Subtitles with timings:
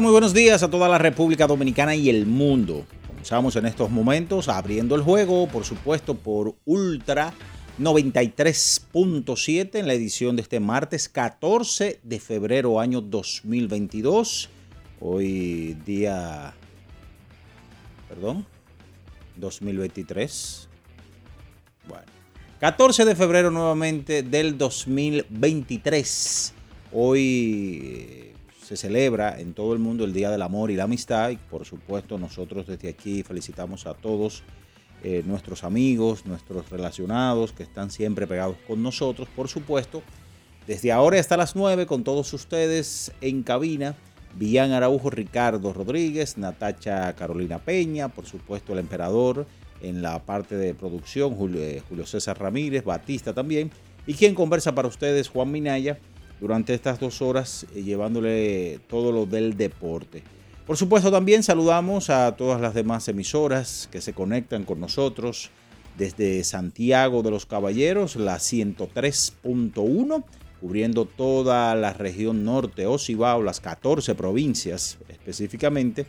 [0.00, 2.84] Muy buenos días a toda la República Dominicana y el mundo.
[3.06, 7.32] Comenzamos en estos momentos abriendo el juego, por supuesto, por Ultra
[7.78, 14.48] 93.7 en la edición de este martes 14 de febrero año 2022.
[15.00, 16.54] Hoy día,
[18.08, 18.44] perdón,
[19.36, 20.68] 2023.
[21.86, 22.02] Bueno,
[22.58, 26.52] 14 de febrero nuevamente del 2023.
[26.92, 28.23] Hoy
[28.64, 31.66] se celebra en todo el mundo el Día del Amor y la Amistad y por
[31.66, 34.42] supuesto nosotros desde aquí felicitamos a todos
[35.02, 40.02] eh, nuestros amigos, nuestros relacionados que están siempre pegados con nosotros, por supuesto.
[40.66, 43.96] Desde ahora hasta las 9 con todos ustedes en cabina,
[44.34, 49.46] Villan Araujo, Ricardo Rodríguez, Natacha Carolina Peña, por supuesto el emperador
[49.82, 53.70] en la parte de producción, Julio, eh, Julio César Ramírez, Batista también,
[54.06, 55.98] y quien conversa para ustedes, Juan Minaya
[56.40, 60.22] durante estas dos horas eh, llevándole todo lo del deporte.
[60.66, 65.50] Por supuesto también saludamos a todas las demás emisoras que se conectan con nosotros
[65.98, 70.24] desde Santiago de los Caballeros, la 103.1,
[70.60, 76.06] cubriendo toda la región norte o Cibao, las 14 provincias específicamente,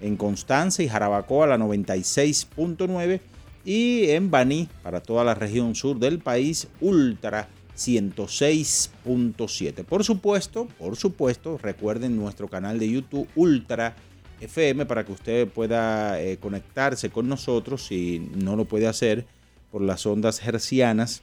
[0.00, 3.20] en Constanza y Jarabacoa la 96.9
[3.64, 9.84] y en Baní para toda la región sur del país, Ultra 106.7.
[9.84, 13.96] Por supuesto, por supuesto, recuerden nuestro canal de YouTube Ultra
[14.40, 19.26] FM para que usted pueda eh, conectarse con nosotros si no lo puede hacer
[19.70, 21.22] por las ondas hercianas.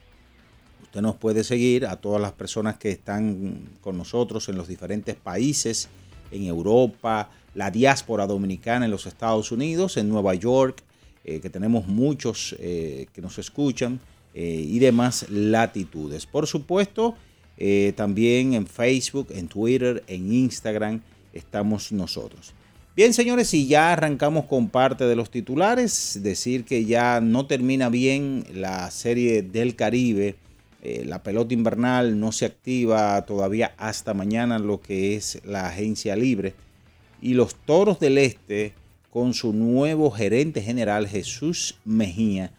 [0.82, 5.14] Usted nos puede seguir a todas las personas que están con nosotros en los diferentes
[5.14, 5.88] países,
[6.32, 10.82] en Europa, la diáspora dominicana en los Estados Unidos, en Nueva York,
[11.24, 14.00] eh, que tenemos muchos eh, que nos escuchan
[14.42, 16.24] eh, y demás latitudes.
[16.24, 17.14] Por supuesto,
[17.58, 21.02] eh, también en Facebook, en Twitter, en Instagram
[21.34, 22.54] estamos nosotros.
[22.96, 26.20] Bien, señores, y ya arrancamos con parte de los titulares.
[26.22, 30.36] Decir que ya no termina bien la serie del Caribe.
[30.80, 36.16] Eh, la pelota invernal no se activa todavía hasta mañana, lo que es la agencia
[36.16, 36.54] libre.
[37.20, 38.72] Y los Toros del Este,
[39.10, 42.54] con su nuevo gerente general Jesús Mejía,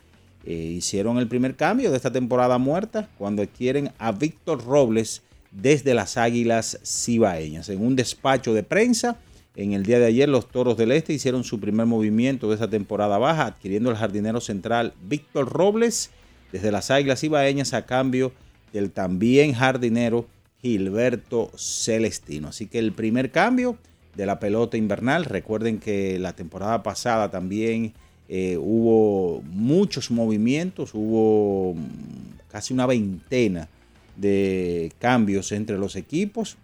[0.45, 5.21] eh, hicieron el primer cambio de esta temporada muerta cuando adquieren a Víctor Robles
[5.51, 7.69] desde las Águilas Cibaeñas.
[7.69, 9.17] En un despacho de prensa,
[9.55, 12.69] en el día de ayer los Toros del Este hicieron su primer movimiento de esta
[12.69, 16.09] temporada baja, adquiriendo el jardinero central Víctor Robles
[16.51, 18.31] desde las Águilas Cibaeñas a cambio
[18.73, 20.25] del también jardinero
[20.61, 22.49] Gilberto Celestino.
[22.49, 23.77] Así que el primer cambio
[24.15, 27.93] de la pelota invernal, recuerden que la temporada pasada también
[28.33, 31.75] eh, hubo muchos movimientos, hubo
[32.47, 33.67] casi una veintena
[34.15, 36.55] de cambios entre los equipos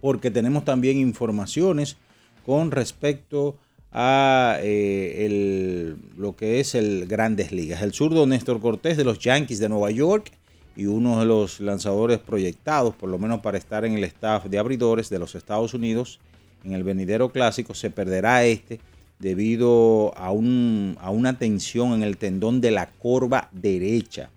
[0.00, 1.96] porque tenemos también informaciones
[2.44, 3.56] con respecto
[3.92, 7.82] a eh, lo que es el Grandes Ligas.
[7.82, 10.32] El zurdo Néstor Cortés de los Yankees de Nueva York
[10.76, 14.58] y uno de los lanzadores proyectados, por lo menos para estar en el staff de
[14.58, 16.20] abridores de los Estados Unidos,
[16.64, 18.80] en el venidero clásico, se perderá este
[19.18, 24.30] debido a, un, a una tensión en el tendón de la corva derecha,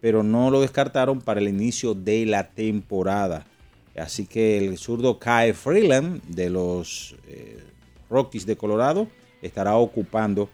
[0.00, 3.46] pero no lo descartaron para el inicio de la temporada.
[3.96, 7.62] Así que el zurdo Kai Freeland de los eh,
[8.08, 9.06] Rockies de Colorado
[9.42, 10.48] estará ocupando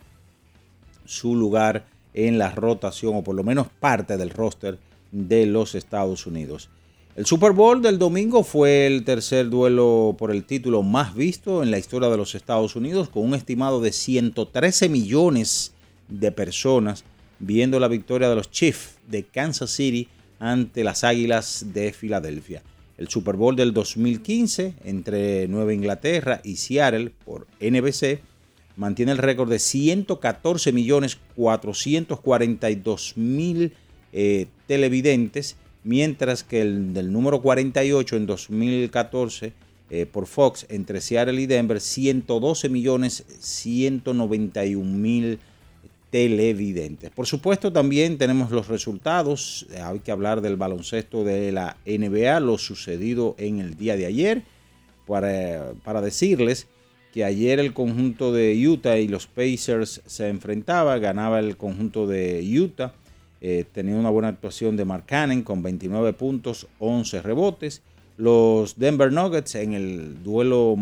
[1.04, 4.78] su lugar en la rotación o por lo menos parte del roster
[5.12, 6.70] de los Estados Unidos.
[7.16, 11.70] El Super Bowl del domingo fue el tercer duelo por el título más visto en
[11.70, 15.72] la historia de los Estados Unidos, con un estimado de 113 millones
[16.08, 17.04] de personas
[17.40, 20.08] viendo la victoria de los Chiefs de Kansas City
[20.38, 22.62] ante las Águilas de Filadelfia.
[22.96, 28.20] El Super Bowl del 2015 entre Nueva Inglaterra y Seattle por NBC
[28.76, 33.72] mantiene el récord de 114 millones 442 mil
[34.20, 35.54] eh, televidentes,
[35.84, 39.52] mientras que el del número 48 en 2014
[39.90, 45.38] eh, por Fox entre Seattle y Denver, 112 millones 191 mil
[46.10, 47.10] televidentes.
[47.10, 49.68] Por supuesto, también tenemos los resultados.
[49.80, 54.42] Hay que hablar del baloncesto de la NBA, lo sucedido en el día de ayer,
[55.06, 56.66] para, para decirles
[57.12, 62.44] que ayer el conjunto de Utah y los Pacers se enfrentaba, ganaba el conjunto de
[62.60, 62.94] Utah
[63.40, 67.82] eh, una buena actuación de Mark Cannon con 29 puntos, 11 rebotes.
[68.16, 70.74] Los Denver Nuggets en el duelo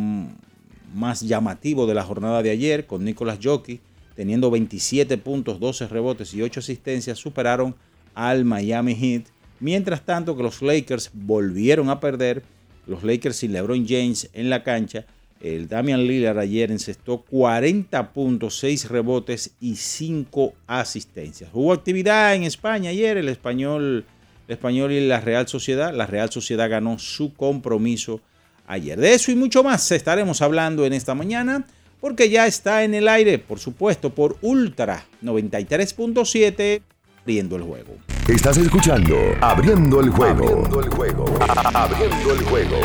[0.94, 3.80] más llamativo de la jornada de ayer con Nicolas Jockey
[4.16, 7.76] teniendo 27 puntos, 12 rebotes y 8 asistencias, superaron
[8.14, 9.26] al Miami Heat.
[9.60, 12.42] Mientras tanto que los Lakers volvieron a perder,
[12.86, 15.04] los Lakers sin LeBron James en la cancha,
[15.40, 21.50] el Damian Lillard ayer encestó 40 puntos, 6 rebotes y 5 asistencias.
[21.52, 24.04] Hubo actividad en España ayer, el español,
[24.48, 25.92] el español y la Real Sociedad.
[25.94, 28.20] La Real Sociedad ganó su compromiso
[28.66, 28.98] ayer.
[28.98, 31.66] De eso y mucho más estaremos hablando en esta mañana,
[32.00, 36.82] porque ya está en el aire, por supuesto, por Ultra 93.7,
[37.20, 37.96] abriendo el juego.
[38.28, 40.48] Estás escuchando Abriendo el juego.
[40.48, 41.24] Abriendo el juego.
[41.74, 42.80] Abriendo el juego.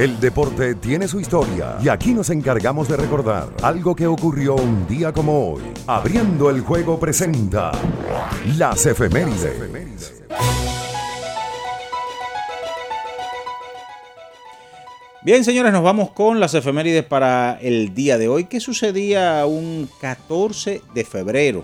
[0.00, 4.88] El deporte tiene su historia y aquí nos encargamos de recordar algo que ocurrió un
[4.88, 5.62] día como hoy.
[5.86, 7.70] Abriendo el juego presenta
[8.56, 10.22] las efemérides.
[15.22, 18.44] Bien, señores, nos vamos con las efemérides para el día de hoy.
[18.46, 21.62] ¿Qué sucedía un 14 de febrero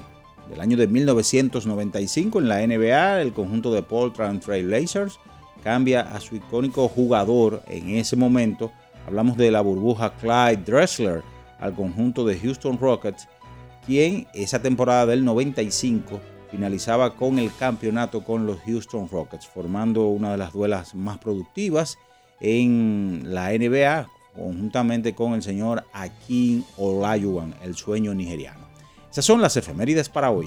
[0.51, 3.23] del año de 1995 en la NBA?
[3.23, 5.19] El conjunto de Portland Trail Blazers
[5.67, 8.71] cambia a su icónico jugador en ese momento.
[9.05, 11.25] Hablamos de la burbuja Clyde Dressler
[11.59, 13.27] al conjunto de Houston Rockets,
[13.85, 16.21] quien esa temporada del 95
[16.53, 21.99] finalizaba con el campeonato con los Houston Rockets, formando una de las duelas más productivas
[22.41, 28.69] en la NBA, conjuntamente con el señor Akin Olajuwon, el sueño nigeriano.
[29.11, 30.47] Esas son las efemérides para hoy.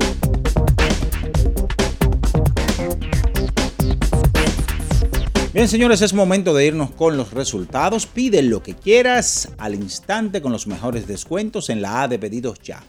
[5.61, 8.07] Bien, señores, es momento de irnos con los resultados.
[8.07, 12.57] Pide lo que quieras al instante con los mejores descuentos en la A de pedidos
[12.63, 12.83] ya.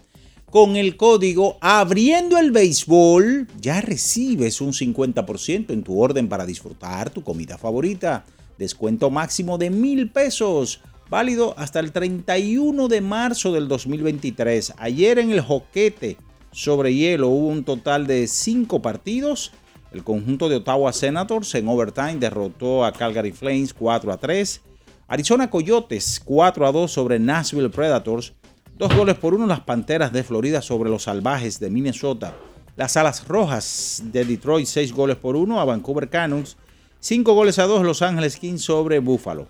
[0.50, 7.10] Con el código Abriendo el Béisbol ya recibes un 50% en tu orden para disfrutar
[7.10, 8.24] tu comida favorita.
[8.56, 10.80] Descuento máximo de mil pesos.
[11.10, 14.72] Válido hasta el 31 de marzo del 2023.
[14.78, 16.16] Ayer en el Joquete
[16.52, 19.52] sobre hielo hubo un total de 5 partidos
[19.92, 24.60] el conjunto de Ottawa Senators en overtime derrotó a Calgary Flames 4 a 3.
[25.08, 28.32] Arizona Coyotes 4 a 2 sobre Nashville Predators.
[28.78, 32.34] Dos goles por uno las Panteras de Florida sobre los Salvajes de Minnesota.
[32.76, 36.56] Las Alas Rojas de Detroit 6 goles por uno a Vancouver Canucks.
[37.00, 39.48] 5 goles a 2 Los Ángeles Kings sobre Buffalo.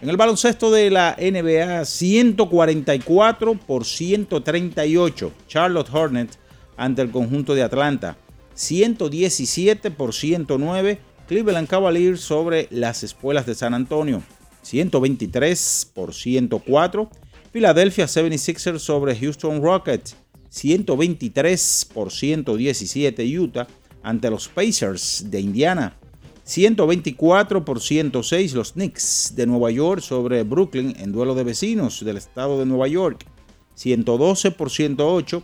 [0.00, 5.32] En el baloncesto de la NBA, 144 por 138.
[5.46, 6.38] Charlotte Hornets
[6.76, 8.16] ante el conjunto de Atlanta.
[8.54, 10.98] 117 por 109.
[11.26, 14.22] Cleveland Cavaliers sobre las espuelas de San Antonio.
[14.62, 17.10] 123 por 104.
[17.52, 20.16] Philadelphia 76ers sobre Houston Rockets.
[20.50, 23.66] 123 por 117 Utah
[24.02, 25.96] ante los Pacers de Indiana.
[26.44, 32.18] 124 por 106 los Knicks de Nueva York sobre Brooklyn en duelo de vecinos del
[32.18, 33.24] estado de Nueva York.
[33.74, 35.42] 112 por 108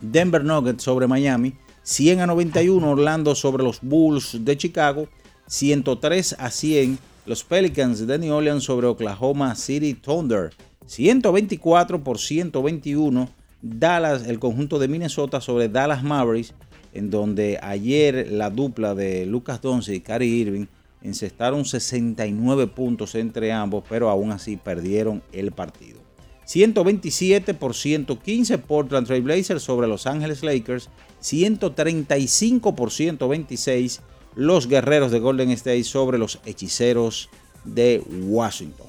[0.00, 1.54] Denver Nuggets sobre Miami.
[1.88, 5.08] 100 a 91 Orlando sobre los Bulls de Chicago.
[5.46, 10.52] 103 a 100 los Pelicans de New Orleans sobre Oklahoma City Thunder.
[10.84, 13.30] 124 por 121
[13.62, 16.52] Dallas, el conjunto de Minnesota sobre Dallas Mavericks
[16.92, 20.66] en donde ayer la dupla de Lucas Doncic y Cary Irving
[21.02, 26.00] encestaron 69 puntos entre ambos, pero aún así perdieron el partido.
[26.44, 30.88] 127 por 115 Portland Trail Blazers sobre Los Angeles Lakers,
[31.20, 34.00] 135 por 126
[34.34, 37.28] los Guerreros de Golden State sobre los Hechiceros
[37.64, 38.86] de Washington.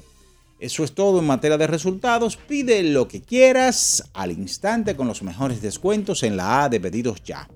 [0.60, 2.36] Eso es todo en materia de resultados.
[2.36, 7.22] Pide lo que quieras al instante con los mejores descuentos en la A de pedidos
[7.24, 7.48] ya.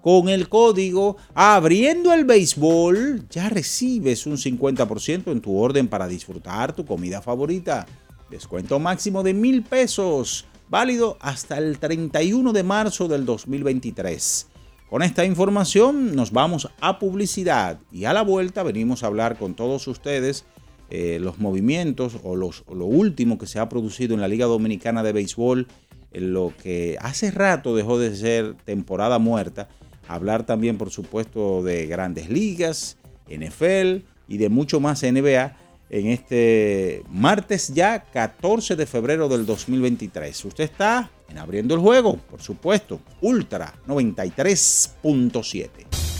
[0.00, 6.74] Con el código Abriendo el Béisbol ya recibes un 50% en tu orden para disfrutar
[6.74, 7.86] tu comida favorita.
[8.30, 14.48] Descuento máximo de mil pesos, válido hasta el 31 de marzo del 2023.
[14.88, 19.52] Con esta información nos vamos a publicidad y a la vuelta venimos a hablar con
[19.52, 20.46] todos ustedes
[20.88, 24.46] eh, los movimientos o, los, o lo último que se ha producido en la Liga
[24.46, 25.66] Dominicana de Béisbol,
[26.10, 29.68] en lo que hace rato dejó de ser temporada muerta
[30.08, 32.96] hablar también, por supuesto, de grandes ligas,
[33.28, 35.54] NFL y de mucho más NBA
[35.92, 40.44] en este martes ya 14 de febrero del 2023.
[40.46, 45.68] Usted está en abriendo el juego, por supuesto, Ultra 93.7.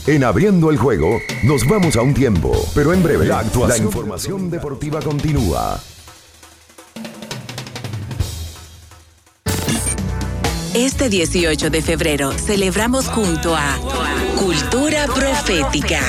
[0.06, 4.50] En abriendo el juego nos vamos a un tiempo, pero en breve la, la información
[4.50, 5.80] deportiva continúa.
[10.74, 13.78] Este 18 de febrero celebramos junto a
[14.38, 16.00] Cultura Profética.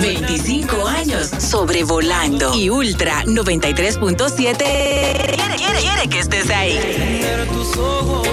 [0.00, 4.44] 25 años sobrevolando y Ultra 93.7
[5.56, 6.78] quiere, que estés ahí.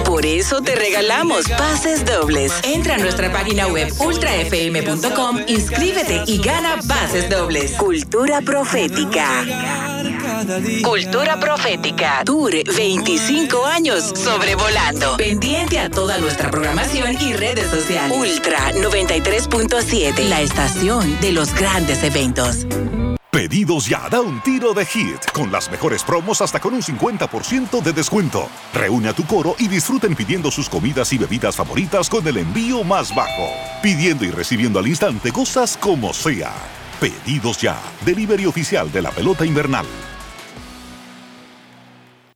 [0.05, 2.53] Por eso te regalamos pases dobles.
[2.63, 7.73] Entra a nuestra página web ultrafm.com, inscríbete y gana pases dobles.
[7.73, 9.45] Cultura Profética.
[10.83, 12.23] Cultura Profética.
[12.25, 15.15] Tour 25 años sobrevolando.
[15.17, 18.17] Pendiente a toda nuestra programación y redes sociales.
[18.17, 20.27] Ultra 93.7.
[20.29, 22.65] La estación de los grandes eventos.
[23.29, 27.81] Pedidos ya, da un tiro de hit, con las mejores promos hasta con un 50%
[27.81, 28.49] de descuento.
[28.73, 32.83] Reúne a tu coro y disfruten pidiendo sus comidas y bebidas favoritas con el envío
[32.83, 33.47] más bajo.
[33.81, 36.51] Pidiendo y recibiendo al instante cosas como sea.
[36.99, 39.85] Pedidos ya, delivery oficial de la pelota invernal.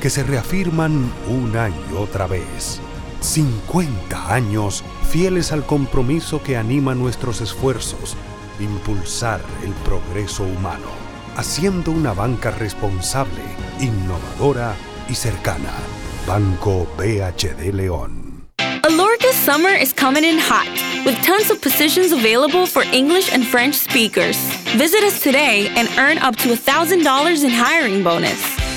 [0.00, 2.80] que se reafirman una y otra vez.
[3.20, 8.16] 50 años fieles al compromiso que anima nuestros esfuerzos,
[8.60, 10.88] impulsar el progreso humano,
[11.36, 13.42] haciendo una banca responsable,
[13.80, 14.74] innovadora
[15.08, 15.72] y cercana.
[16.26, 18.28] Banco BHD León.
[18.84, 20.68] Alorca's summer is coming in hot,
[21.04, 24.38] with tons of positions available for English and French speakers.
[24.76, 28.57] Visit us today and earn up to $1,000 in hiring bonus.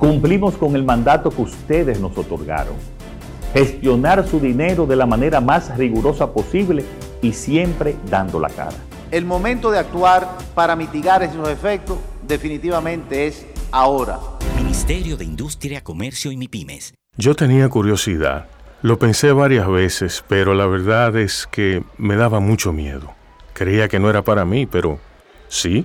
[0.00, 2.72] Cumplimos con el mandato que ustedes nos otorgaron.
[3.52, 6.86] Gestionar su dinero de la manera más rigurosa posible
[7.20, 8.78] y siempre dando la cara.
[9.10, 14.18] El momento de actuar para mitigar esos efectos definitivamente es ahora.
[14.56, 16.94] Ministerio de Industria, Comercio y MIPIMES.
[17.18, 18.46] Yo tenía curiosidad.
[18.80, 23.12] Lo pensé varias veces, pero la verdad es que me daba mucho miedo.
[23.52, 24.98] Creía que no era para mí, pero
[25.48, 25.84] sí.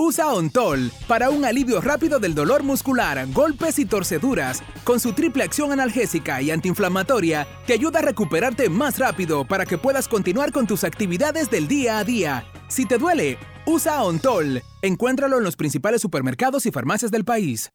[0.00, 4.62] Usa Ontol para un alivio rápido del dolor muscular, golpes y torceduras.
[4.84, 9.76] Con su triple acción analgésica y antiinflamatoria, te ayuda a recuperarte más rápido para que
[9.76, 12.46] puedas continuar con tus actividades del día a día.
[12.68, 14.62] Si te duele, usa Ontol.
[14.82, 17.72] Encuéntralo en los principales supermercados y farmacias del país.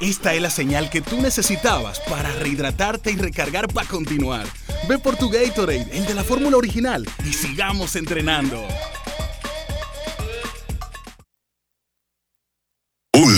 [0.00, 4.46] Esta es la señal que tú necesitabas para rehidratarte y recargar para continuar.
[4.88, 8.64] Ve por tu Gatorade, el de la fórmula original, y sigamos entrenando.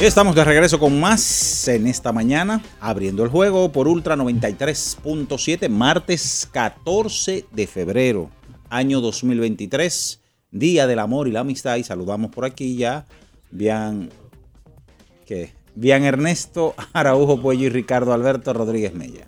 [0.00, 6.46] Estamos de regreso con más en esta mañana, abriendo el juego por Ultra 93.7, martes
[6.52, 8.30] 14 de febrero,
[8.68, 11.76] año 2023, Día del Amor y la Amistad.
[11.76, 13.06] Y saludamos por aquí ya,
[13.50, 14.10] bien,
[15.24, 15.54] ¿qué?
[15.74, 19.26] Bien Ernesto Araujo Puello y Ricardo Alberto Rodríguez Mella.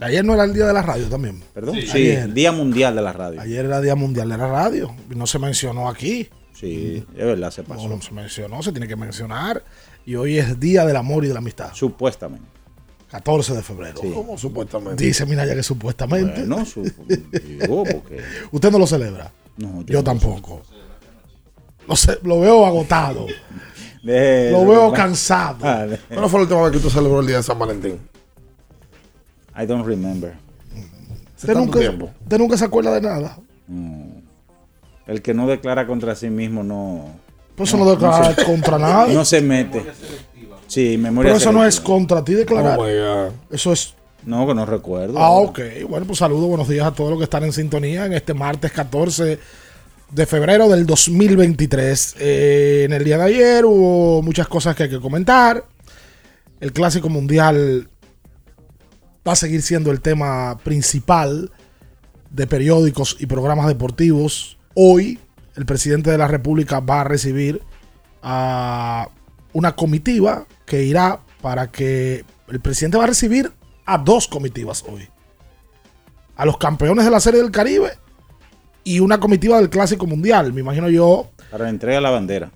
[0.00, 1.42] Ayer no era el día de la radio también.
[1.52, 1.76] Perdón.
[1.76, 3.40] Sí, Día Mundial de la Radio.
[3.40, 4.94] Ayer era Día Mundial de la Radio.
[5.08, 6.28] No se mencionó aquí.
[6.52, 7.88] Sí, es verdad, se pasó.
[7.88, 9.62] No, no se mencionó, se tiene que mencionar
[10.06, 11.70] y hoy es Día del Amor y de la Amistad.
[11.72, 12.46] Supuestamente.
[13.10, 14.00] 14 de febrero.
[14.12, 15.04] ¿Cómo supuestamente?
[15.04, 16.44] Dice Minaya que supuestamente.
[16.46, 18.22] No, su, porque...
[18.50, 19.30] ¿Usted no lo celebra?
[19.56, 20.62] No, yo, tampoco.
[21.86, 23.26] Lo, sé, lo, veo agotado.
[24.02, 25.58] lo veo cansado.
[25.62, 28.00] Ah, ¿Cuándo fue la última vez que usted celebró el día de San Valentín?
[29.56, 30.34] I don't remember.
[31.36, 33.38] ¿Usted nunca, ¿Usted nunca se acuerda de nada?
[35.06, 37.23] El que no declara contra sí mismo no
[37.56, 39.06] pues eso no, declara contra nada.
[39.08, 39.84] No se mete.
[40.66, 41.30] Sí, memoria.
[41.30, 42.78] Pero eso no es contra ti declarar.
[42.78, 42.86] Oh
[43.50, 43.94] eso es.
[44.24, 45.18] No, que no recuerdo.
[45.18, 45.60] Ah, ok.
[45.88, 48.72] Bueno, pues saludos, buenos días a todos los que están en sintonía en este martes
[48.72, 49.38] 14
[50.10, 52.16] de febrero del 2023.
[52.18, 55.64] Eh, en el día de ayer hubo muchas cosas que hay que comentar.
[56.60, 57.88] El Clásico Mundial
[59.26, 61.50] va a seguir siendo el tema principal
[62.30, 64.56] de periódicos y programas deportivos.
[64.74, 65.18] Hoy,
[65.56, 67.62] el presidente de la República va a recibir
[68.22, 69.08] a
[69.52, 73.52] una comitiva que irá para que el presidente va a recibir
[73.86, 75.08] a dos comitivas hoy.
[76.36, 77.92] A los campeones de la Serie del Caribe
[78.82, 81.30] y una comitiva del Clásico Mundial, me imagino yo.
[81.50, 82.50] Para la entrega de la bandera.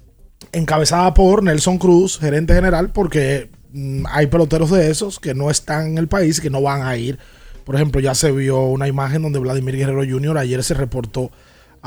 [0.52, 5.88] Encabezada por Nelson Cruz, gerente general, porque mm, hay peloteros de esos que no están
[5.88, 7.18] en el país y que no van a ir.
[7.64, 10.38] Por ejemplo, ya se vio una imagen donde Vladimir Guerrero Jr.
[10.38, 11.30] ayer se reportó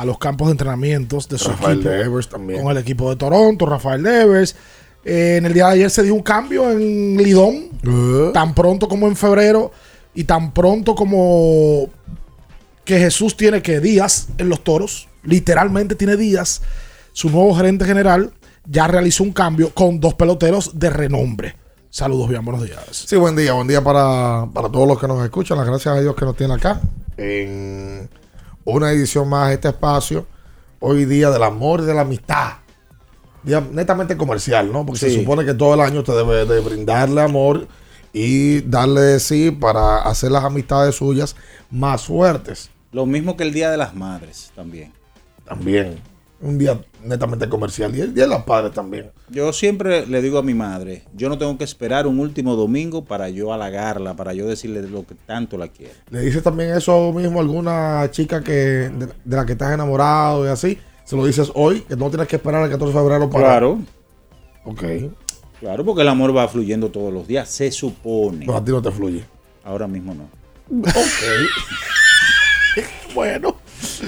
[0.02, 1.90] a los campos de entrenamientos de su equipo.
[2.60, 4.56] con el equipo de Toronto, Rafael Devers.
[5.06, 7.70] Eh, en el día de ayer se dio un cambio en Lidón,
[8.34, 9.72] tan pronto como en febrero
[10.16, 11.88] y tan pronto como
[12.84, 16.64] que Jesús tiene que días en los toros, literalmente tiene días,
[17.14, 18.32] su nuevo gerente general
[18.66, 21.56] ya realizó un cambio con dos peloteros de renombre.
[21.92, 23.06] Saludos, bien, buenos días.
[23.06, 25.60] Sí, buen día, buen día para, para todos los que nos escuchan.
[25.60, 26.82] Las gracias a Dios que nos tiene acá
[27.18, 28.10] en
[28.66, 30.26] una edición más de este espacio.
[30.80, 32.54] Hoy día del amor y de la amistad.
[33.44, 34.86] Día netamente comercial, ¿no?
[34.86, 37.68] Porque se supone que todo el año usted debe de brindarle amor
[38.14, 41.36] y darle de sí para hacer las amistades suyas
[41.70, 42.70] más fuertes.
[42.92, 44.92] Lo mismo que el Día de las Madres también.
[45.46, 46.11] También.
[46.42, 47.96] Un día netamente comercial.
[47.96, 49.12] Y el Día de los Padres también.
[49.30, 53.06] Yo siempre le digo a mi madre, yo no tengo que esperar un último domingo
[53.06, 55.94] para yo halagarla, para yo decirle lo que tanto la quiero.
[56.10, 60.46] ¿Le dices también eso mismo a alguna chica que de, de la que estás enamorado
[60.46, 60.78] y así?
[61.04, 61.82] ¿Se lo dices hoy?
[61.82, 63.44] Que no tienes que esperar el 14 de febrero para...
[63.44, 63.80] Claro.
[64.64, 64.84] Ok.
[65.60, 68.46] Claro, porque el amor va fluyendo todos los días, se supone.
[68.46, 69.24] Pero a ti no te fluye.
[69.64, 70.30] Ahora mismo no.
[73.14, 73.51] bueno.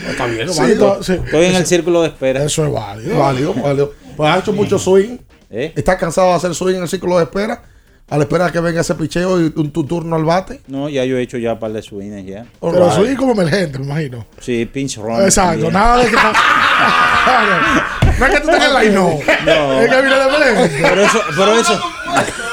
[0.10, 1.03] Está bien, Sí, válido.
[1.03, 1.13] sí.
[1.13, 2.43] Estoy en el círculo de espera.
[2.43, 3.17] Eso es válido.
[3.19, 3.93] Válido, válido.
[4.15, 5.17] Pues has hecho mucho swing.
[5.49, 5.71] ¿Eh?
[5.75, 7.62] ¿Estás cansado de hacer swing en el círculo de espera?
[8.10, 10.62] A la espera de que venga ese picheo y tu, tu turno al bate.
[10.67, 12.45] No, ya yo he hecho ya un par de swings ya.
[12.60, 12.93] Pero Alright.
[12.93, 14.25] soy como emergente, me imagino.
[14.39, 15.21] Sí, pinch run.
[15.23, 15.73] Exacto, también.
[15.73, 16.15] nada de que.
[18.19, 19.10] no es que tú tengas el line, no.
[19.45, 19.82] No.
[19.82, 20.79] Es que viene de emergente.
[20.82, 21.73] Pero eso, pero eso,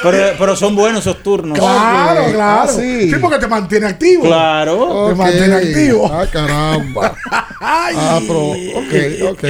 [0.03, 1.59] pero, pero son buenos esos turnos.
[1.59, 2.69] Claro, claro.
[2.71, 3.11] Ah, sí.
[3.11, 3.17] sí.
[3.21, 4.23] porque te mantiene activo.
[4.25, 5.09] Claro.
[5.09, 6.11] Te mantiene activo.
[6.13, 7.15] Ah, caramba.
[7.61, 7.95] Ay.
[7.99, 9.45] Ah, pero, ok, ok.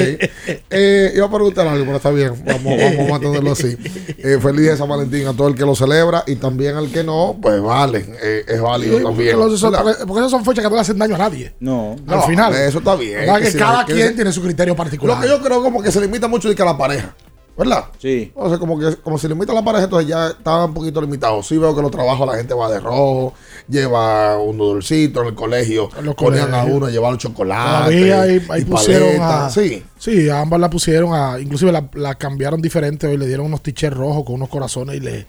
[0.71, 2.33] Eh, iba a preguntar algo, pero está bien.
[2.45, 3.77] Vamos, vamos a mantenerlo así.
[4.19, 7.05] Eh, feliz de San Valentín a todo el que lo celebra y también al que
[7.05, 9.37] no, pues vale, eh, es válido Sí, porque, también.
[9.73, 11.55] porque- porque esas son fechas que no le hacen daño a nadie.
[11.61, 11.97] No.
[12.09, 12.55] al No, final.
[12.55, 13.21] Eso está bien.
[13.21, 15.17] ¿Verdad que si cada quien se- tiene su criterio particular.
[15.17, 17.15] Lo que yo creo como que se limita mucho de que a la pareja,
[17.61, 17.85] ¿verdad?
[17.99, 18.33] Sí.
[18.35, 21.01] O sea, como que como se limita a la pareja, entonces ya está un poquito
[21.01, 21.43] limitado.
[21.43, 23.35] Sí veo que los trabajos la gente va de rojo,
[23.69, 27.91] lleva un dulcito en el colegio, los ponían a uno a llevar chocolate.
[27.95, 29.51] Todavía ahí, ahí y pusieron a.
[29.51, 29.83] Sí.
[29.99, 31.39] Sí, a ambas la pusieron a.
[31.39, 33.17] Inclusive la, la cambiaron diferente hoy.
[33.19, 35.27] Le dieron unos tichers rojos con unos corazones y le,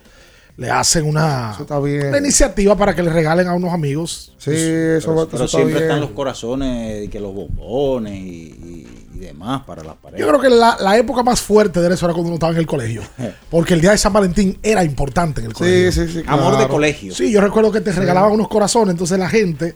[0.55, 2.07] le hacen una, Eso está bien.
[2.07, 4.33] una iniciativa para que le regalen a unos amigos.
[4.37, 5.83] Sí, eso, Pero, eso pero está siempre bien.
[5.83, 10.19] están los corazones y que los bombones y demás para las parejas.
[10.19, 12.59] Yo creo que la, la época más fuerte de eso era cuando uno estaba en
[12.59, 13.01] el colegio.
[13.49, 15.91] Porque el día de San Valentín era importante en el colegio.
[15.91, 16.23] Sí, sí, sí.
[16.27, 17.13] Amor de colegio.
[17.13, 19.75] Sí, yo recuerdo que te regalaban unos corazones, entonces la gente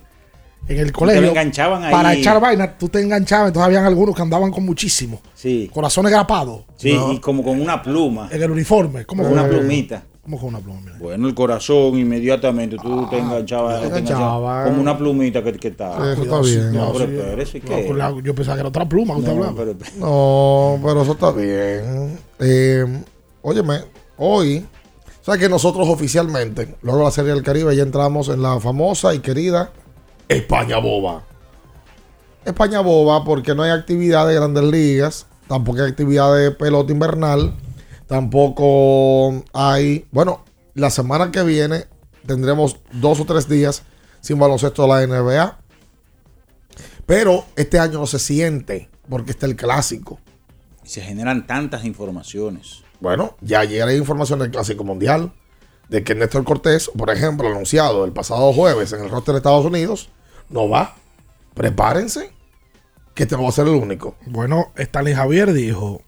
[0.67, 1.21] en el colegio.
[1.21, 1.91] lo enganchaban ahí.
[1.91, 5.21] Para echar vaina, tú te enganchabas, entonces habían algunos que andaban con muchísimo.
[5.35, 5.69] Sí.
[5.73, 8.29] Corazones grapados Sí, y como con una pluma.
[8.31, 9.05] en el uniforme.
[9.05, 10.03] ¿Cómo Con con una plumita.
[10.25, 10.79] ¿Cómo con una pluma?
[10.81, 10.95] Mira?
[10.99, 14.63] Bueno, el corazón inmediatamente tú te enganchabas, te te enganchabas enganchaba.
[14.65, 16.13] como una plumita que, que está.
[16.13, 16.73] Eso está bien.
[16.73, 17.61] No, pero espérese,
[18.23, 19.55] yo pensaba que era otra pluma que usted No, hablaba.
[19.55, 22.19] pero- No, pero eso está bien.
[22.39, 23.03] Eh,
[23.43, 23.81] óyeme,
[24.17, 24.65] hoy,
[25.21, 29.13] ¿sabes que nosotros oficialmente, luego de la Serie del Caribe, ya entramos en la famosa
[29.13, 29.69] y querida
[30.27, 31.21] España Boba?
[32.45, 37.53] España Boba porque no hay actividad de grandes ligas, tampoco hay actividad de pelota invernal,
[38.07, 41.85] tampoco hay, bueno, la semana que viene
[42.25, 43.83] tendremos dos o tres días
[44.21, 45.59] sin baloncesto de la NBA.
[47.05, 50.19] Pero este año no se siente porque está el clásico.
[50.83, 52.83] Y se generan tantas informaciones.
[52.99, 55.31] Bueno, ya ayer hay información del Clásico Mundial
[55.89, 59.65] de que Néstor Cortés, por ejemplo, anunciado el pasado jueves en el roster de Estados
[59.65, 60.09] Unidos,
[60.49, 60.95] no va.
[61.53, 62.31] Prepárense,
[63.13, 64.15] que este no va a ser el único.
[64.25, 66.01] Bueno, Stanley Javier dijo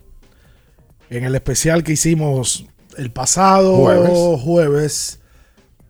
[1.10, 2.66] en el especial que hicimos
[2.98, 4.42] el pasado Jueves.
[4.42, 5.20] jueves,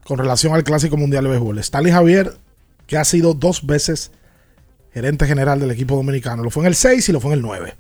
[0.04, 1.60] con relación al Clásico Mundial de Béisbol.
[1.60, 2.38] Stanley Javier,
[2.86, 4.12] que ha sido dos veces
[4.94, 7.42] gerente general del equipo dominicano, lo fue en el 6 y lo fue en el
[7.42, 7.76] 9,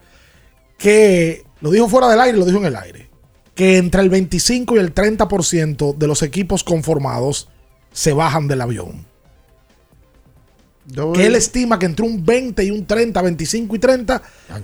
[0.77, 3.09] que lo dijo fuera del aire y lo dijo en el aire,
[3.55, 7.49] que entre el 25 y el 30% de los equipos conformados
[7.91, 9.07] se bajan del avión.
[10.87, 14.21] Yo Que él estima que entre un 20 y un 30, 25 y 30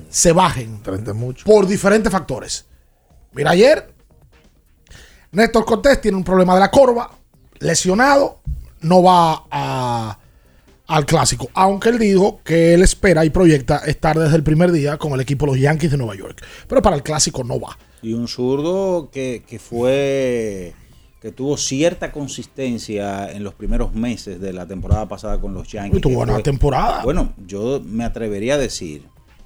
[0.09, 1.45] se bajen 30 es mucho.
[1.45, 2.65] por diferentes factores.
[3.33, 3.93] Mira, ayer
[5.31, 7.12] Néstor Cortés tiene un problema de la corva,
[7.59, 8.39] lesionado,
[8.81, 10.19] no va a-
[10.88, 14.97] al clásico, aunque él dijo que él espera y proyecta estar desde el primer día
[14.97, 17.77] con el equipo de los Yankees de Nueva York, pero para el clásico no va.
[18.01, 20.73] Y un zurdo que, que fue
[21.23, 25.97] que tuvo cierta consistencia en los primeros meses de la temporada pasada con los Yankees.
[25.99, 27.01] Y tuvo fue- temporada.
[27.03, 29.03] Bueno, yo me atrevería a decir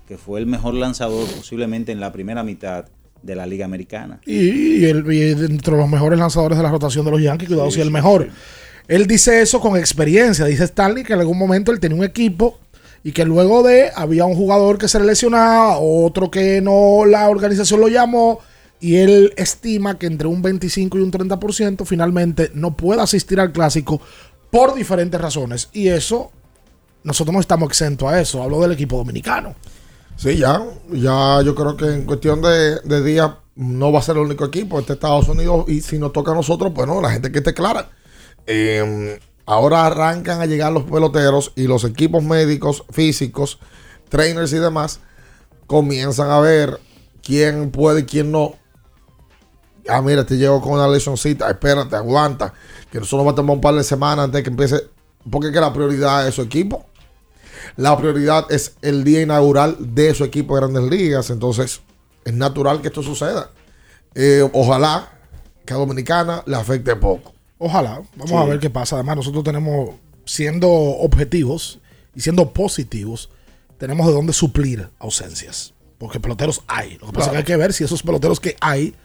[0.07, 2.85] que fue el mejor lanzador posiblemente en la primera mitad
[3.21, 4.19] de la Liga Americana.
[4.25, 7.47] Y, y él y dentro de los mejores lanzadores de la rotación de los Yankees,
[7.47, 8.27] cuidado Sí, si el sí, mejor.
[8.87, 10.45] Él dice eso con experiencia.
[10.45, 12.57] Dice Stanley que en algún momento él tenía un equipo
[13.03, 17.29] y que luego de había un jugador que se le lesionaba, otro que no la
[17.29, 18.39] organización lo llamó,
[18.79, 23.51] y él estima que entre un 25 y un 30% finalmente no pueda asistir al
[23.51, 24.01] clásico
[24.51, 25.69] por diferentes razones.
[25.73, 26.31] Y eso,
[27.03, 28.41] nosotros no estamos exentos a eso.
[28.41, 29.55] Hablo del equipo dominicano.
[30.15, 34.23] Sí, ya, ya yo creo que en cuestión de, días no va a ser el
[34.23, 37.31] único equipo, este Estados Unidos, y si nos toca a nosotros, pues no, la gente
[37.31, 37.89] que esté clara.
[38.47, 43.59] Eh, ahora arrancan a llegar los peloteros y los equipos médicos, físicos,
[44.09, 45.01] trainers y demás,
[45.67, 46.79] comienzan a ver
[47.21, 48.55] quién puede y quién no.
[49.89, 52.53] Ah, mira, te llego con una lesioncita, espérate, aguanta,
[52.91, 54.81] que nosotros va a tomar un par de semanas antes de que empiece,
[55.29, 56.85] porque es que la prioridad es su equipo.
[57.75, 61.81] La prioridad es el día inaugural de su equipo de grandes ligas, entonces
[62.25, 63.51] es natural que esto suceda.
[64.15, 65.09] Eh, ojalá
[65.65, 67.33] que a Dominicana le afecte poco.
[67.59, 68.35] Ojalá, vamos Sí.
[68.35, 68.95] a ver qué pasa.
[68.95, 69.91] Además, nosotros tenemos,
[70.25, 71.79] siendo objetivos
[72.15, 73.29] y siendo positivos,
[73.77, 75.73] tenemos de dónde suplir ausencias.
[75.97, 76.97] Porque peloteros hay.
[76.99, 78.95] Lo que pasa es que hay que ver si esos peloteros que hay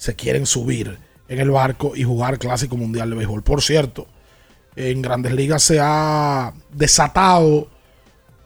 [0.00, 0.96] se quieren subir
[1.28, 3.42] en el barco y jugar Clásico Mundial de Béisbol.
[3.42, 4.06] Por cierto,
[4.74, 7.68] en Grandes Ligas se ha desatado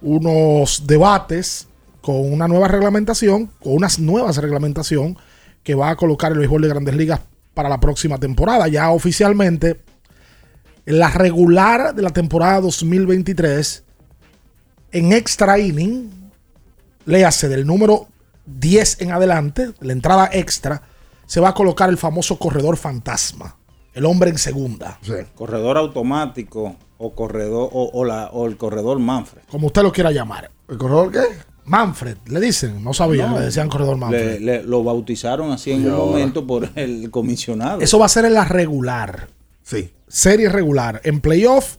[0.02, 1.68] unos debates
[2.00, 5.16] con una nueva reglamentación, con unas nuevas reglamentación
[5.62, 7.20] que va a colocar el béisbol de Grandes Ligas
[7.54, 8.66] para la próxima temporada.
[8.66, 9.80] Ya oficialmente,
[10.86, 13.84] en la regular de la temporada 2023,
[14.90, 16.10] en extra inning,
[17.06, 18.08] le hace del número
[18.46, 20.82] 10 en adelante, la entrada extra,
[21.34, 23.56] se va a colocar el famoso corredor fantasma,
[23.92, 25.00] el hombre en segunda.
[25.34, 29.42] Corredor automático o corredor o, o la, o el corredor Manfred.
[29.50, 30.48] Como usted lo quiera llamar.
[30.68, 31.22] ¿El corredor qué?
[31.64, 34.38] Manfred, le dicen, no sabía, No, le decían corredor Manfred.
[34.38, 37.80] le- le- lo bautizaron así en un momento por el comisionado.
[37.80, 39.26] Eso va a ser en la regular.
[39.64, 39.90] Sí.
[40.06, 41.00] Serie regular.
[41.02, 41.78] En playoff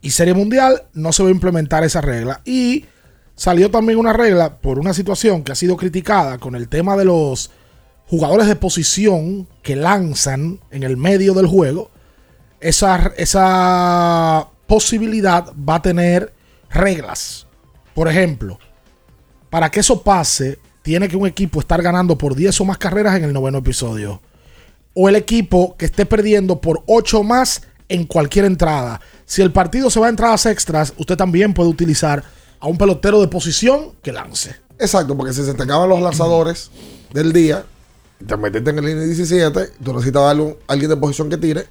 [0.00, 2.40] y serie mundial no se va a implementar esa regla.
[2.46, 2.86] Y
[3.34, 7.04] salió también una regla por una situación que ha sido criticada con el tema de
[7.04, 7.50] los
[8.08, 11.90] jugadores de posición que lanzan en el medio del juego.
[12.60, 16.32] Esa, esa posibilidad va a tener
[16.70, 17.46] reglas.
[17.94, 18.58] Por ejemplo,
[19.50, 23.16] para que eso pase, tiene que un equipo estar ganando por 10 o más carreras
[23.16, 24.20] en el noveno episodio.
[24.94, 29.00] O el equipo que esté perdiendo por 8 más en cualquier entrada.
[29.24, 32.24] Si el partido se va a entradas extras, usted también puede utilizar
[32.60, 34.56] a un pelotero de posición que lance.
[34.78, 36.70] Exacto, porque si se te acaban los lanzadores
[37.12, 37.64] del día,
[38.26, 41.66] te metiste en el inning 17, tú necesitas darle a alguien de posición que tire.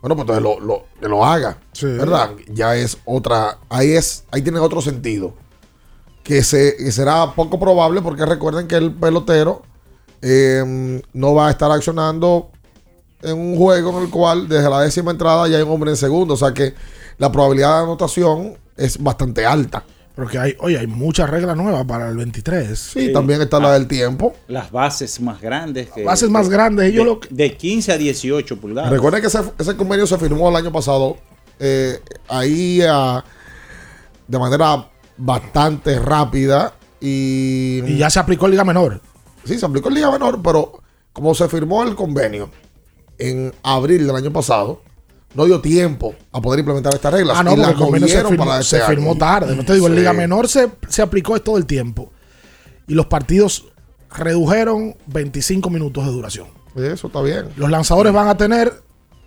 [0.00, 1.58] Bueno, pues entonces lo, lo- que lo haga.
[1.98, 2.30] ¿Verdad?
[2.52, 3.58] Ya es otra.
[3.68, 5.34] Ahí es, ahí tiene otro sentido.
[6.24, 9.62] Que, se, que será poco probable porque recuerden que el pelotero
[10.20, 12.50] eh, no va a estar accionando
[13.22, 15.96] en un juego en el cual desde la décima entrada ya hay un hombre en
[15.96, 16.34] segundo.
[16.34, 16.74] O sea que
[17.18, 19.84] la probabilidad de anotación es bastante alta.
[20.14, 22.78] Porque hay, oye, hay muchas reglas nuevas para el 23.
[22.78, 24.34] Sí, también está la del tiempo.
[24.46, 25.90] Las bases más grandes.
[25.90, 28.90] Que, Bases más grandes, ellos de, lo que- de 15 a 18 pulgadas.
[28.90, 31.16] Recuerden que ese, ese convenio se firmó el año pasado
[31.58, 31.98] eh,
[32.28, 33.24] ahí ah,
[34.28, 37.80] de manera bastante rápida y...
[37.86, 39.00] Y ya se aplicó en Liga Menor.
[39.44, 42.50] Sí, se aplicó en Liga Menor, pero como se firmó el convenio
[43.18, 44.82] en abril del año pasado,
[45.34, 47.36] no dio tiempo a poder implementar estas reglas.
[47.38, 49.18] Ah, no, y convenio se firmó, para este se firmó año.
[49.18, 49.56] tarde.
[49.56, 49.96] No te digo, en.
[49.96, 52.10] Liga Menor se, se aplicó todo el tiempo.
[52.86, 53.66] Y los partidos
[54.14, 56.46] redujeron 25 minutos de duración.
[56.76, 57.48] Eso está bien.
[57.56, 58.72] Los lanzadores van a tener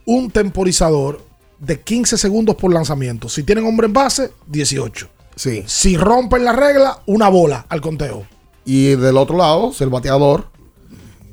[0.05, 1.21] un temporizador
[1.59, 3.29] de 15 segundos por lanzamiento.
[3.29, 5.07] Si tienen hombre en base, 18.
[5.35, 5.63] Sí.
[5.67, 8.25] Si rompen la regla, una bola al conteo.
[8.65, 10.47] Y del otro lado, si el bateador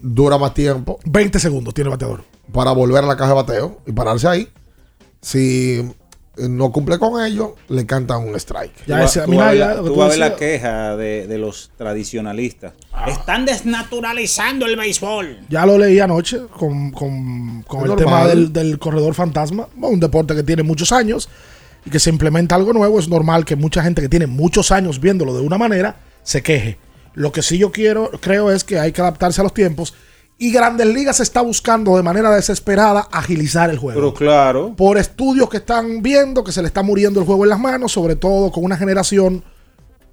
[0.02, 0.98] dura más tiempo.
[1.04, 2.24] 20 segundos tiene el bateador.
[2.52, 4.48] Para volver a la caja de bateo y pararse ahí.
[5.22, 5.78] Si
[6.36, 8.72] eh, no cumple con ello, le cantan un strike.
[8.86, 11.38] Tú, va- tú vas a ver la- tú vas a ver la queja de, de
[11.38, 12.72] los tradicionalistas.
[12.92, 13.08] Ah.
[13.08, 15.38] Están desnaturalizando el béisbol.
[15.48, 17.96] Ya lo leí anoche con, con- con el normal.
[17.98, 19.68] tema del, del corredor fantasma.
[19.74, 21.28] Bueno, un deporte que tiene muchos años
[21.84, 22.98] y que se implementa algo nuevo.
[22.98, 26.78] Es normal que mucha gente que tiene muchos años viéndolo de una manera se queje.
[27.14, 29.94] Lo que sí yo quiero, creo es que hay que adaptarse a los tiempos.
[30.42, 34.00] Y Grandes Ligas está buscando de manera desesperada agilizar el juego.
[34.00, 34.74] Pero claro.
[34.76, 37.92] Por estudios que están viendo que se le está muriendo el juego en las manos,
[37.92, 39.44] sobre todo con una generación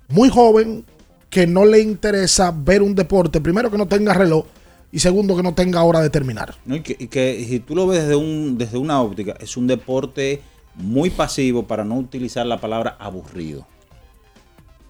[0.07, 0.85] muy joven
[1.31, 4.45] que no le interesa ver un deporte, primero que no tenga reloj
[4.91, 6.53] y segundo que no tenga hora de terminar.
[6.63, 6.75] ¿no?
[6.75, 9.65] Y, que, y que si tú lo ves desde, un, desde una óptica, es un
[9.65, 10.43] deporte
[10.75, 13.65] muy pasivo para no utilizar la palabra aburrido.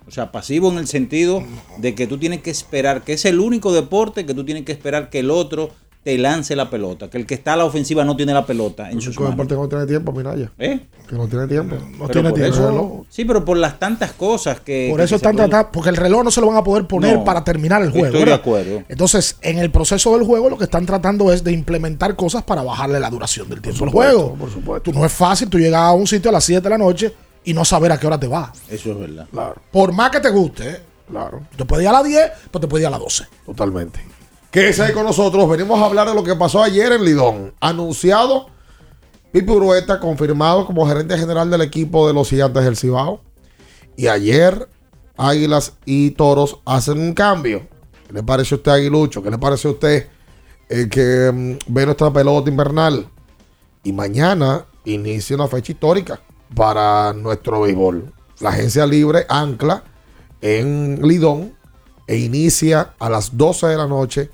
[0.10, 1.44] O sea, pasivo en el sentido
[1.78, 4.72] de que tú tienes que esperar, que es el único deporte que tú tienes que
[4.72, 5.70] esperar que el otro
[6.04, 8.90] te lance la pelota, que el que está a la ofensiva no tiene la pelota
[8.90, 9.36] en sus manos.
[9.36, 10.50] partido no tiene tiempo, Minaya.
[10.58, 10.80] ¿Eh?
[11.08, 11.76] Que no tiene tiempo.
[11.76, 12.54] No Pero tiene tiempo.
[12.56, 14.88] eso- sí, pero por las tantas cosas que.
[14.90, 17.18] Por que eso están tratando, porque el reloj no se lo van a poder poner
[17.18, 18.06] No, para terminar el juego.
[18.08, 18.84] estoy de acuerdo.
[18.88, 22.64] Entonces, en el proceso del juego, lo que están tratando es de implementar cosas para
[22.64, 24.36] bajarle la duración del tiempo del supuesto, juego.
[24.36, 24.92] por supuesto.
[24.92, 27.14] Tú no es fácil, tú llegas a un sitio a las 7 de la noche
[27.50, 28.52] y no saber a qué hora te vas.
[28.70, 29.28] Eso es verdad.
[29.32, 30.82] Claro, Por más que te guste, ¿eh?
[31.10, 31.42] claro.
[31.58, 33.26] te puedes ir a las 10, pero te puedes ir a las 12.
[33.44, 34.06] Totalmente.
[34.52, 35.50] Quédese ahí con nosotros.
[35.50, 37.56] Venimos a hablar de lo que pasó ayer en Lidón.
[37.60, 38.52] Anunciado
[39.32, 43.22] Pipe Urueta, confirmado como gerente general del equipo de los Gigantes del Cibao.
[43.98, 44.70] Y ayer
[45.18, 47.68] Águilas y Toros hacen un cambio.
[48.06, 49.24] ¿Qué le parece a usted, Aguilucho?
[49.24, 50.08] ¿Qué le parece a usted
[50.70, 53.10] el que mm, ve nuestra pelota invernal?
[53.84, 56.22] Y mañana inicia una fecha histórica
[56.56, 58.14] para nuestro béisbol.
[58.40, 59.84] La agencia libre ancla
[60.42, 61.54] en Lidón
[62.08, 64.30] e inicia a las 12 de la noche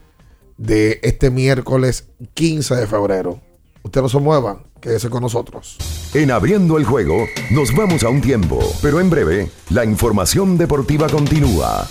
[0.57, 3.41] de este miércoles 15 de febrero.
[3.83, 5.77] Usted no se muevan, quédese con nosotros.
[6.13, 11.09] En abriendo el juego, nos vamos a un tiempo, pero en breve, la información deportiva
[11.09, 11.87] continúa.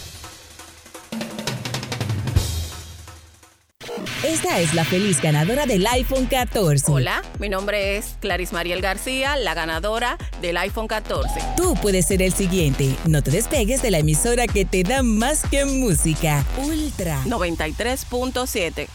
[4.58, 6.84] Es la feliz ganadora del iPhone 14.
[6.88, 11.28] Hola, mi nombre es Claris Mariel García, la ganadora del iPhone 14.
[11.56, 12.94] Tú puedes ser el siguiente.
[13.04, 16.44] No te despegues de la emisora que te da más que música.
[16.56, 18.86] Ultra 93.7.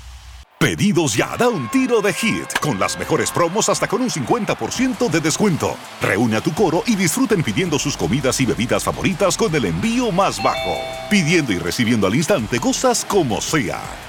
[0.58, 5.10] Pedidos ya, da un tiro de hit, con las mejores promos hasta con un 50%
[5.10, 5.76] de descuento.
[6.02, 10.10] Reúne a tu coro y disfruten pidiendo sus comidas y bebidas favoritas con el envío
[10.12, 10.78] más bajo.
[11.10, 14.09] Pidiendo y recibiendo al instante cosas como sea.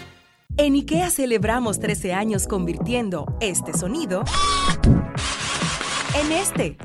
[0.61, 4.23] En IKEA celebramos 13 años convirtiendo este sonido
[6.13, 6.77] en este.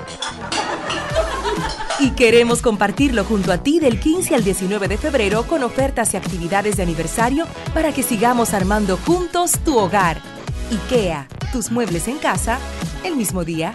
[2.00, 6.16] Y queremos compartirlo junto a ti del 15 al 19 de febrero con ofertas y
[6.16, 10.22] actividades de aniversario para que sigamos armando juntos tu hogar.
[10.70, 12.58] IKEA, tus muebles en casa,
[13.04, 13.74] el mismo día.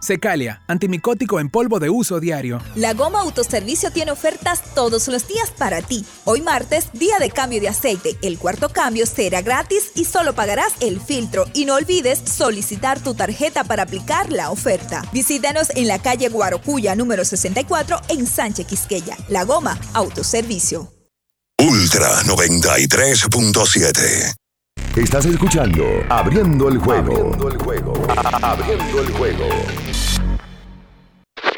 [0.00, 2.62] Secalia, antimicótico en polvo de uso diario.
[2.76, 6.04] La Goma Autoservicio tiene ofertas todos los días para ti.
[6.24, 8.16] Hoy martes, día de cambio de aceite.
[8.22, 11.46] El cuarto cambio será gratis y solo pagarás el filtro.
[11.52, 15.02] Y no olvides solicitar tu tarjeta para aplicar la oferta.
[15.12, 19.16] Visítanos en la calle Guarocuya número 64 en Sánchez Quisqueya.
[19.28, 20.92] La Goma Autoservicio.
[21.60, 24.34] Ultra 93.7.
[24.96, 27.12] Estás escuchando Abriendo el juego.
[27.12, 27.92] Abriendo el juego.
[28.42, 29.44] Abriendo el juego.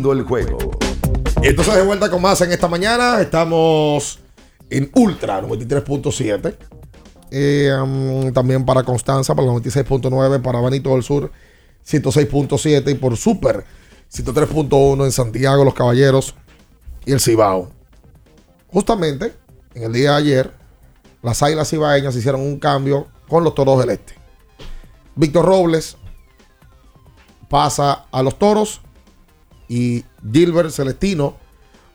[0.00, 0.58] Abriendo el juego.
[1.42, 3.20] Y entonces de vuelta con más en esta mañana.
[3.20, 4.18] Estamos
[4.70, 6.56] en Ultra 93.7.
[7.30, 7.70] Eh,
[8.32, 11.30] también para Constanza, para el 96.9, para Benito del Sur
[11.86, 13.64] 106.7 y por Super
[14.10, 16.34] 103.1 en Santiago, Los Caballeros
[17.04, 17.70] y el Cibao.
[18.68, 19.34] Justamente
[19.74, 20.54] en el día de ayer,
[21.22, 24.14] las Águilas Cibaeñas hicieron un cambio con los Toros del Este.
[25.14, 25.98] Víctor Robles
[27.50, 28.80] pasa a los Toros
[29.70, 31.36] y Gilbert Celestino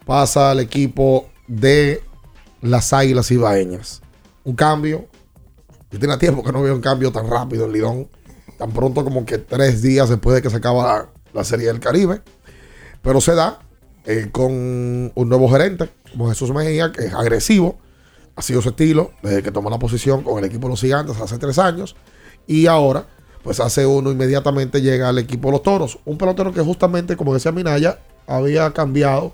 [0.05, 2.01] pasa al equipo de
[2.61, 4.01] las Águilas Ibaeñas.
[4.45, 5.09] Un cambio.
[5.91, 8.07] Yo tenía tiempo que no veo un cambio tan rápido en Lidón.
[8.57, 12.21] Tan pronto como que tres días después de que se acaba la, Serie del Caribe.
[13.01, 13.59] Pero se da
[14.05, 17.78] eh, con un nuevo gerente, como Jesús Mejía, que es agresivo.
[18.38, 21.19] Ha sido su estilo desde que tomó la posición con el equipo de los Gigantes
[21.19, 21.97] hace tres años.
[22.47, 23.05] Y ahora
[23.46, 26.00] pues hace uno inmediatamente llega al equipo de los toros.
[26.04, 29.34] Un pelotero que justamente, como decía Minaya, había cambiado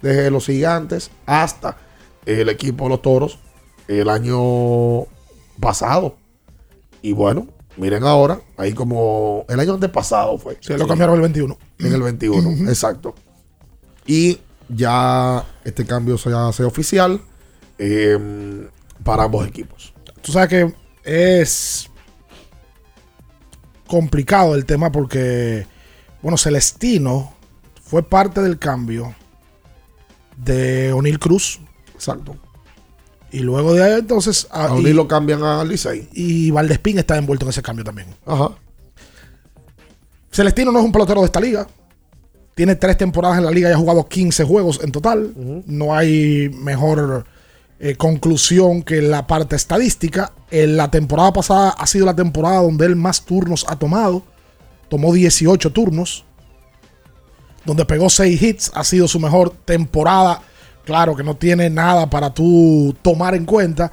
[0.00, 1.76] desde los gigantes hasta
[2.24, 3.40] el equipo de los toros
[3.88, 5.06] el año
[5.58, 6.14] pasado.
[7.02, 10.56] Y bueno, miren ahora, ahí como el año antepasado fue.
[10.60, 11.58] Se lo cambiaron el 21.
[11.80, 13.16] En el 21, exacto.
[14.06, 14.38] Y
[14.68, 17.20] ya este cambio se hace oficial
[17.76, 18.68] em,
[19.02, 19.92] para ambos equipos.
[20.22, 21.90] Tú sabes que es
[23.88, 25.66] complicado el tema porque,
[26.22, 27.32] bueno, Celestino
[27.82, 29.14] fue parte del cambio
[30.36, 31.60] de O'Neill Cruz.
[31.94, 32.36] Exacto.
[33.30, 34.46] Y luego de ahí, entonces.
[34.50, 36.08] A O'Neill lo cambian a Licey.
[36.12, 38.08] Y Valdespín está envuelto en ese cambio también.
[38.24, 38.50] Ajá.
[40.30, 41.66] Celestino no es un pelotero de esta liga.
[42.54, 45.32] Tiene tres temporadas en la liga y ha jugado 15 juegos en total.
[45.66, 47.24] No hay mejor
[47.80, 50.32] eh, conclusión que la parte estadística.
[50.50, 54.22] En la temporada pasada ha sido la temporada donde él más turnos ha tomado.
[54.88, 56.24] Tomó 18 turnos.
[57.64, 58.70] Donde pegó 6 hits.
[58.74, 60.42] Ha sido su mejor temporada.
[60.84, 63.92] Claro que no tiene nada para tú tomar en cuenta.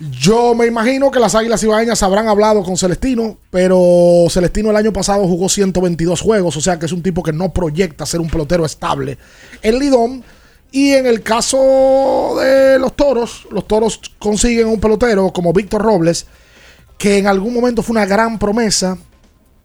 [0.00, 4.92] Yo me imagino que las Águilas Ibaeñas habrán hablado con Celestino, pero Celestino el año
[4.92, 8.30] pasado jugó 122 juegos, o sea que es un tipo que no proyecta ser un
[8.30, 9.18] pelotero estable.
[9.60, 10.22] El Lidón
[10.70, 16.26] y en el caso de los toros, los toros consiguen un pelotero como Víctor Robles,
[16.98, 18.98] que en algún momento fue una gran promesa,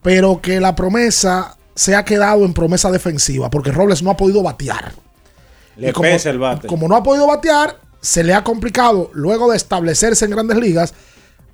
[0.01, 4.43] pero que la promesa se ha quedado en promesa defensiva, porque Robles no ha podido
[4.43, 4.93] batear.
[5.75, 6.67] Le como, pesa el bate.
[6.67, 10.93] Como no ha podido batear, se le ha complicado luego de establecerse en grandes ligas.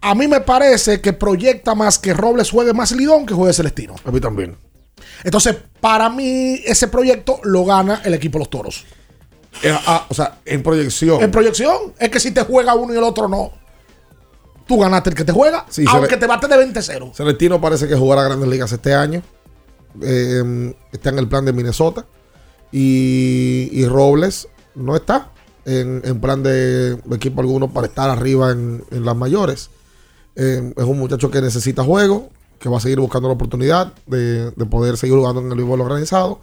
[0.02, 3.96] A mí me parece que proyecta más que Robles juegue más Lidón que juegue Celestino.
[4.04, 4.58] A mí también.
[5.24, 8.86] Entonces, para mí, ese proyecto lo gana el equipo de los toros.
[9.64, 11.22] Eh, ah, o sea, en proyección.
[11.22, 11.94] En proyección.
[12.00, 13.52] Es que si te juega uno y el otro no.
[14.68, 17.14] tú ganaste el que te juega, Sí, aunque le- te bate de 20-0.
[17.16, 19.22] Celestino parece que jugará Grandes Ligas este año.
[20.02, 22.06] Eh, está en el plan de Minnesota.
[22.72, 25.30] Y, y Robles no está
[25.66, 29.70] en, en plan de, de equipo alguno para estar arriba en, en las mayores.
[30.36, 32.30] Eh, es un muchacho que necesita juego,
[32.60, 35.82] que va a seguir buscando la oportunidad de, de poder seguir jugando en el béisbol
[35.82, 36.40] organizado.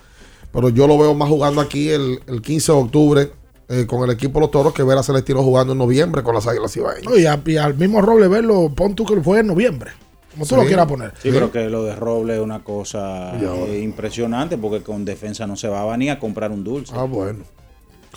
[0.57, 3.31] Pero yo lo veo más jugando aquí el, el 15 de octubre
[3.69, 6.35] eh, con el equipo de los toros que ver a Celestino jugando en noviembre con
[6.35, 7.05] las águilas ibaeñas.
[7.05, 9.91] No, y, a- y al mismo Roble verlo, pon tú que lo juegue en noviembre.
[10.33, 10.61] Como tú Sí.
[10.61, 11.13] lo quieras poner.
[11.23, 15.57] Sí, pero que lo de Roble es una cosa eh, impresionante porque con defensa no
[15.57, 16.93] se va ni a comprar un dulce.
[16.97, 17.45] Ah, bueno.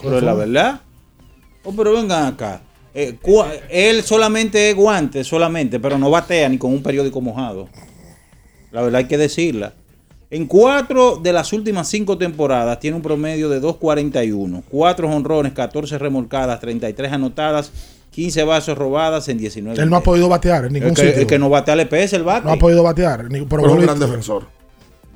[0.01, 0.81] Pero es la verdad.
[1.65, 2.61] Oh, pero vengan acá.
[2.93, 7.67] Eh, cua- él solamente es guante, solamente, pero no batea ni con un periódico mojado.
[8.71, 9.73] La verdad hay que decirla.
[10.31, 14.61] En cuatro de las últimas cinco temporadas tiene un promedio de 2.41.
[14.69, 17.71] Cuatro honrones, 14 remolcadas, 33 anotadas,
[18.11, 19.81] 15 bases robadas en 19.
[19.81, 21.21] Él no ha podido batear en ningún el que, sitio.
[21.21, 22.45] el que no batea le pesa el bate.
[22.45, 23.27] No ha podido batear.
[23.27, 24.47] pero Pero es un gran defensor.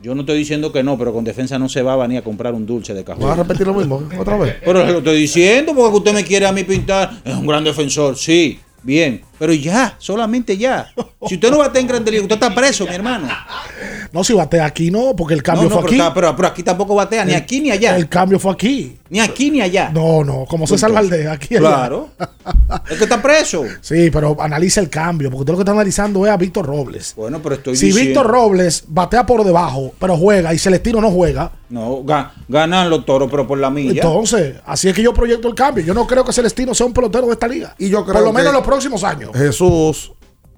[0.01, 2.55] Yo no estoy diciendo que no, pero con defensa no se va ni a comprar
[2.55, 3.23] un dulce de cajón.
[3.23, 4.57] ¿Vas a repetir lo mismo otra vez?
[4.65, 7.21] Pero lo estoy diciendo porque usted me quiere a mí pintar.
[7.23, 9.21] Es un gran defensor, sí, bien.
[9.43, 10.87] Pero ya, solamente ya.
[11.27, 13.27] Si usted no batea en Grande Liga, usted está preso, mi hermano.
[14.13, 15.99] No, si batea aquí no, porque el cambio No, no, fue pero, aquí.
[16.01, 17.97] está- pero- pero aquí tampoco batea, ni El- aquí ni allá.
[17.97, 18.97] El cambio fue aquí.
[19.09, 19.89] Ni aquí ni allá.
[19.93, 21.59] No, no, como César Valdés, aquí allá.
[21.67, 22.09] Claro.
[22.89, 23.63] Es que está preso.
[23.81, 27.13] Sí, pero analiza el cambio, porque usted lo que está analizando es a Víctor Robles.
[27.15, 28.09] Bueno, pero estoy Si diciendo.
[28.21, 33.05] Víctor Robles batea por debajo, pero juega y Celestino no juega, No, ga- ganan los
[33.05, 33.91] toros, pero por la milla.
[34.01, 35.83] entonces, así es que yo proyecto el cambio.
[35.83, 37.73] Yo no creo que Celestino sea un pelotero de esta liga.
[37.79, 39.31] Y yo creo por lo menos en los próximos años.
[39.33, 40.13] Jesús,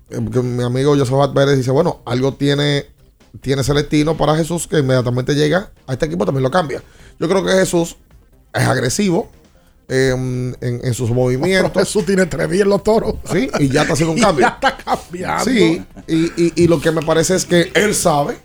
[0.10, 2.86] eh, mi amigo Josephat Pérez dice, bueno, algo tiene,
[3.42, 6.82] tiene Celestino para Jesús que inmediatamente llega a este equipo también lo cambia.
[7.20, 7.98] Yo creo que Jesús
[8.54, 9.30] es agresivo
[9.88, 11.72] eh, en, en sus movimientos.
[11.88, 13.16] Jesús tiene tres días en los toros.
[13.32, 14.42] Sí, y ya está haciendo un cambio.
[14.48, 15.44] ya está cambiando.
[15.46, 18.38] Sí, y, y- y lo que me parece es que él sabe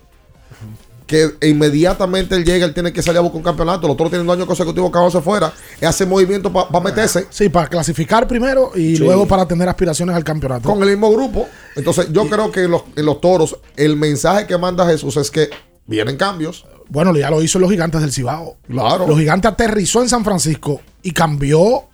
[1.10, 3.88] que inmediatamente él llega, él tiene que salir a buscar un campeonato.
[3.88, 5.52] Los otros tienen dos años consecutivos que acaban se fuera.
[5.80, 7.26] Es hacer movimiento para meterse.
[7.30, 9.02] Sí, para clasificar primero y Sí.
[9.02, 10.68] luego para tener aspiraciones al campeonato.
[10.68, 11.48] con el mismo grupo.
[11.74, 15.32] Entonces, yo creo que en los, en los toros, el mensaje que manda Jesús es
[15.32, 15.50] que
[15.84, 16.64] vienen cambios.
[16.88, 18.56] Bueno, ya lo hizo en los gigantes del Cibao.
[18.68, 19.08] Claro.
[19.08, 21.86] Los gigantes aterrizó en San Francisco y cambió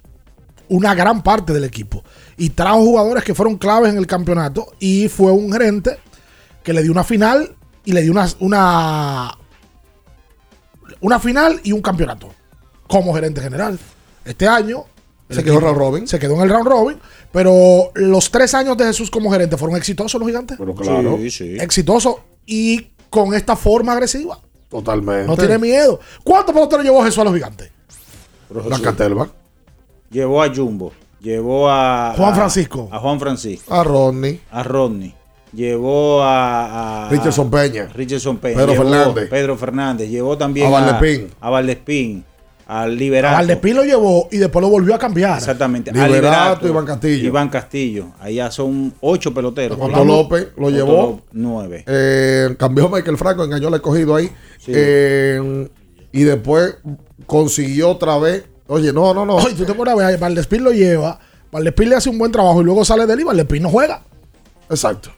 [0.69, 2.05] una gran parte del equipo.
[2.37, 4.67] Y trajo jugadores que fueron claves en el campeonato.
[4.79, 5.97] Y fue un gerente
[6.63, 7.57] que le dio una final
[7.87, 9.39] y le dio una, una,
[11.01, 12.29] una final y un campeonato
[12.87, 13.79] como gerente general.
[14.25, 14.85] Este año
[15.31, 16.07] Se quedó round robin.
[16.09, 16.99] Se quedó en el round robin.
[17.33, 20.57] Pero los tres años de Jesús como gerente fueron exitosos los gigantes.
[20.59, 21.17] Pero claro.
[21.19, 21.57] Sí, sí.
[21.59, 24.39] Exitosos y con esta forma agresiva.
[24.69, 25.27] Totalmente.
[25.27, 26.01] No tiene miedo.
[26.25, 27.71] ¿Cuántos peloteros llevó Jesús a los gigantes?
[28.83, 29.29] Catelba.
[30.11, 30.93] Llevó a Jumbo.
[31.21, 32.15] Llevó a.
[32.17, 32.89] Juan a- Francisco.
[32.93, 33.73] A Juan Francisco.
[33.75, 34.41] A Rodney.
[34.51, 35.15] A Rodney.
[35.57, 37.07] Llevó a.
[37.07, 37.89] a- Richardson Peña.
[37.95, 38.57] Richardson Peña.
[38.59, 39.31] Pedro Fernández.
[39.31, 40.11] Pedro Fernández.
[40.11, 41.29] Llevó también A Valdespín.
[41.41, 42.25] A Valdespín.
[42.67, 43.37] Al A Liberato.
[43.37, 45.39] Valdespín lo llevó y después lo volvió a cambiar.
[45.39, 45.93] Exactamente.
[45.93, 47.27] Liberato, a Liberato, Iván Castillo.
[47.27, 48.07] Iván Castillo.
[48.21, 49.79] Allá son ocho peloteros.
[49.81, 50.93] Otto López lo Otto llevó.
[50.93, 51.85] López, Nueve.
[51.87, 54.31] Eh, cambió Michael Franco, engañó al escogido ahí.
[54.59, 54.73] Sí.
[54.75, 55.69] Eh,
[56.13, 56.77] y después
[57.25, 58.45] consiguió otra vez.
[58.67, 59.37] Oye, no, no, no.
[59.37, 61.19] Oye, tú te a Valdespín lo lleva,
[61.51, 64.03] Valdespín le hace un buen trabajo y luego sale de él y Valdespín no juega.
[64.69, 65.11] Exacto.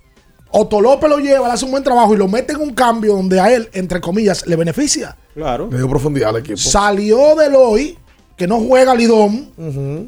[0.51, 3.14] Otto López lo lleva, le hace un buen trabajo y lo mete en un cambio
[3.14, 5.16] donde a él, entre comillas, le beneficia.
[5.34, 5.68] Claro.
[5.70, 6.57] Le dio profundidad al equipo.
[6.57, 7.99] Salió del hoy,
[8.36, 9.51] que no juega Lidón,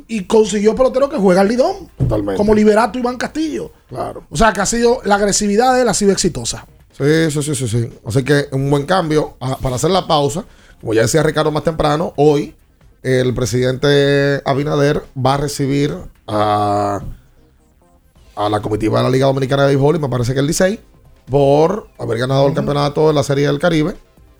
[0.08, 1.88] y consiguió pelotero que juega Lidón.
[1.98, 2.36] Totalmente.
[2.36, 3.72] Como Liberato Iván Castillo.
[3.88, 4.24] Claro.
[4.30, 6.66] O sea que ha sido, la agresividad de él ha sido exitosa.
[6.92, 7.90] Sí, sí, sí, sí, sí.
[8.06, 9.36] Así que un buen cambio.
[9.40, 10.44] Ah, Para hacer la pausa,
[10.80, 12.54] como ya decía Ricardo más temprano, hoy
[13.02, 17.00] el presidente Abinader va a recibir a,
[18.40, 20.80] a la comitiva de la Liga Dominicana de Béisbol, y me parece que el Licey,
[21.26, 23.94] por haber ganado el campeonato de la Serie del Caribe.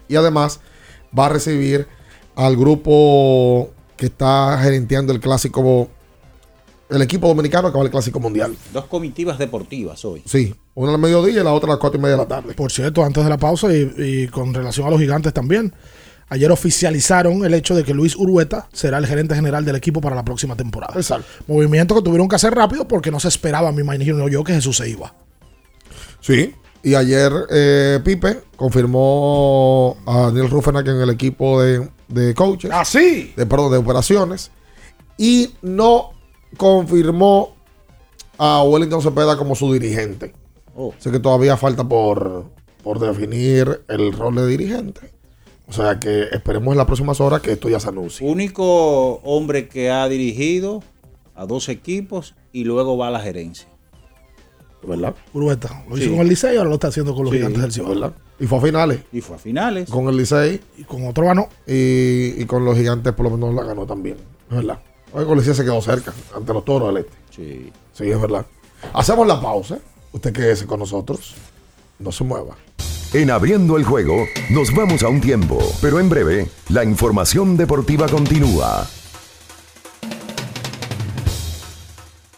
[0.09, 0.61] Y además
[1.17, 1.87] va a recibir
[2.35, 5.89] al grupo que está gerenteando el clásico,
[6.89, 8.57] el equipo dominicano que va al clásico mundial.
[8.73, 10.23] Dos comitivas deportivas hoy.
[10.25, 12.55] Sí, una al mediodía y la otra a las cuatro y media de la tarde.
[12.55, 15.75] Por cierto, antes de la pausa y, y con relación a los gigantes también,
[16.31, 20.17] ayer oficializaron el hecho de que Luis Urueta será el gerente general del equipo para
[20.17, 20.95] la próxima temporada.
[20.97, 21.27] Exacto.
[21.47, 24.79] Movimiento que tuvieron que hacer rápido porque no se esperaba, me imagino yo, que Jesús
[24.79, 25.15] se iba.
[26.21, 26.55] Sí.
[26.83, 32.71] Y ayer eh, Pipe confirmó a Daniel Rufenack en el equipo de, de coaches.
[32.73, 33.35] ¡Ah, sí!
[33.37, 34.51] De, perdón, de operaciones.
[35.19, 36.13] Y no
[36.57, 37.55] confirmó
[38.39, 40.33] a Wellington Cepeda como su dirigente.
[40.75, 40.95] Oh.
[40.99, 42.47] Así que todavía falta por,
[42.83, 45.20] por definir el rol de dirigente.
[45.71, 48.29] O sea que esperemos en las próximas horas que esto ya se anuncie.
[48.29, 50.83] Único hombre que ha dirigido
[51.35, 53.69] a dos equipos y luego va a la gerencia.
[54.83, 55.15] ¿Verdad?
[55.33, 55.85] Urueta.
[55.89, 57.91] Lo hizo con el Licey, ahora lo está haciendo con los Sí, gigantes del Cibao.
[57.91, 58.13] ¿verdad?
[58.41, 59.01] Y fue a finales.
[59.13, 59.89] Y fue a finales.
[59.91, 60.61] Con el Licey.
[60.79, 61.49] Y con otro ganó.
[61.67, 64.17] Y, y con los gigantes por lo menos la ganó también.
[64.51, 64.81] Es verdad.
[65.13, 67.17] Hoy con el Licey se quedó cerca ante los toros del este.
[67.31, 67.73] Sí.
[67.93, 68.45] Sí, es verdad.
[68.95, 69.79] Hacemos la pausa.
[70.13, 71.35] Usted quédese con nosotros.
[71.99, 72.57] No se mueva.
[73.13, 78.07] En abriendo el juego, nos vamos a un tiempo, pero en breve, la información deportiva
[78.07, 78.89] continúa.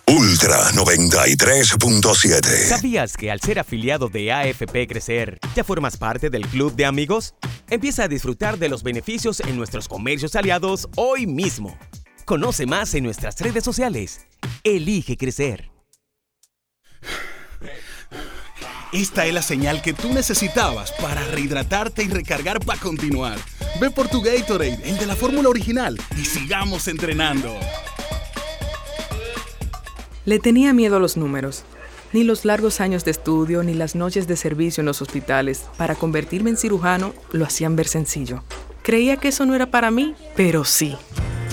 [0.06, 2.68] Ultra 93.7.
[2.68, 7.34] ¿Sabías que al ser afiliado de AFP Crecer, ya formas parte del club de amigos?
[7.68, 11.76] Empieza a disfrutar de los beneficios en nuestros comercios aliados hoy mismo.
[12.24, 14.22] Conoce más en nuestras redes sociales.
[14.64, 15.70] Elige crecer.
[18.92, 23.38] Esta es la señal que tú necesitabas para rehidratarte y recargar para continuar.
[23.80, 27.56] Ve por tu Gatorade, el de la fórmula original, y sigamos entrenando.
[30.26, 31.64] Le tenía miedo a los números.
[32.12, 35.94] Ni los largos años de estudio ni las noches de servicio en los hospitales para
[35.94, 38.44] convertirme en cirujano lo hacían ver sencillo.
[38.82, 40.98] Creía que eso no era para mí, pero sí.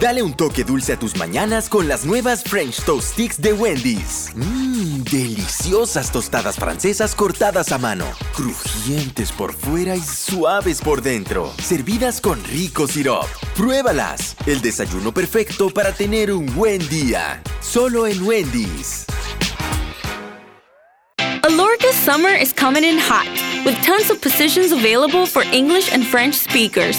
[0.00, 4.30] Dale un toque dulce a tus mañanas con las nuevas French Toast Sticks de Wendy's.
[4.34, 12.20] Mmm, deliciosas tostadas francesas cortadas a mano, crujientes por fuera y suaves por dentro, servidas
[12.20, 13.24] con rico sirop.
[13.56, 17.42] Pruébalas, el desayuno perfecto para tener un buen día.
[17.62, 19.06] Solo en Wendy's.
[21.42, 23.26] Alorca summer is coming in hot,
[23.64, 26.98] with tons of positions available for English and French speakers.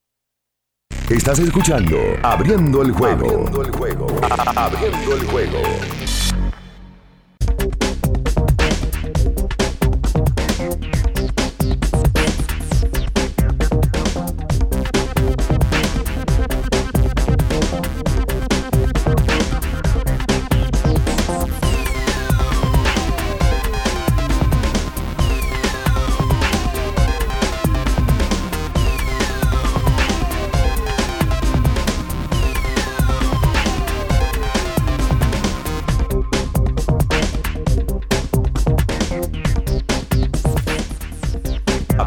[1.11, 3.25] Estás escuchando Abriendo el juego.
[3.25, 4.07] Abriendo el juego.
[4.55, 6.00] Abriendo el juego.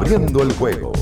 [0.04, 0.92] Abriendo el juego.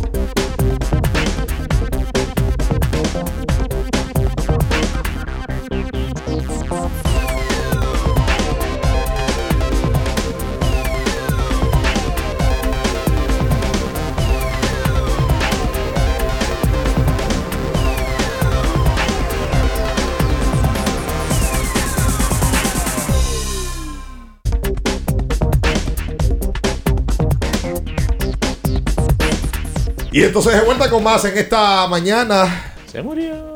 [30.13, 32.75] Y entonces de vuelta con más en esta mañana.
[32.87, 33.55] Se murió.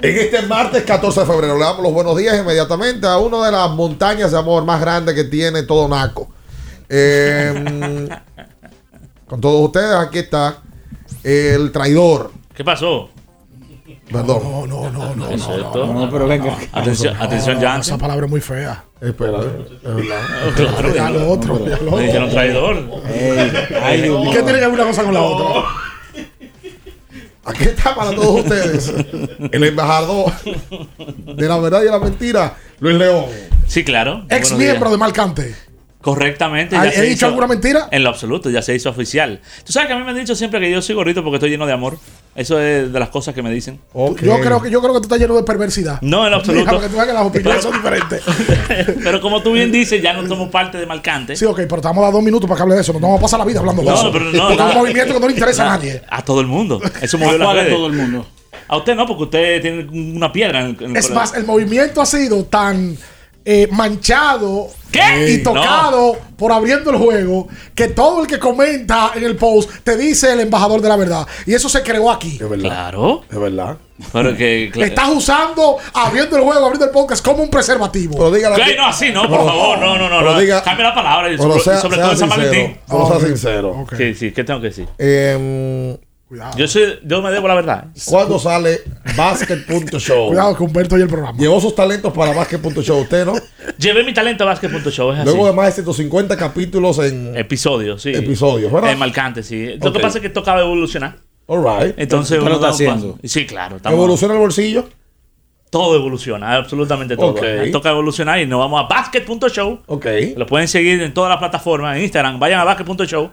[0.00, 3.52] En este martes 14 de febrero le damos los buenos días inmediatamente a una de
[3.52, 6.28] las montañas de amor más grandes que tiene todo Naco.
[6.88, 8.08] Eh,
[9.26, 10.58] con todos ustedes, aquí está
[11.24, 12.30] el traidor.
[12.54, 13.10] ¿Qué pasó?
[14.10, 14.42] Perdón.
[14.42, 15.14] No, no, no, no.
[15.14, 16.56] No, es no, pero venga.
[16.72, 17.94] Atención, atención, no, Jansen.
[17.94, 18.84] Esa palabra es muy fea.
[19.00, 20.20] Espera, es verdad.
[20.56, 20.94] Claro.
[20.94, 21.64] Ya lo otro.
[21.64, 22.86] ya Me dijeron traidor.
[22.86, 25.70] Dios ¿Qué tiene que ver una cosa con la otra?
[27.44, 28.92] Aquí está para todos ustedes
[29.50, 30.32] el embajador
[31.08, 33.26] de la verdad y de la mentira, Luis León.
[33.66, 34.26] Sí, claro.
[34.28, 35.54] Ex miembro de Malcante.
[36.00, 36.76] Correctamente.
[36.76, 37.88] ¿He ya se dicho hizo- alguna mentira?
[37.90, 39.40] En lo absoluto, ya se hizo oficial.
[39.64, 41.50] Tú sabes que a mí me han dicho siempre que yo soy gordito porque estoy
[41.50, 41.98] lleno de amor.
[42.34, 43.80] Eso es de las cosas que me dicen.
[43.94, 46.00] Yo creo que yo creo que tú estás lleno de perversidad.
[46.00, 46.70] No, en lo absoluto.
[46.70, 48.22] Porque tú ves que las opiniones son diferentes.
[49.04, 51.36] Pero como tú bien dices, ya no somos parte de Malcante.
[51.36, 52.92] Sí, ok, pero estamos a dos minutos para que hable de eso.
[52.94, 54.12] No vamos a pasar la vida hablando de No, eso.
[54.12, 56.02] pero no, Porque es un movimiento que no le interesa a nadie.
[56.08, 56.80] A todo el mundo.
[57.02, 58.26] Eso movió ¿A las cuál a todo el mundo?
[58.68, 61.44] A usted no, porque usted tiene una piedra en el, en el Es más, el
[61.44, 62.96] movimiento ha sido tan
[63.44, 65.30] eh, manchado ¿Qué?
[65.30, 69.96] y tocado por abriendo el juego que todo el que comenta en el post te
[69.96, 71.26] dice el embajador de la verdad.
[71.46, 72.38] Y eso se creó aquí.
[72.40, 72.68] Es verdad.
[72.70, 73.22] Claro.
[73.30, 73.76] Es verdad.
[74.12, 78.14] Pero que, Estás usando abriendo el juego, abriendo el podcast como un preservativo.
[78.30, 78.64] Pero ¿Qué?
[78.64, 79.78] que- No, así no, por favor.
[79.78, 80.22] No, no, no.
[80.22, 80.40] No.
[80.40, 81.30] diga- Cambia la palabra.
[81.32, 82.28] y sobre, sea- sobre sea todo en San.
[82.28, 82.78] Valentín.
[82.88, 83.26] Pero sea Ok.
[83.26, 83.70] sincero.
[83.70, 83.94] Ok.
[83.96, 84.32] Sí, sí.
[84.32, 84.88] ¿Qué tengo que decir?
[84.98, 85.98] Eh,
[86.56, 87.86] Yo, soy, yo me debo la verdad.
[88.06, 88.80] ¿Cuándo sale
[89.16, 90.28] Basket.show?
[90.28, 91.36] Cuidado que Humberto y el programa.
[91.38, 93.34] Llevó sus talentos para Basket.show, usted, ¿no?
[93.78, 95.12] Llevé mi talento a Basket.show.
[95.12, 95.24] Es así.
[95.28, 98.10] Luego de más de 150 capítulos en Episodios, sí.
[98.14, 98.92] episodios, ¿verdad?
[98.92, 99.74] En Malcante, sí.
[99.82, 101.16] Lo que pasa es que tocaba evolucionar.
[101.46, 101.94] All right.
[101.98, 103.12] Entonces Pero uno está da un haciendo.
[103.16, 103.18] paso.
[103.24, 103.76] Sí, claro.
[103.76, 104.88] estamos- ¿Evoluciona el bolsillo?
[105.70, 107.30] Todo evoluciona, absolutamente todo.
[107.30, 107.42] Ok.
[107.72, 109.80] Toca evolucionar y nos vamos a basket.show.
[109.86, 110.06] Ok.
[110.36, 112.38] Lo pueden seguir en todas las plataformas, en Instagram.
[112.40, 113.30] Vayan a basket.show.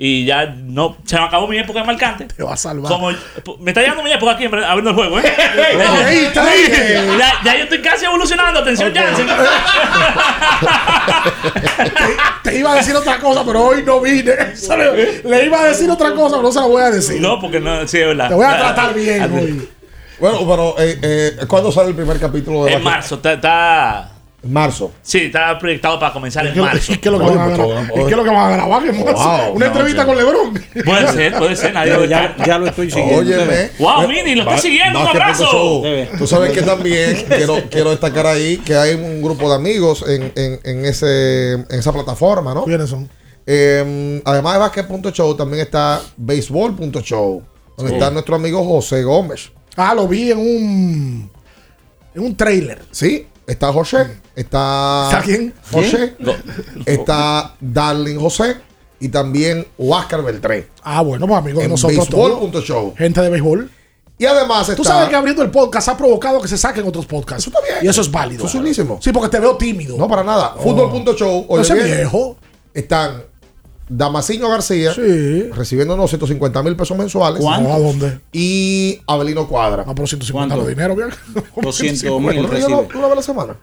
[0.00, 0.96] Y ya no.
[1.04, 2.26] Se me acabó mi época de marcante.
[2.26, 2.90] Te va a salvar.
[2.92, 3.10] Como,
[3.58, 5.24] me está llegando mi época aquí abriendo el juego, ¿eh?
[6.06, 7.18] Ahí está bien.
[7.18, 8.60] ya, ya yo estoy casi evolucionando.
[8.60, 9.26] Atención, Jansen.
[12.44, 14.32] Te iba a decir otra cosa, pero hoy no vine.
[14.68, 17.20] Le, le iba a decir otra cosa, pero no se la voy a decir.
[17.20, 18.28] No, porque no, sí, es verdad.
[18.28, 19.68] Te voy a tratar bien hoy.
[20.20, 24.10] Bueno, pero eh, eh, ¿cuándo sale el primer capítulo de En marzo, está-
[24.42, 24.92] Marzo.
[25.02, 26.92] Sí, está proyectado para comenzar ¿Y en marzo.
[26.92, 27.56] y qué es lo que van a grabar?
[27.56, 28.82] todo, ¿Y qué es lo que van a grabar?
[28.84, 29.12] ¿Qué más?
[29.14, 29.52] Wow.
[29.54, 30.06] Una No, entrevista sí.
[30.06, 30.64] con Lebron.
[30.84, 31.74] Puede ser, puede ser.
[31.74, 33.16] Nadie Ya, ya lo estoy siguiendo.
[33.18, 33.70] Óyeme.
[33.80, 35.00] Wow, Mini, lo está Ba- siguiendo.
[35.00, 35.82] Un abrazo.
[36.18, 40.32] Tú sabes que también quiero, quiero destacar ahí que hay un grupo de amigos en,
[40.36, 42.64] en, en ese, en esa plataforma, ¿no?
[42.64, 43.08] ¿Quiénes son?
[43.44, 47.42] Eh, además de Basket.show, también está Baseball.show,
[47.76, 47.96] donde Sí.
[47.98, 49.50] está nuestro amigo José Gómez.
[49.76, 51.30] Ah, lo vi en un.
[52.14, 52.82] En un trailer.
[52.90, 54.06] Sí, está José,
[54.40, 55.08] está.
[55.10, 55.54] ¿Está quién?
[55.70, 56.14] José,
[56.86, 58.56] está Darling José
[59.00, 60.68] y también Huáscar Beltré.
[60.82, 62.30] Ah, bueno, pues amigos de En nosotros todos.
[62.40, 62.94] Baseball.show.
[62.96, 63.70] Gente de béisbol.
[64.20, 64.74] Y además está.
[64.76, 67.46] Tú sabes que abriendo el podcast ha provocado que se saquen otros podcasts.
[67.46, 67.84] Eso está bien.
[67.84, 68.38] Y eso es válido.
[68.40, 68.98] Eso es chulísimo.
[69.00, 69.96] Sí, porque te veo tímido.
[69.96, 70.54] No, para nada.
[70.60, 71.42] Fútbol.show.
[71.42, 72.36] No oye ese bien, viejo.
[72.74, 73.22] Están
[73.88, 75.44] Damasino García Sí.
[75.54, 77.40] recibiendo unos 150 mil pesos mensuales.
[77.40, 78.20] No, ¿A dónde?
[78.32, 79.84] Y Abelino Cuadra.
[79.86, 80.66] Ah, por 150 ¿Cuánto?
[80.68, 81.08] de dinero, bien.
[81.62, 83.56] 200 Bueno, mil pero no- una vez a la semana.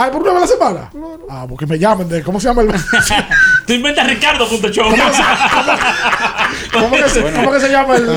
[0.00, 0.90] Ah, por una vez a la semana.
[1.28, 2.22] Ah, porque me llamen de.
[2.22, 2.68] ¿Cómo se llama el.?
[3.66, 4.84] Tú inventas Ricardo.show.
[6.72, 8.08] ¿Cómo que se, cómo que se llama el.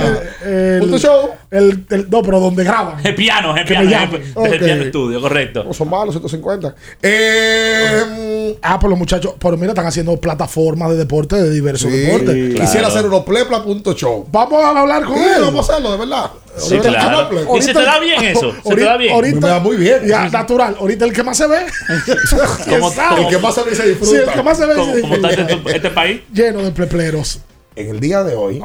[0.48, 1.30] el, Punto show.
[1.50, 3.06] el- el- no, pero donde graban.
[3.06, 4.12] El piano, el Que piano.
[4.38, 5.64] me El, piano estudio, correcto.
[5.64, 6.76] No son malos, 150.
[7.02, 9.34] Eh, Ah, pues los muchachos.
[9.40, 12.60] Pero mira, están haciendo plataformas de deporte, de diversos sí, deportes.
[12.60, 14.28] Quisiera hacer Europlepla.show.
[14.32, 15.42] Vamos a hablar con Sí, él.
[15.42, 16.32] vamos a hacerlo, de verdad.
[16.58, 17.18] Sí, claro.
[17.20, 18.54] Ahorita- ¿Y se te da bien eso?
[18.64, 19.14] ¿Se te da bien?
[19.14, 20.06] Ahorita, Me da muy bien.
[20.06, 20.76] Ya, natural.
[20.80, 21.58] Ahorita el que más se ve.
[22.70, 22.92] Como-.
[23.18, 24.34] El que más se ve se Sí, el disfruta.
[24.34, 24.76] que más se ve.
[24.76, 25.54] Como, se como está disfruta.
[25.56, 26.22] este, este país.
[26.34, 27.42] Lleno de plepleros.
[27.76, 28.62] En el día de hoy,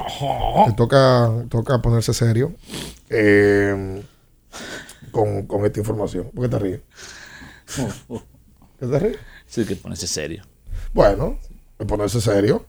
[0.77, 2.53] toca, toca ponerse serio
[3.09, 4.03] eh,
[5.13, 6.29] con, con esta información.
[6.35, 6.81] ¿Por qué te ríes?
[8.81, 9.17] ¿Qué te ríes?
[9.47, 10.43] Sí, que ponerse serio.
[10.93, 11.39] Bueno,
[11.87, 12.67] ponerse serio.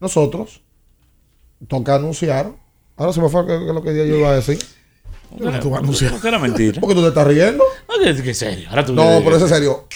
[0.00, 0.60] Nosotros
[1.68, 2.52] toca anunciar.
[2.98, 4.58] Ahora se me fue lo que yo iba a decir.
[5.36, 6.12] Yo a anunciar.
[6.12, 6.80] No, era mentira.
[6.80, 7.62] ¿Por qué tú te estás riendo?
[7.88, 8.68] No, que, que serio.
[8.70, 9.86] Ahora tú No, pero eso es serio.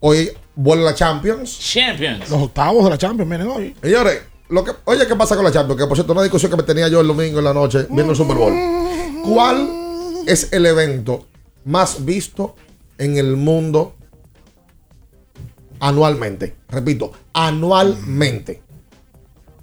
[0.00, 1.58] Hoy vuelve la Champions.
[1.58, 2.28] Champions.
[2.28, 3.74] Los octavos de la Champions vienen hoy.
[3.82, 5.80] Señores, lo que, oye, ¿qué pasa con la Champions?
[5.80, 8.12] Que por cierto, una discusión que me tenía yo el domingo en la noche viendo
[8.12, 8.52] el Super Bowl.
[9.24, 9.68] ¿Cuál
[10.26, 11.26] es el evento
[11.64, 12.56] más visto
[12.98, 13.94] en el mundo
[15.78, 16.56] anualmente?
[16.68, 18.62] Repito, anualmente.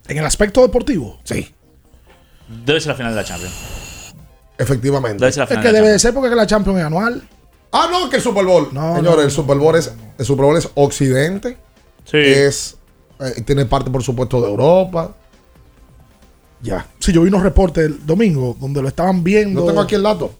[0.08, 1.20] En el aspecto deportivo.
[1.24, 1.54] Sí,
[2.66, 3.54] Debe ser la final de la Champions.
[4.58, 5.20] efectivamente.
[5.20, 6.02] Debe ser la Es final que de la debe Champions.
[6.02, 7.28] ser porque la Champions es anual.
[7.72, 8.70] Ah, no, que el Super Bowl.
[8.72, 11.58] No, Señores, no, el Super Bowl es el Super Bowl es Occidente.
[12.06, 12.18] Sí.
[12.18, 12.78] Es
[13.20, 15.16] eh, tiene parte, por supuesto, de Europa.
[16.62, 16.86] Ya.
[17.00, 19.62] Sí, yo vi unos reportes el domingo donde lo estaban viendo.
[19.62, 20.32] No tengo aquí el dato.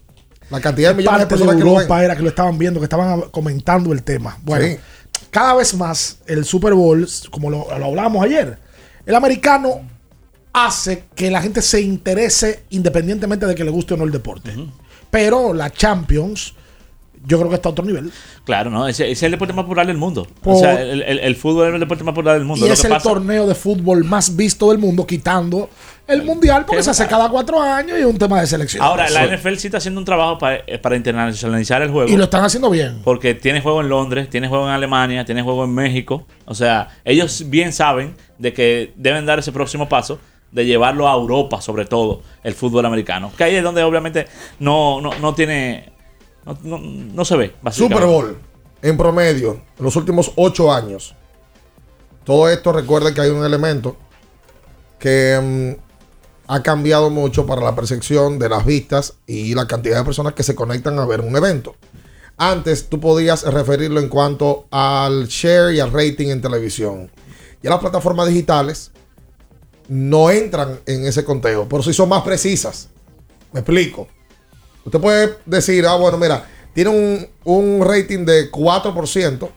[0.50, 1.80] La cantidad de ¿Qué millones de parte de personas que lo ven.
[1.82, 4.38] Europa era que lo estaban viendo, que estaban comentando el tema.
[4.42, 4.78] Bueno, Sí.
[5.30, 8.58] cada vez más el Super Bowl, como lo, lo hablábamos ayer,
[9.04, 9.82] el americano
[10.66, 14.52] hace que la gente se interese independientemente de que le guste o no el deporte.
[15.10, 16.54] Pero la Champions,
[17.26, 18.10] yo creo que está a otro nivel.
[18.44, 18.86] Claro, ¿no?
[18.88, 20.26] Ese, ese es el deporte más popular del mundo.
[20.42, 22.64] Por- o sea, el, el- el fútbol es el deporte más popular del mundo.
[22.64, 25.68] y Lo es que el pasa- torneo de fútbol más visto del mundo, quitando
[26.06, 28.82] el mundial, porque se hace cada cuatro años y es un tema de selección.
[28.82, 29.26] Ahora, la.
[29.26, 32.10] NFL sí está haciendo un trabajo para, eh, para internacionalizar el juego.
[32.10, 33.00] Y lo están haciendo bien.
[33.04, 36.26] Porque tiene juego en Londres, tiene juego en Alemania, tiene juego en México.
[36.46, 40.18] O sea, ellos bien saben de que deben dar ese próximo paso
[40.52, 43.30] de llevarlo a Europa, sobre todo, el fútbol americano.
[43.36, 44.26] Que ahí es donde obviamente
[44.58, 45.92] no, no, no tiene...
[46.62, 47.54] No, no- se ve.
[47.70, 48.38] Super Bowl,
[48.80, 51.14] en promedio, en los últimos ocho años.
[52.24, 53.96] Todo esto recuerda que hay un elemento
[54.98, 55.82] que mm,
[56.50, 60.42] ha cambiado mucho para la percepción de las vistas y la cantidad de personas que
[60.42, 61.76] se conectan a ver un evento.
[62.38, 67.10] Antes tú podías referirlo en cuanto al share y al rating en televisión.
[67.62, 68.92] Ya las plataformas digitales
[69.88, 72.88] no entran en ese conteo, pero sí son más precisas.
[73.52, 74.06] Me explico.
[74.84, 79.48] Usted puede decir, ah, bueno, mira, tiene un, rating de 4%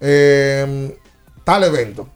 [0.00, 0.98] eh,
[1.44, 2.08] tal evento.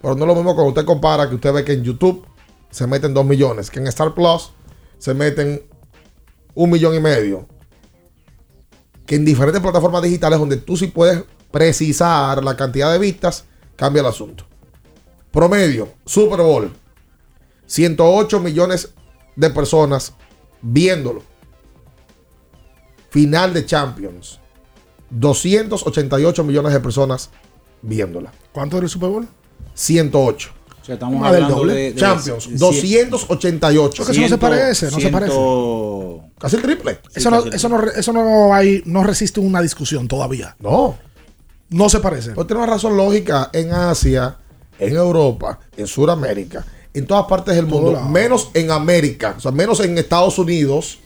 [0.00, 2.26] Pero no es lo mismo cuando usted compara que usted ve que en YouTube
[2.70, 4.52] se meten 2 millones, que en Star Plus
[4.98, 5.62] se meten
[6.54, 7.46] un millón y medio.
[9.06, 13.44] Que en diferentes plataformas digitales donde tú sí puedes precisar la cantidad de vistas,
[13.76, 14.47] cambia el asunto.
[15.42, 16.72] Promedio, Super Bowl,
[17.66, 18.92] 108 millones
[19.36, 20.12] de personas
[20.60, 21.22] viéndolo.
[23.10, 24.40] Final de Champions,
[25.10, 27.30] 288 millones de personas
[27.82, 28.32] viéndola.
[28.50, 29.28] ¿Cuánto era el Super Bowl?
[29.74, 30.50] 108.
[30.82, 31.72] O sea, estamos hablando doble.
[31.74, 33.96] de, de- Champions, de- 288.
[33.96, 35.12] Porque eso no se parece, no se ciento-
[36.40, 36.98] Casi el triple.
[37.14, 40.56] Eso no, eso no, eso no hay, no resiste una discusión todavía.
[40.58, 40.98] No.
[41.70, 42.32] No se parece.
[42.32, 44.36] Pues tiene una razón lógica en Asia,
[44.78, 46.64] en Europa, en Sudamérica,
[46.94, 48.08] en todas partes del mundo, lado.
[48.08, 51.00] menos en América, o sea, menos en Estados Unidos.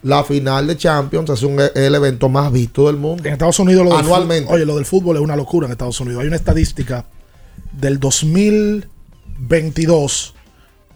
[0.00, 3.24] La final de Champions es un, el evento más visto del mundo.
[3.24, 4.52] En Estados Unidos lo Anualmente.
[4.52, 6.22] oye, lo del fútbol es una locura en Estados Unidos.
[6.22, 7.04] Hay una estadística
[7.72, 10.34] del 2022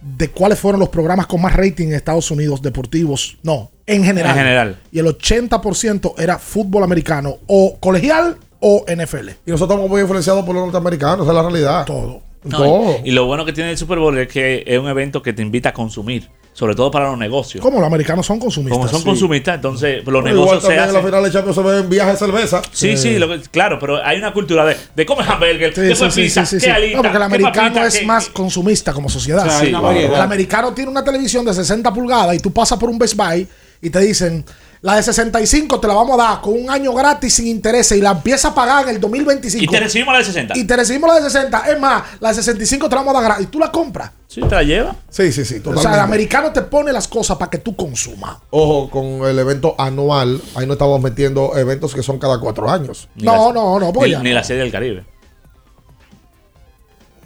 [0.01, 3.39] de cuáles fueron los programas con más rating en Estados Unidos deportivos.
[3.43, 4.31] No, en general.
[4.31, 4.81] En general.
[4.93, 9.29] Y el 80% era fútbol americano o colegial o NFL.
[9.45, 11.85] Y nosotros estamos muy influenciados por los norteamericanos, esa es la realidad.
[11.85, 12.23] Todo.
[12.45, 12.97] No, Todo.
[13.05, 15.33] y, y lo bueno que tiene el Super Bowl es que es un evento que
[15.33, 17.63] te invita a consumir, sobre todo para los negocios.
[17.63, 18.77] Como los americanos son consumistas.
[18.79, 19.05] Como son Sí.
[19.07, 21.09] consumistas, entonces los Igual negocios se también en la hacen.
[21.11, 22.63] final de Champions se ven viajes de cerveza.
[22.73, 25.89] Sí, sí, lo que- claro, pero hay una cultura de, de comer hamburger, Sí, de
[25.95, 28.29] sí, comer sí, pizza, sí, sí, qué alita, No, porque el americano papita, es más
[28.29, 29.47] consumista como sociedad.
[29.47, 29.63] O sea.
[29.63, 33.47] El americano tiene una televisión de 60 pulgadas y tú pasas por un Best Buy
[33.81, 34.45] y te dicen,
[34.83, 38.01] la de 65 te la vamos a dar con un año gratis sin intereses y
[38.01, 39.65] la empiezas a pagar en el 2025.
[39.65, 40.59] Y te recibimos la de 60.
[40.59, 41.59] Y te recibimos la de 60.
[41.73, 43.47] Es más, la de 65 te la vamos a dar gratis.
[43.47, 44.11] Y tú la compras.
[44.27, 44.97] Sí, te la lleva.
[45.09, 45.83] Sí, sí, sí, O totalmente.
[45.83, 48.39] sea, el americano te pone las cosas para que tú consumas.
[48.51, 53.09] Ojo, con el evento anual, ahí no estamos metiendo eventos que son cada cuatro años.
[53.15, 54.35] Ni No, la- no, no, porque Ni, no.
[54.35, 55.05] la serie del Caribe.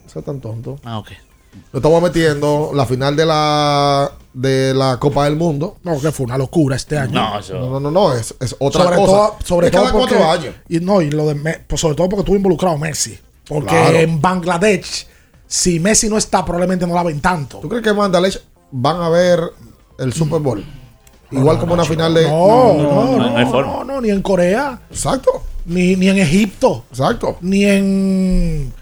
[0.07, 0.79] Eso es tan tonto.
[0.85, 1.09] Ah, ok.
[1.73, 5.77] No estamos metiendo la final de la de la Copa del Mundo.
[5.83, 7.13] No, que fue una locura este año.
[7.13, 7.55] No, eso.
[7.55, 9.07] No, no, no, no, es, es otra sobre cosa.
[9.13, 10.55] todo, sobre Es todo cada porque, cuatro años.
[10.69, 13.19] Y no, y lo de Me- pues sobre todo porque estuvo involucrado Messi.
[13.49, 13.97] Porque Claro.
[13.99, 15.07] en Bangladesh,
[15.47, 17.59] si Messi no está, probablemente no la ven tanto.
[17.59, 18.33] ¿Tú crees que en Mandalay
[18.73, 19.41] van a ver
[19.99, 20.65] el Super Bowl?
[21.31, 22.29] Igual como una final de.
[22.29, 26.19] No, no, no, no, no no, no, no, ni en Corea, Exacto, ni, ni en
[26.19, 27.39] Egipto, exacto.
[27.41, 28.73] ni en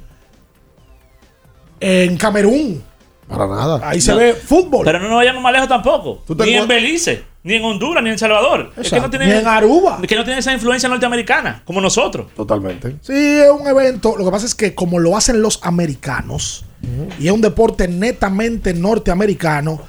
[1.84, 2.82] en Camerún.
[3.28, 3.80] Para nada.
[3.88, 4.18] Ahí se No.
[4.18, 4.84] ve fútbol.
[4.84, 6.22] Pero no nos vayamos más lejos tampoco.
[6.44, 8.70] Ni en Belice, ni en Honduras, ni en Salvador.
[8.76, 9.98] Es que no tiene, Ni en Aruba.
[10.06, 12.26] Que no tiene esa influencia norteamericana, como nosotros.
[12.36, 12.96] Totalmente.
[13.00, 14.14] Sí, es un evento.
[14.18, 16.64] Lo que pasa es que como lo hacen los americanos
[17.18, 19.80] y es un deporte netamente norteamericano,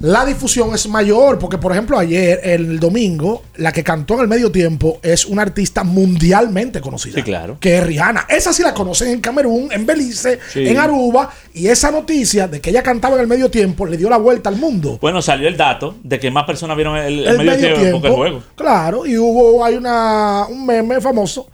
[0.00, 1.38] la difusión es mayor.
[1.38, 5.42] Porque, por ejemplo, ayer, el domingo, la que cantó en el medio tiempo es una
[5.42, 7.14] artista mundialmente conocida.
[7.16, 7.56] Sí, claro.
[7.60, 8.26] Que es Rihanna.
[8.28, 10.66] Esa sí la conocen en Camerún, en Belice, Sí.
[10.66, 11.30] en Aruba.
[11.54, 14.48] Y esa noticia de que ella cantaba en el medio tiempo le dio la vuelta
[14.48, 14.98] al mundo.
[15.00, 18.08] Bueno, salió el dato de que más personas vieron el, el el medio, tiempo, que
[18.08, 18.42] el juego.
[18.56, 21.48] Claro, y hubo, hay una, un meme famoso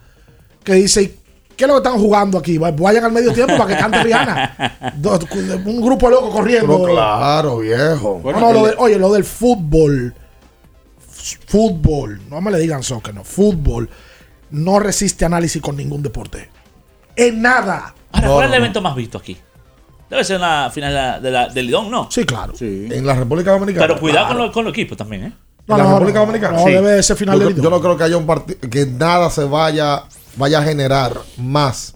[0.63, 1.13] que dice,
[1.57, 2.57] ¿qué es lo que están jugando aquí?
[2.57, 4.93] Vayan al medio tiempo para que cante Rihanna.
[5.65, 6.79] Un grupo de locos corriendo.
[6.83, 8.21] Pero claro, viejo.
[8.23, 10.13] No, no, lo de- oye, lo del fútbol,
[11.47, 13.89] fútbol, no me le digan soccer, no, fútbol,
[14.51, 16.49] no resiste análisis con ningún deporte.
[17.15, 17.93] En nada.
[18.11, 18.65] Ahora, No, ¿cuál es no, el no.
[18.65, 19.37] evento más visto aquí?
[20.09, 22.09] Debe ser una final de la- del Lidón, ¿no?
[22.09, 22.53] Sí, claro.
[22.61, 23.87] En la República Dominicana.
[23.87, 24.37] Pero cuidado Claro.
[24.37, 25.33] con, los, con los equipos también, ¿eh?
[25.69, 26.57] en la República Dominicana.
[26.59, 27.63] no, debe ser final yo, del Lidón.
[27.65, 30.03] yo no creo que haya un partido que nada se vaya
[30.37, 31.95] vaya a generar más.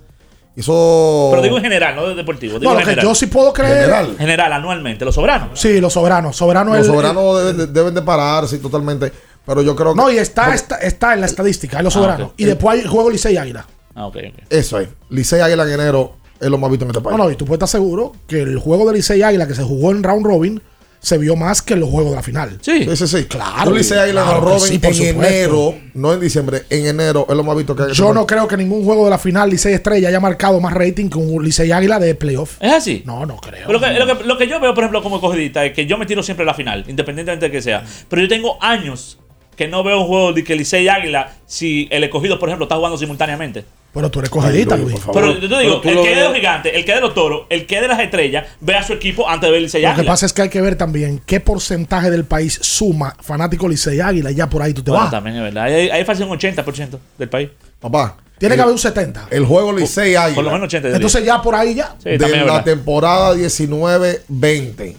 [0.56, 1.30] Eso.
[1.32, 2.60] Pero digo en general, no de deportivo.
[2.60, 3.06] Digo No, lo en que general.
[3.06, 3.78] yo sí puedo creer.
[3.86, 4.16] General.
[4.18, 5.60] General, anualmente, los soberanos.
[5.60, 6.36] Sí, los soberanos.
[6.36, 9.12] Soberano Los el- soberanos deben, de, deben de pararse totalmente.
[9.46, 9.98] Pero yo creo que.
[10.02, 12.32] No, y está, porque- está, está en la estadística, en los Ah, soberanos.
[12.38, 13.66] Y después hay el juego Licey Águila.
[13.96, 14.44] Ah, ok, ok.
[14.50, 14.90] Eso es.
[15.10, 17.18] Licey Águila en enero es lo más visto en este país.
[17.18, 19.64] No, no, y tú puedes estar seguro que el juego de Licey Águila que se
[19.64, 20.62] jugó en round robin
[21.04, 22.60] se vio más que en los juegos de la final.
[22.62, 23.08] Sí, sí, sí.
[23.08, 23.24] sí.
[23.26, 23.72] Claro.
[23.72, 25.24] Un Licey Águila Claro Robin sí, por en supuesto.
[25.26, 27.94] enero, no en diciembre, en enero es lo más visto que hay.
[27.94, 31.10] Yo no creo que ningún juego de la final Licey Estrella haya marcado más rating
[31.10, 32.58] que un Licey Águila de playoff.
[32.62, 33.02] ¿Es así?
[33.06, 33.66] No, no creo.
[33.68, 35.88] Pero Lo que, lo, que, lo que yo veo, por ejemplo, como escogidista es que
[35.88, 37.84] yo me tiro siempre a la final, independientemente de que sea.
[38.08, 39.18] Pero yo tengo años
[39.56, 42.66] que no veo un juego de que Licey y Águila si el escogido, por ejemplo,
[42.66, 43.66] está jugando simultáneamente.
[43.94, 44.96] Pero tú eres cogedita, Luis.
[45.14, 47.14] Pero yo te digo, el que es de los gigantes, el que es de los
[47.14, 49.82] toros, el que es de las estrellas, ve a su equipo antes de ver Licey
[49.82, 50.12] y Lo que Águila.
[50.14, 54.32] pasa es que hay que ver también qué porcentaje del país suma fanático Licey Águila
[54.32, 55.12] y ya por ahí tú te Bueno, vas.
[55.12, 55.64] también es verdad.
[55.66, 57.50] Ahí, ahí fácil un 80% del país.
[57.82, 58.16] Papá.
[58.38, 59.28] Tiene el- que haber un 70.
[59.30, 60.36] El juego Licey Águila.
[60.36, 60.96] Por lo menos 80.
[60.96, 61.94] Entonces ya por ahí ya.
[62.04, 64.96] de la temporada 19-20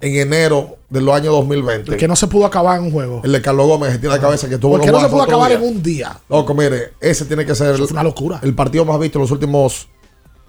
[0.00, 1.92] en enero de los años 2020.
[1.92, 3.20] El que no se pudo acabar en un juego.
[3.24, 5.52] El de Carlos Gómez que tiene la cabeza que tuvo Porque no se pudo acabar
[5.52, 6.18] en un día.
[6.28, 8.40] Loco, mire, ese tiene que ser una locura.
[8.42, 9.88] el partido más visto en los últimos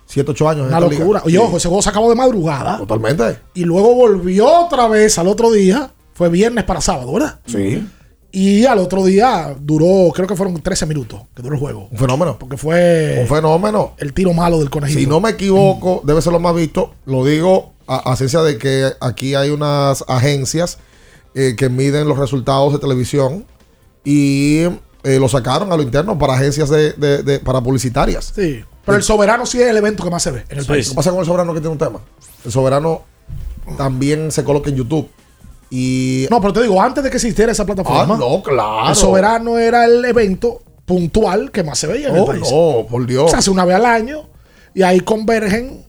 [0.07, 0.61] 7, 8 años.
[0.63, 0.99] en Una liga.
[0.99, 1.23] locura.
[1.25, 1.37] Y Sí.
[1.37, 2.77] ojo, ese juego se acabó de madrugada.
[2.77, 3.37] Totalmente.
[3.53, 5.91] Y luego volvió otra vez al otro día.
[6.13, 7.39] Fue viernes para sábado, ¿verdad?
[7.45, 7.87] Sí.
[8.33, 11.87] Y al otro día duró, creo que fueron 13 minutos que duró el juego.
[11.91, 12.37] Un fenómeno.
[12.39, 13.93] Porque fue Un fenómeno.
[13.97, 14.99] el tiro malo del conejito.
[14.99, 16.93] Si no me equivoco, debe ser lo más visto.
[17.05, 20.77] Lo digo a, a ciencia de que aquí hay unas agencias
[21.35, 23.45] eh, que miden los resultados de televisión
[24.03, 24.63] y
[25.03, 28.31] eh, lo sacaron a lo interno para agencias de, de- de- para publicitarias.
[28.35, 28.63] Sí.
[28.85, 30.93] Pero el soberano sí es el evento que más se ve en el ¿Qué país.
[30.93, 31.99] pasa con el soberano que tiene un tema?
[32.43, 33.03] El soberano
[33.77, 35.07] también se coloca en YouTube.
[35.69, 38.89] Y No, pero te digo, antes de que existiera esa plataforma, Ah, no, claro.
[38.89, 42.41] el soberano era el evento puntual que más se veía en el Oh, país.
[42.51, 43.31] no, por Dios.
[43.31, 44.27] Se hace una vez al año
[44.73, 45.85] y ahí convergen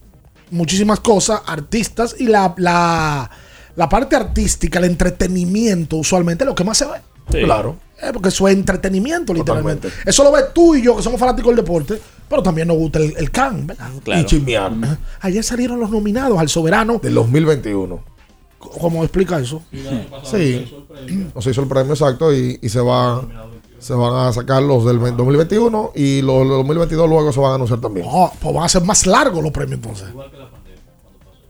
[0.51, 3.29] muchísimas cosas, artistas y la, la,
[3.75, 6.97] la parte artística, el entretenimiento, usualmente es lo que más se ve.
[7.31, 7.43] Sí.
[7.43, 7.77] Claro.
[8.01, 9.87] Eh, porque eso es entretenimiento, literalmente.
[9.87, 10.09] Totalmente.
[10.09, 12.99] Eso lo ves tú y yo, que somos fanáticos del deporte, pero también nos gusta
[12.99, 13.89] el, el can, ¿verdad?
[14.05, 14.73] Y chismear.
[15.21, 16.99] Ayer salieron los nominados al soberano.
[17.01, 18.03] Del 2021.
[18.59, 19.61] ¿Cómo explica eso?
[19.71, 20.73] Sí.
[21.33, 23.25] No se hizo el premio exacto y, y se va
[23.83, 27.55] se van a sacar los del 2021 y los del 2022 luego se van a
[27.55, 28.05] anunciar también.
[28.05, 30.07] No, pues van a ser más largos los premios entonces.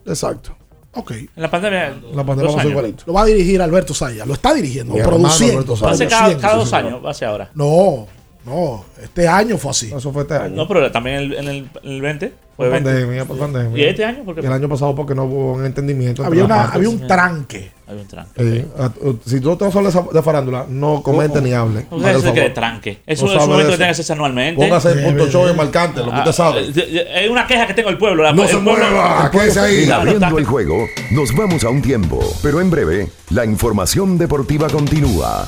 [0.05, 0.55] Exacto.
[0.95, 1.11] Ok.
[1.11, 1.95] En la pandemia.
[2.13, 3.03] La pandemia pasó igualito.
[3.07, 4.25] Lo va a dirigir Alberto Saya.
[4.25, 5.75] Lo está dirigiendo, produciendo.
[5.77, 7.49] Va a ser cada, cada dos años, va a ser ahora.
[7.55, 8.07] No,
[8.45, 8.85] no.
[9.01, 9.91] Este año fue así.
[9.95, 10.55] Eso fue este año.
[10.55, 12.89] No, pero también el- en el, en el 20 fue Por 20.
[12.89, 13.77] pandemia, por pandemia.
[13.77, 14.23] ¿Y este año?
[14.23, 14.41] ¿Por qué?
[14.41, 16.23] Y el año pasado porque no hubo un entendimiento.
[16.23, 17.71] Había, una, había un tranque.
[17.87, 18.31] Había un tranque.
[18.43, 18.65] Sí.
[18.77, 21.87] A- u- Si tú te hablas de farándula, no comente ni hable.
[21.89, 22.53] No sé que de favor.
[22.53, 22.99] tranque.
[23.07, 23.77] Eso No es un momento de que eso.
[23.77, 24.61] tiene que hacerse anualmente.
[24.61, 26.61] Póngase el punto show y marcante, lo que usted Ah, sabe.
[26.75, 28.21] eh, Es una queja que tengo el pueblo.
[28.23, 29.89] la- No el se pueblo- mueva, quédese ahí.
[29.89, 35.47] Abriendo el juego, nos vamos a un tiempo, pero en breve, la información deportiva continúa.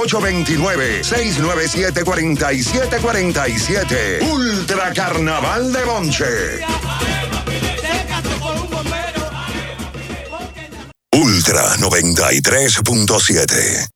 [2.46, 4.22] 829-697-4747.
[4.30, 6.24] Ultra Carnaval de Bonche.
[11.12, 13.88] Ultra 93.7.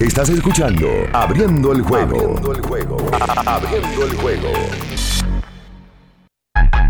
[0.00, 2.16] Estás escuchando Abriendo el juego.
[2.16, 2.96] Abriendo el juego.
[3.46, 4.48] Abriendo el juego.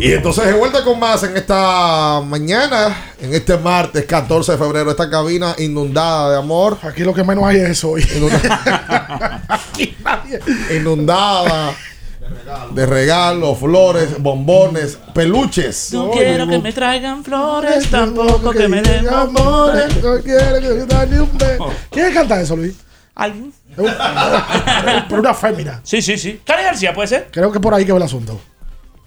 [0.00, 4.90] Y entonces de vuelta con más en esta mañana, en este martes 14 de febrero,
[4.90, 6.78] esta cabina inundada de amor.
[6.82, 8.02] Aquí lo que menos hay es eso hoy.
[10.74, 11.74] Inundada
[12.72, 15.92] de regalos, flores, bombones, peluches.
[15.92, 20.02] No quiero que me traigan flores, tampoco que me den amores.
[20.02, 21.70] No quiero que me den ni un beso.
[21.90, 22.74] ¿Quién canta eso, Luis?
[23.14, 23.52] Alguien.
[23.76, 25.82] Pero una fémina.
[25.84, 26.40] Sí, sí, sí.
[26.42, 27.28] Cari García, ¿puede ser?
[27.30, 28.40] Creo que por ahí que va el asunto.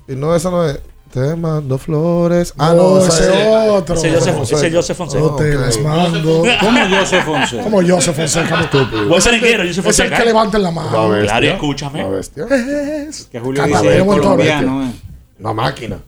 [0.08, 0.80] Y no, esa no es.
[1.12, 2.56] Te mando flores.
[2.58, 3.30] Ah, No, no, ese
[3.70, 3.94] otro.
[3.94, 5.24] Ese Joseph- ese Joseph Fonseca.
[5.24, 6.42] No te las mando.
[6.60, 7.64] ¿Cómo Joseph Fonseca?
[7.64, 8.62] Como Joseph Fonseca.
[8.62, 9.10] estúpido.
[9.10, 10.18] Joseph Es el Fonseca.
[10.18, 10.90] que levanten la mano.
[11.22, 12.04] Claro, escúchame.
[12.10, 12.46] Bestia.
[12.50, 14.24] Es Que Julio dice montón.
[14.24, 14.92] colombiano, eh.
[15.40, 16.00] Una máquina.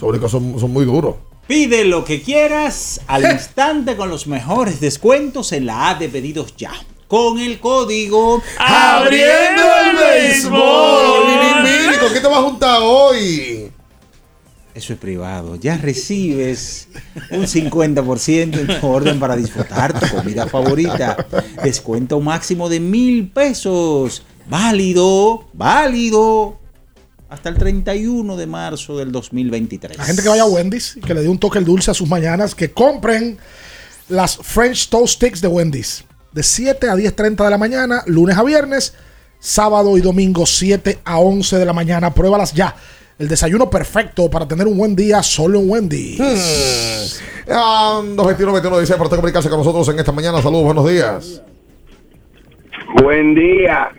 [0.00, 1.16] Sobre que son, son muy duros.
[1.46, 6.56] Pide lo que quieras al instante con los mejores descuentos en la A de pedidos
[6.56, 6.72] ya.
[7.06, 11.23] Con el código Abriendo el béisbol.
[12.04, 13.70] Miri, ¿con qué te vas a juntar hoy?
[14.74, 15.54] Eso es privado.
[15.56, 16.88] Ya recibes
[17.30, 21.26] un 50% en tu orden para disfrutar tu comida favorita.
[21.62, 24.24] Descuento máximo de mil pesos.
[24.48, 26.58] Válido, válido.
[27.28, 29.96] Hasta el 31 de marzo del 2023.
[29.96, 31.94] La gente que vaya a Wendy's y que le dé un toque el dulce a
[31.94, 33.38] sus mañanas, que compren
[34.08, 36.04] las French Toast Sticks de Wendy's.
[36.32, 38.94] De 7 a 10.30 de la mañana, lunes a viernes,
[39.44, 42.14] sábado y domingo 7 a 11 de la mañana.
[42.14, 42.74] Pruébalas ya.
[43.18, 47.22] El desayuno perfecto para tener un buen día solo en Wendy's.
[47.48, 50.40] Ah, 221 dice para comunicarse con nosotros en esta mañana.
[50.40, 51.42] Saludos, buenos días.
[53.02, 53.90] Buen día.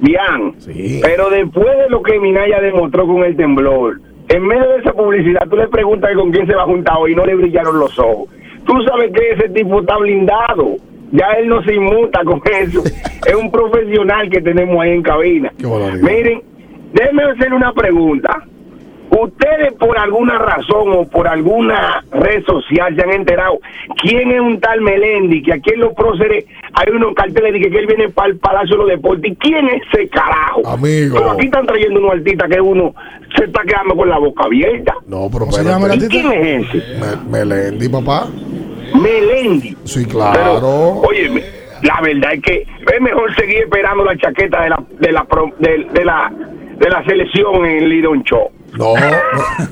[0.00, 0.54] Bien.
[1.02, 5.40] Pero después de lo que Minaya demostró con el temblor, en medio de esa publicidad,
[5.50, 7.98] tú le preguntas con quién se va a juntar hoy y no le brillaron los
[7.98, 8.28] ojos.
[8.64, 10.76] Tú sabes que ese tipo está blindado.
[11.12, 12.82] Ya él no se inmuta con eso.
[12.84, 15.52] es un profesional que tenemos ahí en cabina.
[16.02, 16.42] Miren,
[16.92, 18.42] déjenme hacer una pregunta.
[19.10, 23.60] Ustedes por alguna razón o por alguna red social se han enterado
[24.02, 27.78] quién es un tal Melendi, que aquí en los próceres hay unos carteles de que
[27.78, 29.30] él viene para el Palacio de los Deportes.
[29.30, 30.66] ¿Y quién es ese carajo?
[30.66, 31.14] Amigo.
[31.16, 32.92] Pero aquí están trayendo unos artistas que uno
[33.36, 34.94] se está quedando con la boca abierta.
[35.06, 35.46] No, pero?
[35.94, 36.82] ¿Y quién es ese?
[36.98, 38.26] Me- Melendi, papá.
[38.94, 39.76] Melendi.
[39.84, 41.00] Sí, claro.
[41.00, 41.44] Oye,
[41.82, 45.50] la verdad es que es mejor seguir esperando la chaqueta de la de la pro-
[45.58, 46.32] de, de la
[46.78, 48.50] de la selección en Lidon Show.
[48.76, 48.94] No,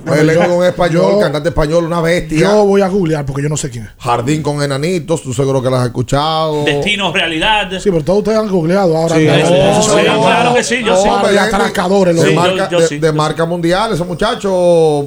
[0.04, 2.38] Melendi con español, cantante español, una bestia.
[2.38, 3.90] Yo voy a googlear porque yo no sé quién es.
[3.98, 6.62] Jardín con enanitos, tú seguro que las has escuchado.
[6.64, 7.68] Destino, realidad.
[7.80, 9.16] Sí, pero todos ustedes han googleado ahora.
[9.16, 11.08] Sí, No, sí, sí, claro que sí, yo sí.
[11.08, 12.14] Gente atracadores.
[12.16, 14.50] de, los- marca, yo de- sí, de marca mundial, ese muchacho,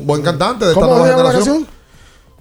[0.03, 1.67] buen cantante de esta ¿Cómo nueva se llama la canción?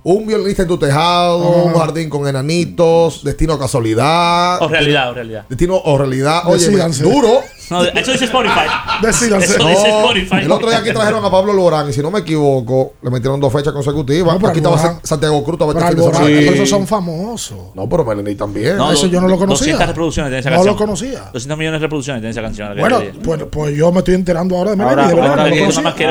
[0.07, 4.61] Un violinista en tu tejado, un jardín con enanitos, destino casualidad.
[4.63, 5.47] O realidad, o realidad.
[5.49, 6.43] Destino o realidad.
[6.45, 7.03] Oye, Decídanse.
[7.03, 7.41] duro.
[7.71, 8.61] No, eso dice Spotify.
[9.03, 9.57] Decídanse.
[9.57, 10.37] Eso dice No, Spotify.
[10.45, 13.41] el otro día aquí trajeron a Pablo Lorán y si no me equivoco, le metieron
[13.41, 14.35] dos fechas consecutivas.
[14.35, 16.41] No, pero aquí estaba Santiago Cruz, estaba Pero este de Alborán, semana.
[16.43, 17.59] pero esos son famosos.
[17.75, 18.77] No, pero Melanie también.
[18.77, 19.73] No, Eso yo no lo conocía.
[19.73, 20.75] 200 reproducciones tiene esa No canción.
[20.75, 21.21] lo conocía.
[21.33, 22.77] 200 millones de reproducciones tiene esa canción.
[22.79, 25.01] Bueno, pues, pues yo me estoy enterando ahora de Melendi.
[25.01, 25.55] Ahora, de verdad, ahora no lo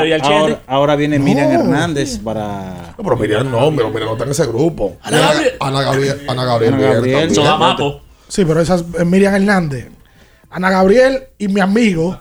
[0.02, 1.60] viene, ahora, ahora Miriam No.
[1.60, 2.94] Hernández para.
[2.98, 4.96] No, pero Miriam no, pero Miriam no está en ese grupo.
[5.02, 5.52] Ana Gabriel.
[5.60, 6.20] Ana Gabriel.
[6.28, 6.74] Ana Gabriel.
[7.38, 7.94] Ana.
[8.28, 9.88] Sí, pero esa es Miriam Hernández.
[10.54, 12.18] Ana Gabriel y mi amigo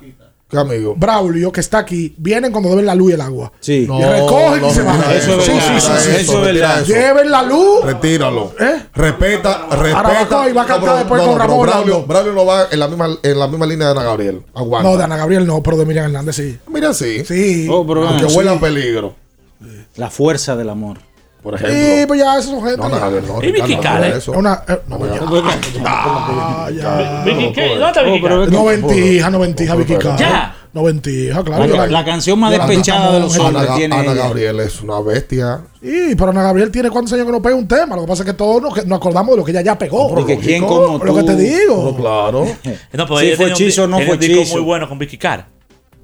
[0.53, 0.93] ¿Qué amigo?
[0.95, 3.51] Braulio, que está aquí, vienen cuando deben la luz y el agua.
[3.59, 3.85] Sí.
[3.87, 5.01] No, y recogen no, y se van.
[5.11, 6.21] eso es sí, verdad, sí, sí, sí.
[6.21, 6.81] eso es retira verdad.
[6.83, 6.93] eso.
[6.93, 7.83] Lleven la luz.
[7.83, 8.51] Retíralo.
[8.59, 8.83] ¿Eh?
[8.93, 10.49] Respeta, respeta.
[10.49, 12.03] y va a cantar después con Ramón Braulio.
[12.03, 14.43] Braulio no va en la misma, en la misma línea de Ana Gabriel.
[14.53, 14.89] Aguanta.
[14.91, 16.59] No, de Ana Gabriel no, pero de Miriam Hernández sí.
[16.67, 17.25] Mira, sí.
[17.25, 17.67] Sí.
[17.71, 19.15] Oh, pero Aunque huela peligro.
[19.95, 20.99] La fuerza del amor.
[21.43, 22.07] Por Sí, ejemplo.
[22.07, 22.77] pues ya esos son gente.
[22.77, 23.43] No, no.
[23.43, 24.31] ¿Y Vicky Ricardo, no eso.
[24.31, 25.21] Una, eh, no, ya.
[25.85, 27.23] Ah, ya.
[27.25, 27.67] Vicky, ¿qué?
[27.69, 28.19] ¿Dónde está Vicky?
[28.21, 30.15] pero- No ventija, no ventija, Vicky Cale.
[30.19, 30.55] Ya.
[30.73, 31.67] No ventija, claro.
[31.67, 33.95] La, la canción más despechada de los hombres Ana, tiene.
[33.95, 34.13] Ana.
[34.15, 35.61] Gabriel es una bestia.
[35.79, 37.95] Sí, pero Ana Gabriel tiene cuántos años que no pega un tema.
[37.95, 39.77] Lo que pasa es que todos nos, que nos acordamos de lo que ella ya
[39.77, 40.09] pegó.
[40.09, 41.25] Porque quién como Lo que tú.
[41.27, 41.91] te digo.
[41.91, 42.47] No, claro.
[42.93, 44.53] No, pues Sí, fue hechizo o no fue hechizo.
[44.55, 45.47] muy bueno con Vicky Cara.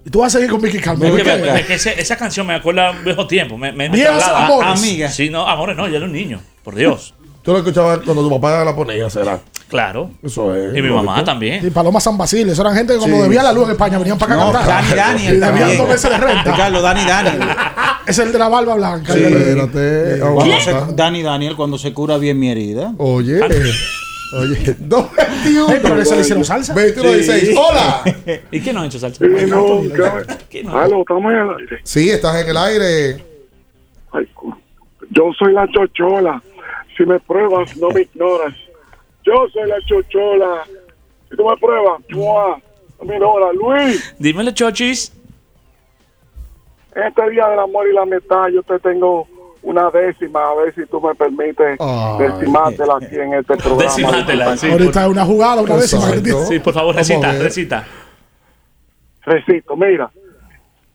[0.09, 1.03] Y tú vas a seguir con Vicky Carmen.
[1.05, 1.37] Es ¿por que, qué?
[1.51, 3.59] me- es que ese- esa canción me acuerda un viejo tiempo.
[3.59, 4.79] Me, me, amores.
[4.79, 5.07] Amiga.
[5.11, 6.41] Sí, no, amores no, yo era un niño.
[6.63, 7.13] Por Dios.
[7.43, 9.39] Tú lo escuchabas cuando tu papá la ponía, será.
[9.67, 10.09] Claro.
[10.23, 10.75] Eso es.
[10.75, 11.63] Y mi mamá también.
[11.63, 12.51] Y Paloma San Basilio.
[12.53, 14.49] Eso eran gente que cuando Sí, debía la luz en España venían para acá No,
[14.49, 14.83] a cantar.
[14.83, 15.21] Dani Dani.
[15.21, 15.77] Y debían también.
[15.77, 16.51] dos meses de renta.
[16.51, 17.39] Ricardo, Dani Daniel.
[18.07, 19.13] Es el de la barba blanca.
[19.13, 20.17] Sí, espérate.
[20.95, 22.93] Dani Daniel, cuando se cura bien mi herida.
[22.97, 23.41] Oye.
[24.33, 24.75] Oye.
[24.79, 25.73] 221.
[25.73, 26.73] Ey, pero a ese le hicieron salsa.
[26.73, 27.57] 21 16.
[27.57, 28.03] Hola.
[28.51, 29.25] ¿Y quién no ha hecho salsa?
[29.25, 29.81] no,
[30.49, 30.77] ¿Quién no?
[30.79, 31.79] Aló, estamos en el aire.
[31.83, 33.25] Sí, estás en el aire.
[34.11, 34.27] Ay,
[35.11, 36.41] yo soy la chochola.
[36.95, 38.53] Si me pruebas, no me ignoras.
[39.23, 40.63] Yo soy la chochola.
[41.29, 42.59] Si tú me pruebas, ¡mua!
[42.99, 43.55] no me ignoras.
[43.55, 45.13] Luis, Dímelo, chochis.
[46.95, 49.27] este día del amor y la amistad, yo te tengo
[49.61, 52.17] una décima, a ver si tú me permites Ay.
[52.27, 53.83] decimártela aquí en este programa.
[53.83, 54.71] Decimátela, sí.
[54.71, 56.07] Ahorita es una jugada, una décima.
[56.47, 57.85] Sí, por favor, recita, recita.
[59.25, 60.09] Recito, mira.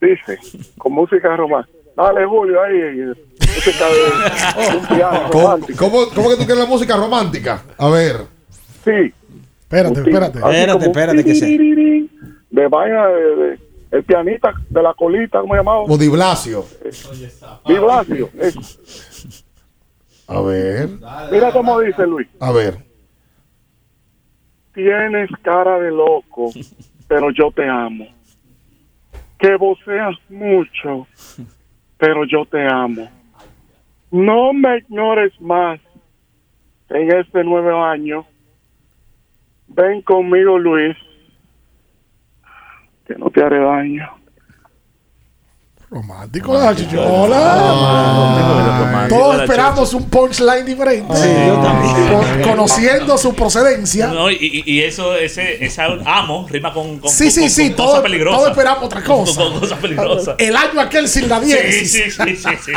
[0.01, 0.39] Dice,
[0.79, 1.79] con música romántica.
[1.97, 3.13] Dale, Julio, ahí.
[3.41, 5.79] Música de un piano ¿Cómo, romántico.
[5.79, 7.63] cómo, cómo que tú quieres la música romántica?
[7.79, 8.17] A ver.
[8.85, 9.13] Sí.
[9.63, 10.39] Espérate, espérate.
[10.39, 11.47] Espérate, espérate, que se-
[12.51, 13.59] De vaina de, de-
[13.95, 15.87] el pianista de la colita, ¿cómo se llamaba?
[15.87, 16.65] Modiblasio.
[17.65, 18.29] Viblacio.
[18.41, 18.81] eso.
[20.27, 20.89] A ver.
[21.31, 22.27] Mira cómo dice Luis.
[22.41, 22.79] A ver.
[24.75, 26.51] Tienes cara de loco,
[27.07, 28.09] pero yo te amo.
[29.39, 31.07] Que voceas mucho,
[31.97, 33.09] pero yo te amo.
[34.11, 35.79] No me ignores más
[36.89, 38.27] en este nuevo año.
[39.69, 40.97] Ven conmigo, Luis,
[43.07, 44.09] que no te haré daño.
[45.91, 49.07] Romántico la chichola.
[49.09, 51.15] Todos esperamos un punchline diferente.
[51.47, 51.95] yo también.
[52.09, 54.09] Con- Conociendo su procedencia.
[54.09, 57.77] No, y, y- eso, ese, esa amo rima con, con, Sí, sí, con- sí, con
[57.77, 58.39] todo- cosas peligrosas.
[58.41, 59.41] todo esperamos otra cosa.
[59.41, 60.35] Con, con cosas peligrosas.
[60.39, 61.61] El año aquel sin la Sí, 10.
[61.61, 62.73] sí, sí, sí, sí, sí,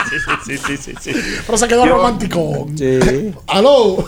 [0.46, 1.12] sí, sí, sí, sí.
[1.46, 2.68] Pero se quedó romántico.
[2.78, 3.34] Sí.
[3.48, 4.08] Aló.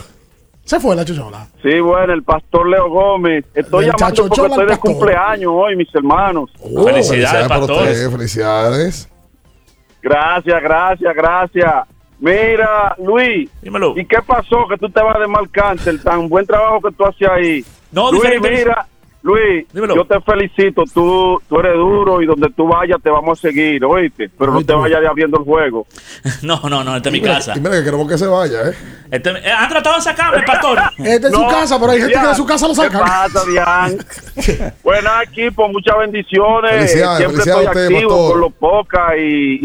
[0.69, 1.47] Se fue la chichola.
[1.63, 3.43] Sí, bueno, el pastor Leo Gómez.
[3.55, 6.51] Estoy El llamando porque estoy de cumpleaños hoy, mis hermanos.
[6.61, 7.77] Oh, Felicidades, para pastor.
[7.87, 9.09] usted, Felicidades.
[9.99, 11.73] Gracias, gracias, gracias.
[12.19, 13.97] Mira, Luis, Dímelo.
[13.97, 16.03] ¿y qué pasó que tú te vas de mal cáncer?
[16.03, 17.65] Tan buen trabajo que tú haces ahí.
[17.91, 18.51] No, Luis, diferente.
[18.51, 18.85] mira,
[19.21, 23.41] Luis, yo te felicito, tú, tú eres duro y donde tú vayas te vamos a
[23.41, 25.85] seguir, oíste, pero no te vayas ya viendo el juego.
[26.41, 27.53] No, no, no, esta es mi casa.
[27.55, 28.73] Y mira que queremos que se vaya, ¿eh?
[29.11, 30.79] Este- eh, han tratado de sacarme, pastor.
[30.99, 32.99] Esta es su casa, pero hay gente que de su casa lo ¿Qué saca.
[32.99, 33.97] pasa, Dian?
[34.83, 36.71] Buena equipo, muchas bendiciones.
[36.71, 38.31] Felicidades, Siempre felicidades estoy a usted, activo pastor.
[38.31, 39.59] con los pocas y,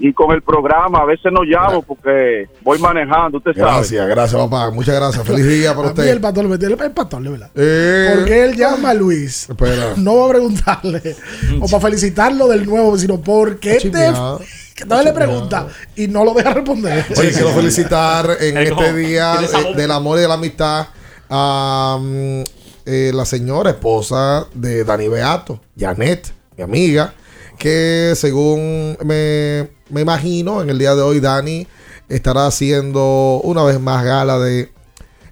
[0.00, 0.98] y, y con el programa.
[1.00, 3.70] A veces no llamo porque voy manejando, usted sabe.
[3.72, 4.70] Gracias, gracias, papá.
[4.70, 5.26] Muchas gracias.
[5.26, 6.20] Feliz día para A mí el usted.
[6.20, 7.50] pastor, el, el pastor, de verdad.
[7.54, 9.48] Eh, Porque él llama a Luis.
[9.48, 9.94] Espera.
[9.96, 11.16] No va a preguntarle
[11.60, 13.80] o para felicitarlo del nuevo, sino ¿por qué te.?
[13.80, 14.14] Chimia.
[14.78, 15.66] Que todavía le pregunta
[15.96, 17.04] y no lo deja responder.
[17.16, 20.86] Oye, quiero felicitar en este día eh, del amor y de la amistad
[21.28, 22.42] a mm,
[22.86, 27.12] eh, la señora esposa de Dani Beato, Janet, mi amiga,
[27.58, 31.66] que según me, me imagino, en el día de hoy Dani
[32.08, 34.70] estará haciendo una vez más gala de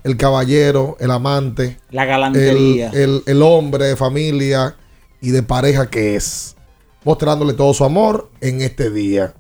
[0.07, 2.91] el caballero, el amante, La el, galantería.
[2.95, 4.77] el- el hombre de familia
[5.21, 6.55] y de pareja que es,
[7.05, 9.35] mostrándole todo su amor en este día,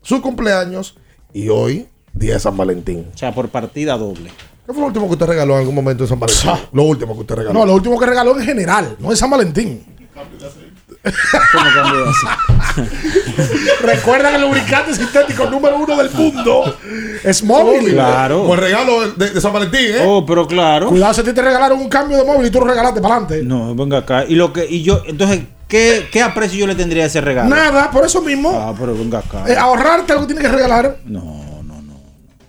[0.00, 0.96] su cumpleaños
[1.32, 3.08] y hoy, día de San Valentín.
[3.14, 4.30] O sea, por partida doble.
[4.64, 6.50] ¿Qué fue lo último que usted regaló en algún momento de San Valentín?
[6.72, 7.58] Lo último que usted regaló.
[7.58, 9.82] No, lo último que regaló en general, no es San Valentín.
[13.82, 16.76] Recuerdan el lubricante sintético número uno del mundo.
[17.24, 17.92] Es móvil.
[17.92, 18.52] Claro.
[18.54, 20.04] El regalo de, de San Valentín, ¿eh?
[20.06, 20.88] Oh, pero claro.
[20.88, 23.16] Cuidado si a ti te regalaron un cambio de móvil y tú lo regalaste para
[23.16, 23.42] adelante.
[23.42, 24.24] No, venga acá.
[24.26, 27.48] Y lo que, y yo, entonces, ¿qué, qué aprecio yo le tendría a ese regalo?
[27.48, 28.50] Nada, por eso mismo.
[28.54, 29.44] Ah, pero venga acá.
[29.48, 30.98] Eh, ahorrarte lo que tienes que regalar.
[31.04, 32.00] No, no, no.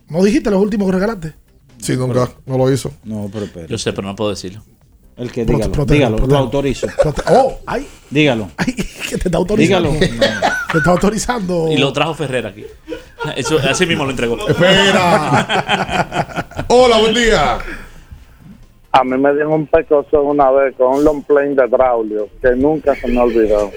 [0.09, 1.33] ¿No dijiste los últimos que regalaste?
[1.79, 2.93] Sí, nunca, no lo hizo.
[3.03, 3.67] No, pero espera.
[3.67, 4.61] Yo sé, pero no puedo decirlo.
[5.15, 6.33] El que dígalo, protege, dígalo, protege.
[6.33, 6.87] lo autorizo.
[6.87, 8.49] Prote- Oh, ay, Dígalo.
[9.09, 9.91] que te está autorizando.
[9.91, 10.13] Dígalo.
[10.71, 11.67] Te está autorizando.
[11.71, 12.65] Y lo trajo Ferrer aquí.
[13.35, 14.47] Eso, así mismo lo entregó.
[14.47, 15.45] Espera.
[16.67, 17.59] Hola, buen día.
[18.91, 22.51] A mí me dieron un pecoso una vez con un long plane de Braulio que
[22.55, 23.71] nunca se me olvidó.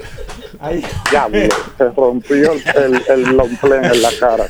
[1.10, 1.38] Diablo,
[1.76, 4.44] se rompió el, el, el long plane en la cara.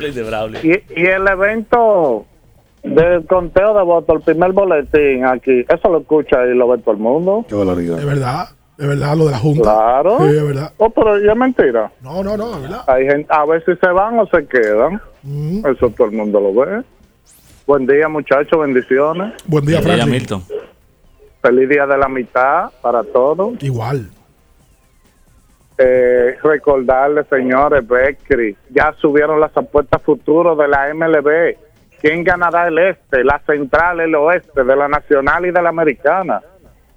[0.14, 0.60] de Braulio.
[0.62, 2.24] Y, y el evento
[2.82, 6.92] del conteo de votos, el primer boletín aquí, eso lo escucha y lo ve todo
[6.92, 7.44] el mundo.
[7.48, 7.98] Qué valoridad.
[7.98, 8.48] Es verdad,
[8.78, 9.62] es verdad lo de la Junta.
[9.62, 10.18] Claro.
[10.18, 10.72] Sí, es verdad.
[10.78, 11.92] Oh, pero ya es mentira.
[12.00, 12.84] No, no, no, es verdad.
[12.88, 15.00] Hay gente, a ver si se van o se quedan.
[15.64, 16.82] Eso todo el mundo lo ve.
[17.66, 19.34] Buen día, muchachos, bendiciones.
[19.46, 20.06] Buen día, Buen día.
[20.06, 20.42] Milton.
[21.40, 23.62] Feliz día de la mitad para todos.
[23.62, 24.08] Igual.
[25.78, 31.56] Eh, recordarle, señores, Becri, ya subieron las apuestas futuros de la MLB.
[32.02, 36.42] ¿Quién ganará el este, la central, el oeste, de la nacional y de la americana?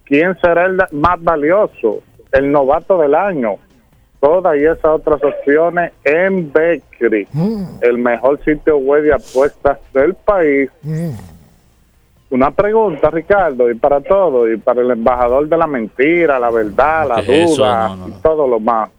[0.04, 2.00] ¿Quién será el más valioso?
[2.32, 3.58] El novato del año.
[4.20, 7.28] Todas y esas otras opciones en Becri,
[7.82, 10.72] el mejor sitio web de apuestas del país.
[12.32, 17.08] Una pregunta, Ricardo, y para todo, y para el embajador de la mentira, la verdad,
[17.08, 18.18] la duda, No, no, no.
[18.18, 18.90] y todo lo más.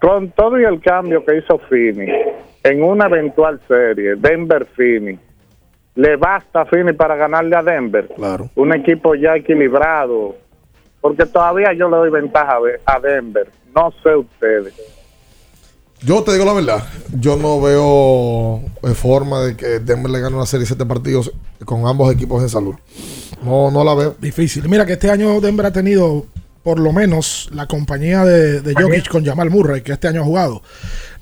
[0.00, 2.08] Con todo y el cambio que hizo Fini
[2.62, 5.18] en una eventual serie, Denver Fini,
[5.94, 8.08] ¿le basta a Fini para ganarle a Denver?
[8.16, 8.50] Claro.
[8.54, 10.36] Un equipo ya equilibrado,
[11.00, 14.74] porque todavía yo le doy ventaja a Denver, no sé ustedes.
[16.00, 16.84] Yo te digo la verdad,
[17.18, 21.32] yo no veo eh, forma de que Denver le gane una serie de siete partidos
[21.64, 22.76] con ambos equipos en salud.
[23.42, 24.14] No, no la veo.
[24.20, 24.68] Difícil.
[24.68, 26.26] Mira que este año Denver ha tenido
[26.68, 30.24] por lo menos la compañía de, de Jokic con Jamal Murray, que este año ha
[30.24, 30.62] jugado.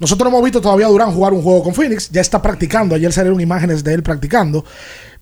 [0.01, 2.97] Nosotros no hemos visto todavía a Durán jugar un juego con Phoenix, ya está practicando,
[2.97, 4.65] ayer salieron imágenes de él practicando,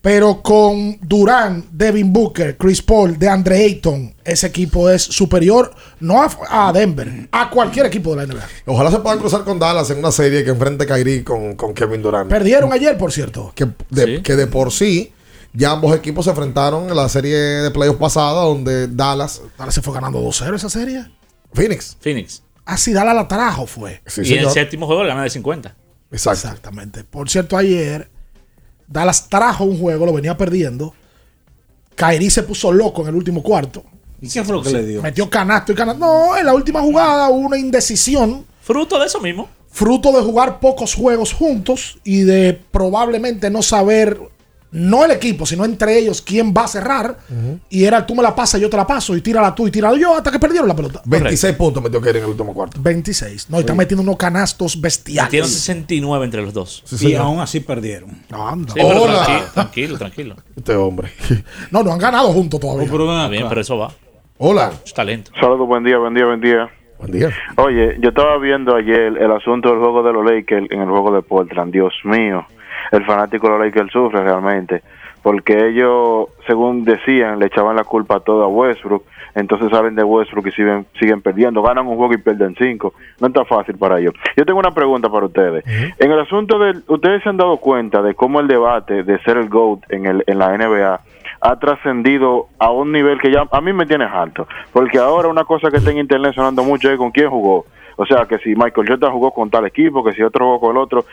[0.01, 6.31] pero con Durán, Devin Booker, Chris Paul, DeAndre Ayton, ese equipo es superior no a,
[6.49, 8.49] a Denver, a cualquier equipo de la NBA.
[8.65, 11.75] Ojalá se puedan cruzar con Dallas en una serie que enfrente a Kyrie con, con
[11.75, 12.31] Kevin Durant.
[12.31, 13.53] Perdieron ayer, por cierto.
[13.55, 15.13] que de, que de por sí
[15.55, 19.81] ya ambos equipos se enfrentaron en la serie de playoffs pasada donde Dallas Dallas se
[19.81, 21.07] fue ganando 2-0 esa serie.
[21.53, 22.43] Phoenix Phoenix.
[22.65, 24.03] Así Dallas la trajo fue.
[24.23, 25.75] y en el séptimo juego le gana de 50.
[26.11, 27.05] Exactamente.
[27.05, 28.11] Por cierto, ayer
[28.87, 30.95] Dallas trajo un juego, lo venía perdiendo.
[31.95, 33.85] Kyrie se puso loco en el último cuarto.
[34.21, 35.03] ¿Y qué fue lo que le dio?
[35.03, 36.01] Metió canasto y canasto.
[36.01, 38.47] No, en la última jugada hubo una indecisión.
[38.63, 39.49] Fruto de eso mismo.
[39.71, 44.19] Fruto de jugar pocos juegos juntos y de probablemente no saber,
[44.75, 47.17] no el equipo, sino entre ellos quién va a cerrar.
[47.69, 49.97] Y era tú me la pasas, yo te la paso, y tírala tú y tírala
[49.97, 51.01] yo hasta que perdieron la pelota.
[51.05, 53.51] 26 puntos metió Kyrie en el último cuarto 26.
[53.51, 55.25] No, y están metiendo unos canastos bestiales.
[55.25, 56.83] Metieron 69 entre los dos.
[57.01, 58.11] y aún así perdieron.
[58.31, 58.73] Anda.
[58.75, 59.25] Sí, pero Hola.
[59.25, 60.37] tranquilo, tranquilo, tranquilo.
[60.57, 61.13] este hombre
[61.71, 62.85] No, no han ganado juntos todavía.
[62.85, 63.93] Está bien, pero eso va.
[64.39, 64.73] Hola.
[64.85, 65.31] Es talento.
[65.41, 66.69] Saludos, buen día, buen día, buen día.
[66.99, 67.31] Buen día.
[67.57, 71.13] Oye, yo estaba viendo ayer el asunto del juego de los Lakers en el juego
[71.15, 71.73] de Portland.
[71.73, 72.45] Dios mío,
[72.93, 74.83] el fanático de los Lakers sufre realmente.
[75.23, 79.05] porque ellos, según decían, le echaban la culpa a todo a Westbrook,
[79.35, 83.29] entonces salen de Westbrook y siguen, siguen perdiendo, ganan un juego y pierden cinco, no
[83.29, 84.13] está fácil para ellos.
[84.37, 85.65] Yo tengo una pregunta para ustedes.
[85.99, 89.39] En el asunto del, ustedes se han dado cuenta de cómo el debate de ser
[89.39, 91.01] el GOAT en, el, en la NBA
[91.41, 95.45] ha trascendido a un nivel que ya a mí me tiene alto, porque ahora una
[95.45, 97.65] cosa que está en internet sonando mucho es con quién jugó.
[97.97, 100.71] O sea, que si Michael Jordan jugó con tal equipo, que si otro jugó con
[100.73, 101.05] el otro.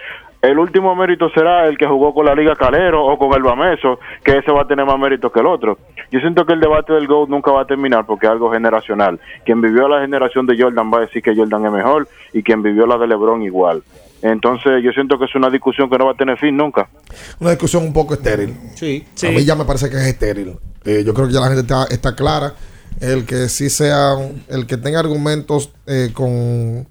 [0.41, 3.99] El último mérito será el que jugó con la Liga Calero o con el Bameso,
[4.23, 5.77] que ese va a tener más mérito que el otro.
[6.11, 9.19] Yo siento que el debate del GOAT nunca va a terminar porque es algo generacional.
[9.45, 12.63] Quien vivió la generación de Jordan va a decir que Jordan es mejor y quien
[12.63, 13.83] vivió la de LeBron igual.
[14.23, 16.89] Entonces yo siento que es una discusión que no va a tener fin nunca.
[17.39, 18.55] Una discusión un poco estéril.
[18.75, 19.05] Sí.
[19.27, 20.57] A mí ya me parece que es estéril.
[20.85, 22.53] Eh, yo creo que ya la gente está, está clara.
[22.99, 24.15] El que sí sea,
[24.49, 26.87] el que tenga argumentos eh, con,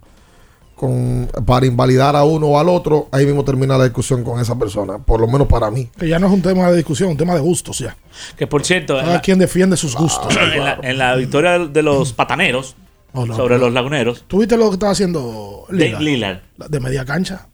[0.80, 4.58] con para invalidar a uno o al otro, ahí mismo termina la discusión con esa
[4.58, 4.98] persona.
[4.98, 5.88] Por lo menos para mí.
[5.98, 7.94] Que ya no es un tema de discusión, un tema de gustos ya.
[8.36, 10.34] Que por cierto, Cada la, quien defiende sus gustos.
[10.36, 12.74] en la- en la victoria de los pataneros
[13.12, 13.64] Oh, no, sobre no.
[13.66, 15.98] los laguneros, ¿Tú viste lo que estaba haciendo Lillard?
[15.98, 16.38] de Lillard,
[16.68, 17.46] De media cancha.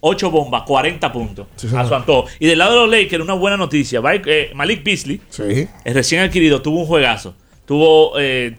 [0.00, 2.28] 8 bombas, 40 puntos Sí, a su antojo.
[2.38, 4.00] Y del lado de los Lakers, una buena noticia.
[4.26, 5.66] Eh, Malik Beasley, Sí.
[5.84, 7.34] el recién adquirido, tuvo un juegazo.
[7.66, 8.56] Tuvo, eh,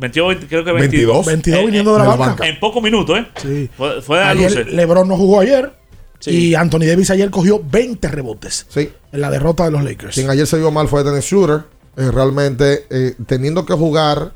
[0.00, 1.26] metió, 20 creo que 22.
[1.26, 2.46] 22 viniendo de la banca.
[2.48, 3.26] En pocos minutos, ¿eh?
[3.42, 3.70] Sí.
[3.76, 4.72] Fue, fue de Ayer luces.
[4.74, 5.72] LeBron no jugó ayer.
[6.18, 6.30] Sí.
[6.30, 8.90] Y Anthony Davis ayer cogió 20 rebotes Sí.
[9.12, 10.14] en la derrota de los Lakers.
[10.16, 11.64] Quien ayer se vio mal fue Dennis Shooter.
[11.96, 14.32] eh, realmente eh, teniendo que jugar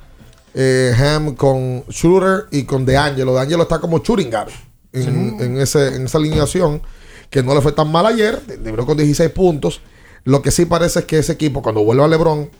[0.54, 3.32] eh, Ham con Shooter y con DeAngelo.
[3.34, 4.50] DeAngelo está como shooting guard
[4.92, 6.82] en, en ese, en esa alineación
[7.30, 8.38] que no le fue tan mal ayer.
[8.62, 9.80] Libró con 16 puntos.
[10.24, 12.50] Lo que sí parece es que ese equipo, cuando vuelva a LeBron,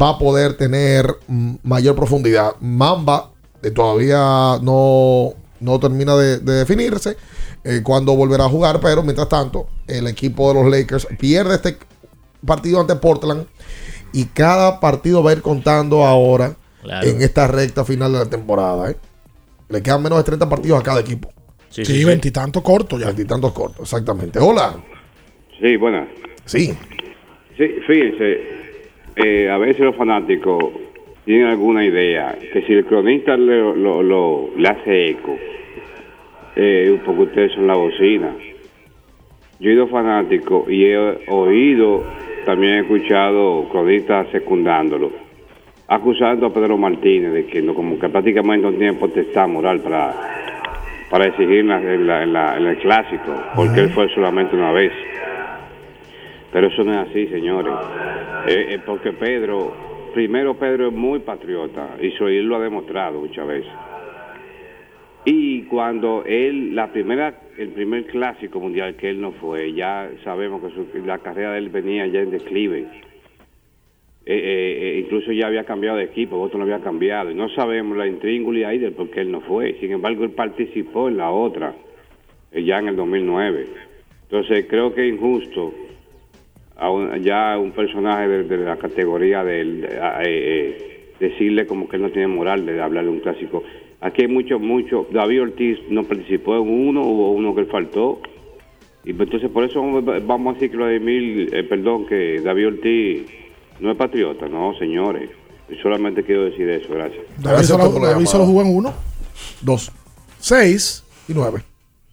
[0.00, 1.06] va a poder tener
[1.62, 2.52] mayor profundidad.
[2.60, 3.30] Mamba
[3.62, 7.16] eh, todavía no, no termina de, de definirse
[7.64, 11.76] eh, cuando volverá a jugar, pero mientras tanto, el equipo de los Lakers pierde este
[12.44, 13.46] partido ante Portland
[14.12, 17.06] y cada partido va a ir contando ahora Claro.
[17.06, 18.90] en esta recta final de la temporada.
[18.90, 18.96] ¿eh?
[19.68, 21.32] Le quedan menos de 30 partidos a cada equipo.
[21.68, 23.06] Sí, Sí, veintitantos cortos ya.
[23.06, 24.40] Veintitantos cortos, exactamente.
[24.40, 24.74] Hola.
[25.60, 26.08] Sí, buenas.
[26.44, 26.76] Sí.
[27.56, 28.36] Sí, fíjense,
[29.16, 30.64] eh, a veces los fanáticos
[31.24, 35.36] tienen alguna idea que si el cronista le, lo, lo- le hace eco,
[36.56, 38.30] eh, porque ustedes son la bocina.
[39.60, 40.98] Yo he ido fanático y he
[41.28, 42.02] oído,
[42.44, 45.12] también he escuchado cronistas secundándolo,
[45.86, 50.12] acusando a Pedro Martínez de que no, como que prácticamente no tiene potestad moral para,
[51.10, 54.56] para exigir en, la- en la- en la- en el clásico, porque él fue solamente
[54.56, 54.92] una vez.
[56.52, 57.72] Pero eso no es así, señores.
[58.46, 59.74] Eh, eh, porque Pedro,
[60.14, 63.72] primero Pedro es muy patriota y él lo ha demostrado muchas veces.
[65.24, 70.60] Y cuando él, la primera, el primer clásico mundial que él no fue, ya sabemos
[70.62, 72.86] que su- la carrera de él venía ya en declive.
[74.24, 77.30] Eh, incluso ya había cambiado de equipo, otro no había cambiado.
[77.30, 79.74] Y no sabemos la intríngulis ahí del por qué él no fue.
[79.80, 81.74] Sin embargo, él participó en la otra,
[82.52, 83.66] ya en el 2009.
[84.24, 85.72] Entonces, creo que es injusto
[86.82, 91.88] a un- ya un personaje de, de la categoría de él, eh, eh, decirle como
[91.88, 93.62] que él no tiene moral de hablarle un clásico.
[94.00, 95.06] Aquí hay mucho, mucho.
[95.12, 98.20] David Ortiz no participó en uno, hubo uno que él faltó.
[99.04, 99.80] Y pues entonces por eso
[100.26, 103.22] vamos a decir que Vladimir, eh, perdón, que David Ortiz
[103.80, 105.30] no es patriota, no, señores.
[105.70, 107.22] Yo solamente quiero decir eso, gracias.
[107.38, 108.92] David solo, David solo jugó en uno.
[109.60, 109.90] Dos.
[110.38, 111.04] Seis.
[111.28, 111.60] Y nueve.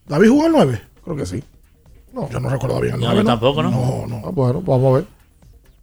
[0.08, 0.80] ¿David jugó en nueve?
[1.04, 1.44] Creo que sí.
[2.22, 3.72] No, yo no recuerdo bien el No, yo tampoco, ¿no?
[3.72, 4.22] No, no.
[4.26, 5.06] Ah, bueno, vamos a ver.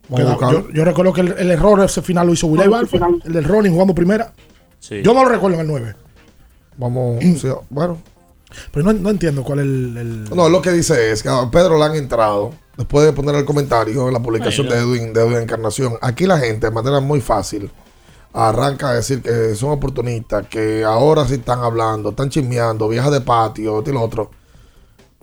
[0.09, 3.01] Vamos a yo, yo recuerdo que el, el error ese final lo hizo Willy Balfour,
[3.25, 4.33] el del Ronnie jugando primera.
[4.79, 5.03] Sí.
[5.03, 5.95] Yo no lo recuerdo en el 9.
[6.77, 7.99] Vamos, sí, bueno.
[8.71, 9.97] Pero no, no entiendo cuál es el.
[9.97, 13.35] el- No, lo que dice es que a Pedro le han entrado, después de poner
[13.35, 17.01] el comentario en la publicación de Edwin, de Edwin Encarnación, aquí la gente de manera
[17.01, 17.71] muy fácil
[18.33, 23.23] arranca a decir que son oportunistas, que ahora sí están hablando, están chismeando, viejas de
[23.23, 24.31] patio, esto y lo otro.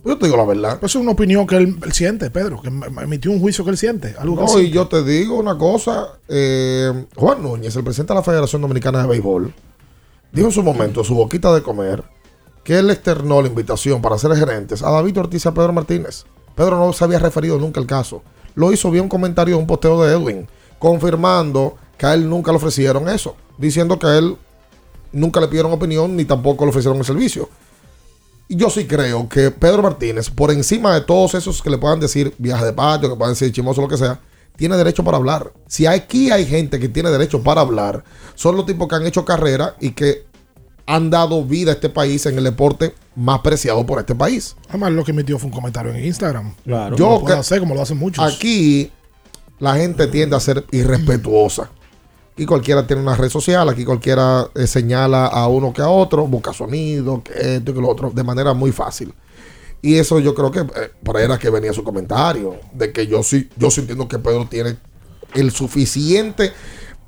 [0.04, 0.76] Pues yo te digo la verdad.
[0.82, 3.70] Eso es una opinión que él, él siente, Pedro, que em- emitió un juicio que
[3.70, 4.14] él siente.
[4.18, 8.22] Algo No, y yo te digo una cosa, eh, Juan Núñez, el presidente de la
[8.22, 9.54] Federación Dominicana de Béisbol,
[10.30, 12.04] dijo en su momento, su boquita de comer,
[12.62, 16.24] que él externó la invitación para ser gerentes a David Ortiz y a Pedro Martínez.
[16.54, 18.22] Pedro no se había referido nunca al caso.
[18.54, 20.46] Lo hizo vía un comentario, un posteo de Edwin,
[20.78, 24.36] confirmando que a él nunca le ofrecieron eso, diciendo que a él
[25.12, 27.48] nunca le pidieron opinión ni tampoco le ofrecieron el servicio.
[28.48, 32.34] Yo sí creo que Pedro Martínez, por encima de todos esos que le puedan decir
[32.38, 34.20] viaje de patio, que puedan decir chimoso, lo que sea,
[34.56, 35.52] tiene derecho para hablar.
[35.66, 38.04] Si aquí hay gente que tiene derecho para hablar,
[38.34, 40.26] son los tipos que han hecho carrera y que
[40.86, 44.54] han dado vida a este país en el deporte más preciado por este país.
[44.68, 46.54] Además, lo que emitió fue un comentario en Instagram.
[46.64, 46.96] Claro.
[46.96, 48.22] Yo Yo lo puedo que- hacer como lo hacen muchos.
[48.22, 48.92] Aquí
[49.58, 51.70] la gente tiende a ser irrespetuosa.
[52.34, 56.26] Aquí cualquiera tiene una red social, aquí cualquiera eh, señala a uno que a otro,
[56.26, 59.14] busca sonido, esto y que lo otro, de manera muy fácil.
[59.80, 63.06] Y eso yo creo que eh, por ahí era que venía su comentario, de que
[63.06, 64.78] yo sí, yo sí entiendo que Pedro tiene
[65.34, 66.52] el suficiente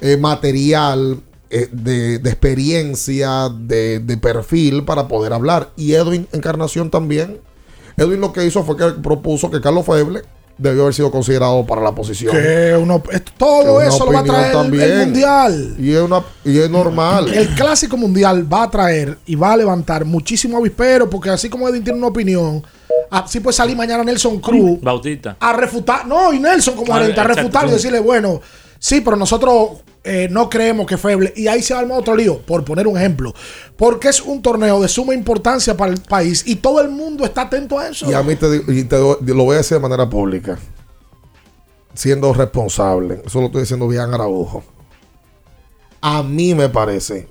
[0.00, 1.20] eh, material
[1.50, 5.72] eh, de, de experiencia, de, de perfil para poder hablar.
[5.76, 7.40] Y Edwin Encarnación también.
[7.96, 10.22] Edwin lo que hizo fue que propuso que Carlos Feble
[10.58, 12.32] debió haber sido considerado para la posición.
[12.32, 15.76] Que uno, esto- todo Que eso lo va a traer el- mundial.
[15.78, 17.28] Y es, una, y es normal.
[17.32, 21.68] El clásico mundial va a traer y va a levantar muchísimo avispero, porque así como
[21.68, 22.62] Edwin tiene una opinión,
[23.10, 25.36] así puede salir mañana Nelson Cruz Bautista.
[25.38, 28.40] a refutar, no, y Nelson como Ah, a exacto, refutar y decirle, bueno,
[28.78, 29.70] sí, pero nosotros
[30.06, 32.86] eh, no creemos que Feble, y ahí se va a armar otro lío, por poner
[32.86, 33.34] un ejemplo,
[33.76, 37.42] porque es un torneo de suma importancia para el país y todo el mundo está
[37.42, 38.10] atento a eso.
[38.10, 40.58] Y a mí te, digo- y te do- lo voy a decir de manera pública.
[41.94, 43.22] Siendo responsable.
[43.24, 44.62] Eso lo estoy diciendo bien Araujo.
[46.00, 47.28] A mí me parece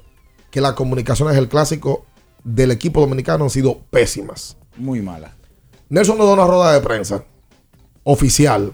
[0.50, 2.06] que las comunicaciones del clásico
[2.44, 4.58] del equipo dominicano han sido pésimas.
[4.78, 5.36] Muy mala.
[5.90, 7.24] Nelson nos da una rueda de prensa
[8.04, 8.74] oficial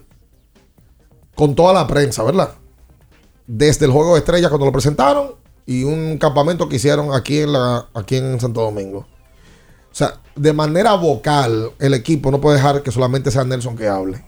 [1.36, 2.52] con toda la prensa, ¿verdad?
[3.48, 5.36] Desde el juego de estrellas cuando lo presentaron
[5.66, 9.00] y un campamento que hicieron aquí en, la, aquí en Santo Domingo.
[9.00, 13.88] O sea, de manera vocal, el equipo no puede dejar que solamente sea Nelson que
[13.88, 14.24] hable.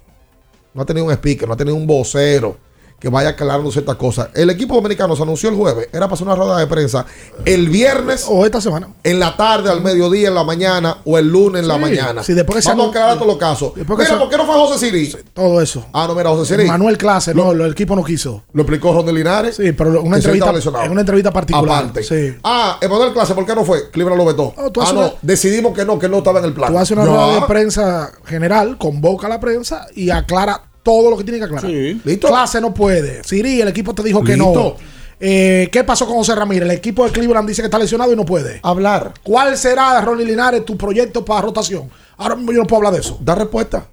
[0.74, 2.58] No ha tenido un speaker, no ha tenido un vocero
[3.04, 4.30] que vaya aclarando ciertas cosas.
[4.34, 7.06] El equipo dominicano se anunció el jueves, era para hacer una rueda de prensa
[7.44, 8.88] el viernes o esta semana.
[9.04, 12.24] En la tarde, al mediodía, en la mañana o el lunes en la mañana.
[12.24, 13.74] sí, después Vamos a aclarar todos los casos.
[13.76, 13.86] Mira,
[14.18, 15.14] ¿por qué no fue José Siri?
[15.34, 15.86] Todo eso.
[15.92, 16.66] Ah, no, mira, José Siri.
[16.66, 18.44] Manuel Clase, no, el equipo no quiso.
[18.54, 19.58] Lo explicó Ronald Linares.
[19.58, 20.54] Sí, pero una entrevista,
[20.86, 21.80] en una entrevista particular.
[21.84, 22.04] Aparte.
[22.04, 22.38] Sí.
[22.42, 23.90] Ah, Emanuel Clase, ¿por qué no fue?
[23.92, 24.54] Cleveland lo vetó.
[24.58, 26.72] ah, no, una- decidimos que no, que no estaba en el plan.
[26.72, 31.18] Tú haces una rueda de prensa general, convoca a la prensa y aclara todo lo
[31.18, 31.70] que tiene que aclarar.
[31.72, 32.28] ¿Listo?
[32.28, 33.24] Clase no puede.
[33.24, 34.54] Siri, el equipo te dijo que ¿Listo?
[34.54, 34.94] no.
[35.20, 36.64] Eh, ¿Qué pasó con José Ramírez?
[36.64, 38.60] El equipo de Cleveland dice que está lesionado y no puede.
[38.62, 39.14] Hablar.
[39.24, 41.90] ¿Cuál será, Ronnie Linares, tu proyecto para rotación?
[42.18, 43.18] Ahora mismo yo no puedo hablar de eso.
[43.22, 43.88] Da respuesta.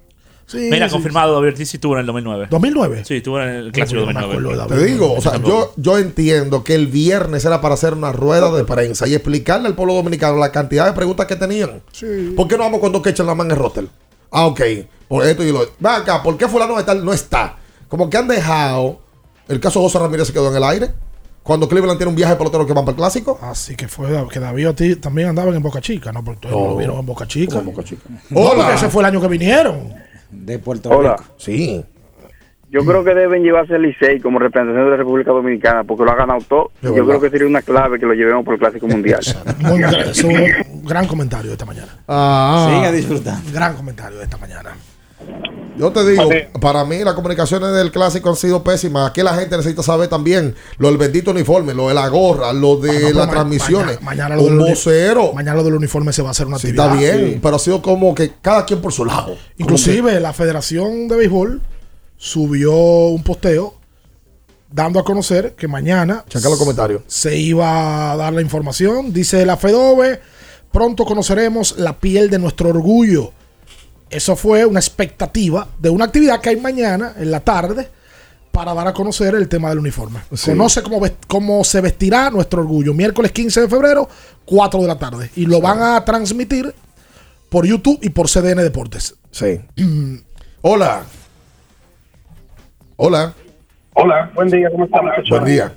[0.45, 2.47] Sí, Mira, sí, confirmado, David Ortiz sí estuvo en el 2009.
[2.49, 3.05] ¿2009?
[3.05, 4.53] Sí, estuvo en el clásico yo no me 2009.
[4.63, 8.11] acuerdo Te digo, o sea, yo, yo entiendo que el viernes era para hacer una
[8.11, 11.81] rueda de prensa y explicarle al pueblo dominicano la cantidad de preguntas que tenían.
[11.93, 12.33] Sí.
[12.35, 13.87] ¿Por qué no vamos cuando que echan la mano en el roster?
[14.31, 14.61] Ah, ok.
[15.07, 17.57] Por esto y lo Va acá, ¿por qué fulano de tal no está?
[17.89, 18.99] Como que han dejado.
[19.47, 20.91] El caso de José Ramírez se quedó en el aire.
[21.43, 23.37] Cuando Cleveland tiene un viaje de pelotero que van para el clásico.
[23.41, 26.23] Así que fue que David Ortiz también andaban en Boca Chica, ¿no?
[26.23, 26.69] Porque todos No.
[26.69, 27.55] lo vieron en Boca Chica.
[27.55, 28.03] ¿Cómo Boca Chica?
[28.29, 28.55] No, Hola.
[28.63, 29.93] porque ese fue el año que vinieron.
[30.29, 31.17] De Puerto Hola.
[31.17, 31.31] Rico.
[31.37, 31.83] Sí.
[32.71, 36.11] Yo creo que deben llevarse el Licey como representación de la República Dominicana porque lo
[36.11, 36.71] ha ganado todo.
[36.81, 37.05] Yo verdad.
[37.07, 39.19] creo que sería una clave que lo llevemos por el Clásico Mundial.
[39.59, 41.97] Muy es un gran comentario de esta mañana.
[42.07, 42.69] Ah.
[42.73, 43.51] Siga disfrutando.
[43.51, 44.71] Gran comentario de esta mañana.
[45.77, 46.29] Yo te digo,
[46.59, 49.09] para mí las comunicaciones del clásico han sido pésimas.
[49.09, 52.77] Aquí la gente necesita saber también lo del bendito uniforme, lo de la gorra, lo
[52.77, 54.01] de Ah, las ma- transmisiones.
[54.01, 55.33] mañana- mañana lo un del vocero.
[55.33, 56.93] Mañana lo del uniforme se va a hacer una Sí, actividad.
[57.03, 59.35] está bien, pero ha sido como que cada quien por su lado.
[59.57, 61.61] Inclusive la Federación de Béisbol
[62.21, 62.71] subió
[63.07, 63.73] un posteo
[64.71, 67.01] dando a conocer que mañana Checa los comentarios.
[67.07, 69.11] se iba a dar la información.
[69.11, 70.19] Dice la FEDOVE,
[70.71, 73.31] pronto conoceremos la piel de nuestro orgullo.
[74.11, 77.89] Eso fue una expectativa de una actividad que hay mañana en la tarde
[78.51, 80.19] para dar a conocer el tema del uniforme.
[80.35, 80.51] Sí.
[80.51, 82.93] Conoce cómo, cómo se vestirá nuestro orgullo.
[82.93, 84.07] Miércoles 15 de febrero,
[84.45, 85.31] 4 de la tarde.
[85.35, 86.71] Y lo van a transmitir
[87.49, 89.15] por YouTube y por CDN Deportes.
[89.31, 89.59] Sí.
[90.61, 91.03] Hola.
[93.03, 93.33] Hola.
[93.95, 95.05] Hola, buen día, ¿cómo están?
[95.05, 95.29] muchachos?
[95.31, 95.71] Buen día.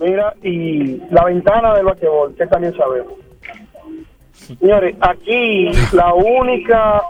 [0.00, 3.12] Mira, y la ventana del basquetbol, que también sabemos.
[4.32, 7.00] Señores, aquí la única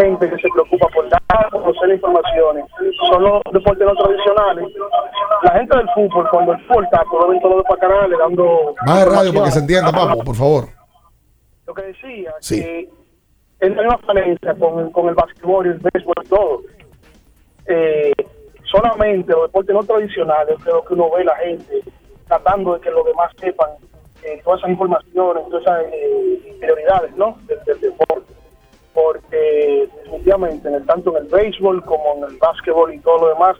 [0.00, 2.64] gente que se preocupa por dar a conocer informaciones
[3.10, 4.66] son los deportes no tradicionales.
[5.42, 8.74] La gente del fútbol, cuando el fútbol está, ven todos los bacanales dando.
[8.86, 10.64] Más de radio para que se entienda, papo, por favor.
[11.66, 12.62] Lo que decía, Sí.
[12.62, 12.88] que
[13.60, 16.62] es la misma falencia con, el- con el basquetbol y el béisbol y todo.
[17.68, 18.12] Eh,
[18.64, 21.80] solamente los deportes no tradicionales, creo que uno ve la gente
[22.28, 23.70] tratando de que los demás sepan
[24.22, 27.38] eh, todas esas informaciones, todas esas eh, prioridades ¿no?
[27.46, 28.32] del, deporte.
[28.94, 33.28] Porque definitivamente, en el, tanto en el béisbol como en el básquetbol y todo lo
[33.34, 33.56] demás,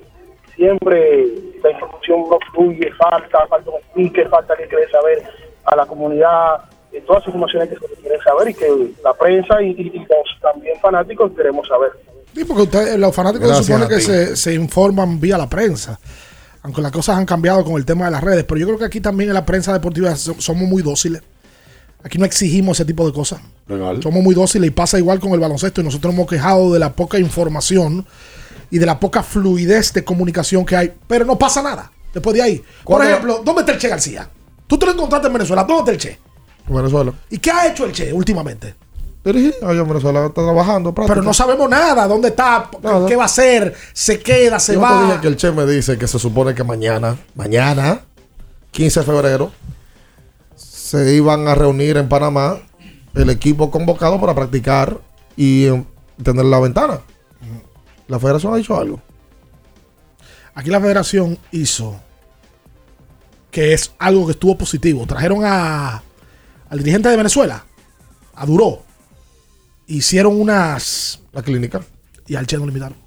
[0.55, 1.27] siempre
[1.63, 5.23] la información no fluye, falta, falta un speaker, falta que dé saber
[5.65, 6.63] a la comunidad
[6.93, 8.67] eh, todas las informaciones que se quieren saber y que
[9.05, 11.91] la prensa y- y los también fanáticos queremos saber.
[12.37, 15.99] Sí, porque ustedes, los fanáticos Gracias se supone que se, se informan vía la prensa.
[16.63, 18.45] Aunque las cosas han cambiado con el tema de las redes.
[18.45, 21.23] Pero yo creo que aquí también en la prensa deportiva so- somos muy dóciles.
[22.05, 23.41] Aquí no exigimos ese tipo de cosas.
[23.67, 24.03] Legal.
[24.03, 25.81] Somos muy dóciles y pasa igual con el baloncesto.
[25.81, 28.05] Y nosotros hemos quejado de la poca información
[28.71, 30.93] y de la poca fluidez de comunicación que hay.
[31.07, 32.57] Pero no pasa nada después de ahí.
[32.59, 32.67] Por
[32.99, 34.29] ¿Cuándo- ejemplo, ¿dónde está el Che García?
[34.67, 35.65] Tú te lo encontraste en Venezuela.
[35.65, 36.21] ¿Dónde está el Che?
[36.69, 37.13] Venezuela.
[37.31, 38.75] ¿Y qué ha hecho el Che últimamente?
[39.27, 40.95] En Venezuela está trabajando.
[40.95, 42.07] Pero no sabemos nada.
[42.07, 42.71] ¿Dónde está?
[42.81, 43.07] Nada.
[43.09, 43.75] ¿Qué va a hacer?
[43.93, 44.61] ¿Se queda?
[44.61, 45.01] ¿Se Yo va?
[45.01, 48.03] te dije que el Che me dice que se supone que mañana, mañana,
[48.71, 49.51] 15 de febrero,
[50.55, 52.59] se iban a reunir en Panamá
[53.15, 54.99] el equipo convocado para practicar
[55.37, 55.85] y eh,
[56.23, 57.01] tener la ventana.
[58.07, 59.01] La federación ha dicho algo.
[60.55, 61.97] Aquí la federación hizo
[63.51, 65.05] que es algo que estuvo positivo.
[65.07, 66.03] Trajeron a,
[66.71, 67.65] al dirigente de Venezuela,
[68.37, 68.83] a Duró.
[69.87, 71.21] Hicieron unas.
[71.33, 71.81] La clínica.
[72.27, 72.99] Y al Che no lo invitaron.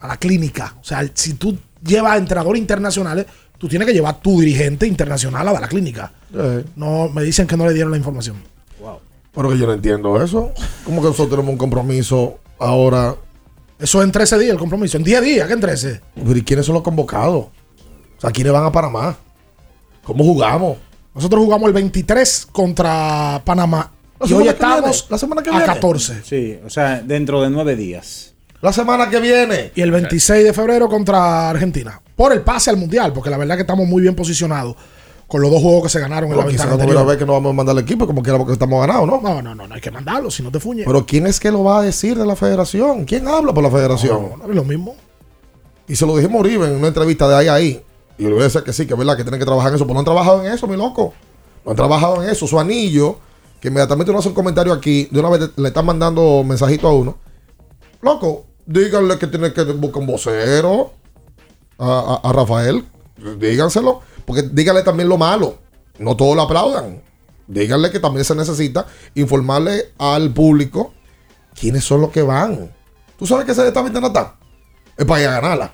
[0.00, 0.76] A la clínica.
[0.80, 3.26] O sea, si tú llevas entrenadores internacionales,
[3.58, 6.12] tú tienes que llevar tu dirigente internacional a la clínica.
[6.34, 8.36] Eh, No, me dicen que no le dieron la información.
[9.32, 10.52] pero que yo no entiendo eso.
[10.84, 13.14] ¿Cómo que nosotros tenemos un compromiso ahora?
[13.78, 14.96] Eso es en 13 días el compromiso.
[14.96, 16.00] En 10 días, ¿qué en 13?
[16.16, 17.44] Pero ¿y quiénes son los convocados?
[17.46, 19.16] O sea, ¿quiénes van a Panamá?
[20.02, 20.78] ¿Cómo jugamos?
[21.14, 23.92] Nosotros jugamos el 23 contra Panamá.
[24.20, 25.66] La Y hoy estamos viene, la semana que a viene.
[25.66, 26.22] 14.
[26.24, 28.34] Sí, o sea, dentro de nueve días.
[28.60, 29.72] La semana que viene.
[29.74, 32.00] Y el 26 de febrero contra Argentina.
[32.14, 34.76] Por el pase al Mundial, porque la verdad que estamos muy bien posicionados
[35.26, 37.06] con los dos juegos que se ganaron en la ventana no anterior.
[37.06, 39.20] vez que no vamos a mandar el equipo, como quiera, porque estamos ganados, ¿no?
[39.22, 40.84] No, no, no, no hay que mandarlo, si no te fuñes.
[40.84, 43.04] Pero ¿quién es que lo va a decir de la federación?
[43.04, 44.30] ¿Quién habla por la federación?
[44.30, 44.96] No, no es lo mismo.
[45.86, 47.82] Y se lo dijimos a Uribe en una entrevista de ahí a ahí.
[48.18, 49.84] Y Uribe dice que sí, que es verdad que tienen que trabajar en eso.
[49.84, 51.14] Pero no han trabajado en eso, mi loco.
[51.64, 52.48] No han trabajado en eso.
[52.48, 53.18] Su anillo,
[53.60, 56.94] que inmediatamente uno hace un comentario aquí, de una vez le están mandando mensajito a
[56.94, 57.18] uno.
[58.02, 60.92] Loco, díganle que tiene que buscar un vocero
[61.78, 62.84] a, a- a Rafael.
[63.38, 64.00] Díganselo.
[64.24, 65.58] Porque díganle también lo malo.
[65.98, 67.02] No todos lo aplaudan.
[67.46, 70.94] Díganle que también se necesita informarle al público
[71.58, 72.70] quiénes son los que van.
[73.18, 74.36] ¿Tú sabes que esa esta ventana está?
[74.96, 75.72] Es para ir a ganarla.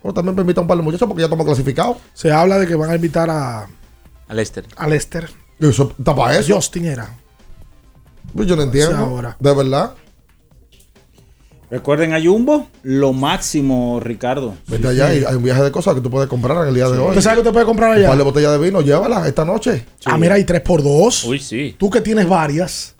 [0.00, 1.98] Pero también permita un par de muchachos porque ya estamos clasificados.
[2.14, 3.68] Se habla de que van a invitar a,
[4.26, 4.66] Al Lester.
[4.76, 5.30] a Lester.
[5.68, 6.54] Eso está para eso.
[6.54, 7.08] Justin era.
[8.34, 8.96] Pues yo no entiendo.
[8.96, 9.36] Ahora.
[9.38, 9.92] De verdad.
[11.70, 14.54] Recuerden a Jumbo, lo máximo, Ricardo.
[14.66, 16.86] Vete allá y hay un viaje de cosas que tú puedes comprar en el día
[16.90, 17.08] de hoy.
[17.08, 18.08] ¿Usted sabe que usted puede comprar allá?
[18.08, 19.86] par de botellas de vino, llévala esta noche.
[20.04, 21.28] Ah, mira, hay 3x2.
[21.28, 21.74] Uy, sí.
[21.78, 22.94] Tú que tienes varias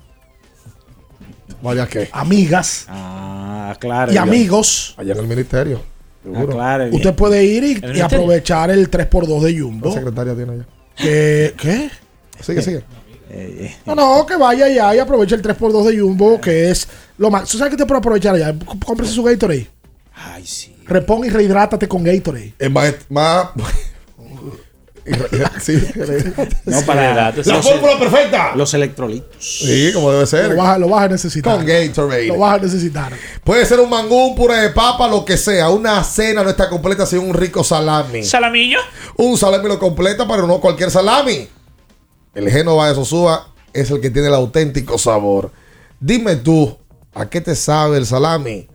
[1.61, 2.09] ¿Varias qué?
[2.13, 4.11] amigas Ah, claro.
[4.11, 5.83] y amigos, Allá en el ministerio.
[5.85, 6.53] Ah, Seguro.
[6.55, 6.89] claro.
[6.93, 8.05] usted puede ir y, ¿El y ministerio?
[8.07, 9.93] aprovechar el 3x2 de La Jumbo.
[9.93, 10.67] secretaria tiene allá.
[10.97, 11.91] Que, ¿Qué?
[12.41, 12.85] Sigue, sigue.
[13.31, 13.77] Eh, eh.
[13.87, 16.87] No, no, que vaya allá y aproveche el 3x2 de Jumbo, que es
[17.19, 17.49] lo más.
[17.49, 18.55] ¿Tú sabes qué te puede aprovechar allá?
[18.85, 19.69] Cómprese su Gatorade.
[20.15, 20.77] Ay, sí.
[20.87, 22.55] Repon y rehidrátate con Gatorade.
[22.59, 22.93] Es más.
[23.09, 23.49] más
[25.61, 25.83] sí.
[26.67, 28.53] No, para La los, fórmula perfecta.
[28.55, 29.29] los electrolitos.
[29.41, 30.51] Sí, como debe ser.
[30.51, 31.57] Lo vas, a- lo vas a necesitar.
[31.57, 32.27] Con Gatorade.
[32.29, 33.13] Lo vas a necesitar.
[33.43, 35.71] Puede ser un mangú, un puré de papa, lo que sea.
[35.71, 38.23] Una cena no está completa sin un rico salami.
[38.23, 38.79] Salamillo.
[39.17, 41.49] Un salami lo completa, pero no cualquier salami.
[42.35, 45.51] El Génova de Sosúa es el que tiene el auténtico sabor.
[46.01, 46.77] Dime tú,
[47.15, 48.67] ¿a qué te sabe el salami?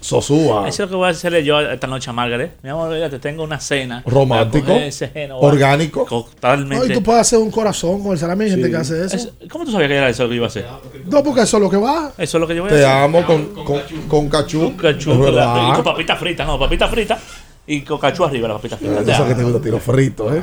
[0.00, 0.68] Sosúa.
[0.68, 2.58] Eso es lo que voy a hacerle yo esta noche a Margaret.
[2.62, 4.02] Mi amor, mira, te tengo una cena.
[4.06, 5.40] Romántico, ese Génova.
[5.40, 6.04] orgánico.
[6.06, 6.86] Totalmente.
[6.86, 8.44] No, y tú puedes hacer un corazón con el salami.
[8.44, 9.16] Hay gente que hace eso.
[9.16, 10.66] Es- ¿Cómo tú sabías que era eso lo que iba a hacer?
[11.06, 12.12] No, porque eso es lo que va.
[12.18, 12.96] Eso es lo que yo voy a Te hacer.
[12.98, 14.60] amo con, con, con cachú.
[14.60, 15.34] Con cachú, con
[15.74, 17.18] con papita frita, no, papita frita
[17.66, 19.00] y con cachú arriba la papita frita.
[19.00, 20.42] Eso que te gusta tiro frito, ¿eh?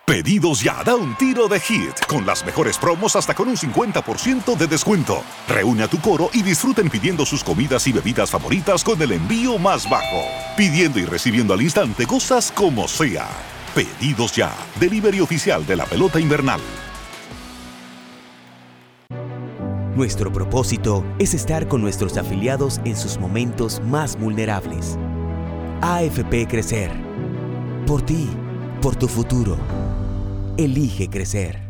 [0.07, 4.57] Pedidos ya, da un tiro de hit, con las mejores promos hasta con un 50%
[4.57, 5.23] de descuento.
[5.47, 9.57] Reúne a tu coro y disfruten pidiendo sus comidas y bebidas favoritas con el envío
[9.57, 10.25] más bajo.
[10.57, 13.29] Pidiendo y recibiendo al instante cosas como sea.
[13.75, 16.61] Pedidos ya, delivery oficial de la pelota invernal.
[19.95, 24.99] Nuestro propósito es estar con nuestros afiliados en sus momentos más vulnerables.
[25.83, 26.91] AFP Crecer.
[27.87, 28.29] Por ti,
[28.83, 29.57] por tu futuro.
[30.57, 31.70] Elige crecer.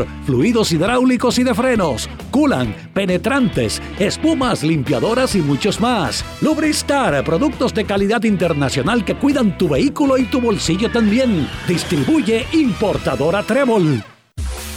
[0.25, 6.23] fluidos hidráulicos y de frenos, culan, penetrantes, espumas, limpiadoras y muchos más.
[6.41, 11.47] Lubristar, productos de calidad internacional que cuidan tu vehículo y tu bolsillo también.
[11.67, 14.03] Distribuye importadora Trébol.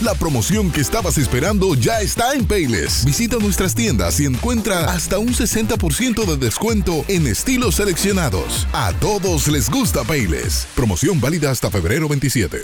[0.03, 3.05] La promoción que estabas esperando ya está en Payless.
[3.05, 8.67] Visita nuestras tiendas y encuentra hasta un 60% de descuento en estilos seleccionados.
[8.73, 10.67] A todos les gusta Payless.
[10.75, 12.57] Promoción válida hasta febrero 27.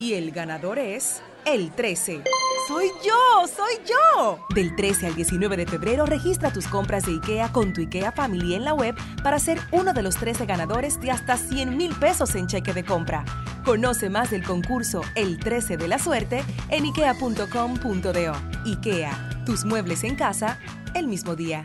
[0.00, 2.22] Y el ganador es el 13.
[2.66, 3.46] ¡Soy yo!
[3.46, 4.38] ¡Soy yo!
[4.54, 8.54] Del 13 al 19 de febrero registra tus compras de IKEA con tu IKEA Family
[8.54, 12.34] en la web para ser uno de los 13 ganadores de hasta 100 mil pesos
[12.34, 13.24] en cheque de compra.
[13.64, 18.32] Conoce más del concurso El 13 de la suerte en ikea.com.do.
[18.64, 20.58] IKEA, tus muebles en casa
[20.94, 21.64] el mismo día.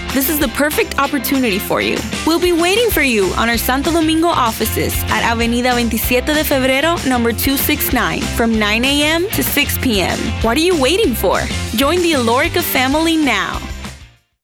[0.13, 1.97] This is the perfect opportunity for you.
[2.27, 6.97] We'll be waiting for you on our Santo Domingo offices at Avenida 27 de Febrero,
[7.07, 9.29] number 269, from 9 a.m.
[9.29, 10.17] to 6 p.m.
[10.43, 11.39] What are you waiting for?
[11.77, 13.57] Join the Alorica family now.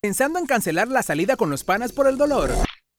[0.02, 2.67] ¿Pensando en cancelar la salida con los panas por el dolor?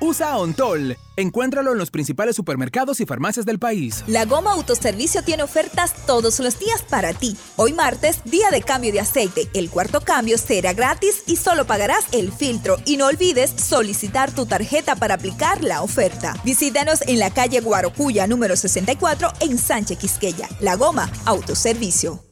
[0.00, 0.96] usa Ontol.
[1.16, 4.04] Encuéntralo en los principales supermercados y farmacias del país.
[4.06, 7.36] La Goma Autoservicio tiene ofertas todos los días para ti.
[7.56, 9.48] Hoy martes, día de cambio de aceite.
[9.54, 12.76] El cuarto cambio será gratis y solo pagarás el filtro.
[12.84, 16.34] Y no olvides solicitar tu tarjeta para aplicar la oferta.
[16.44, 20.48] Visítanos en la calle Guarocuya número 64 en Sánchez Quisqueya.
[20.60, 22.22] La Goma Autoservicio.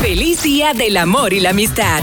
[0.00, 2.02] Feliz Día del Amor y la Amistad.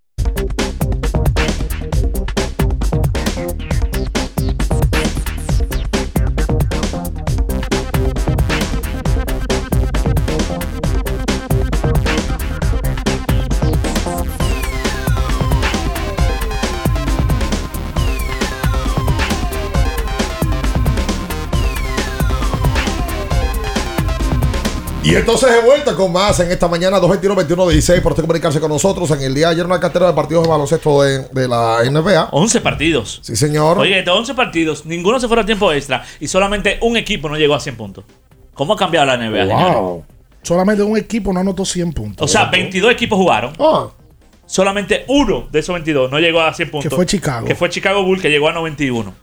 [25.03, 29.09] Y entonces de vuelta con más en esta mañana 221-21-16 por usted comunicarse con nosotros
[29.09, 32.29] en el día de ayer una cartera de partidos de baloncesto de, de la NBA.
[32.31, 33.19] 11 partidos.
[33.23, 33.79] Sí, señor.
[33.79, 37.35] Oye, de 11 partidos, ninguno se fue a tiempo extra y solamente un equipo no
[37.35, 38.03] llegó a 100 puntos.
[38.53, 39.79] ¿Cómo ha cambiado la NBA?
[39.79, 40.05] Wow.
[40.43, 42.23] Solamente un equipo no anotó 100 puntos.
[42.23, 43.53] O sea, 22 equipos jugaron.
[43.59, 43.87] Ah.
[44.45, 46.93] Solamente uno de esos 22 no llegó a 100 puntos.
[46.93, 47.47] fue Chicago.
[47.47, 49.15] Que fue Chicago Bull, que llegó a 91.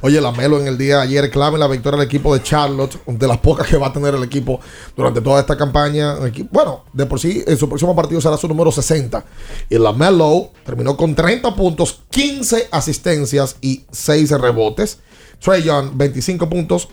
[0.00, 2.98] Oye, la Melo en el día de ayer clave la victoria del equipo de Charlotte,
[3.06, 4.60] de las pocas que va a tener el equipo
[4.96, 6.16] durante toda esta campaña.
[6.50, 9.24] Bueno, de por sí, en su próximo partido será su número 60.
[9.68, 14.98] Y la Melo terminó con 30 puntos, 15 asistencias y 6 rebotes.
[15.40, 16.88] Trey Young, 25 puntos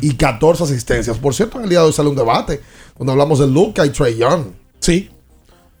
[0.00, 1.18] y 14 asistencias.
[1.18, 2.60] Por cierto, en el día de hoy sale un debate
[2.96, 4.46] donde hablamos de Luca y Trey Young.
[4.80, 5.10] Sí.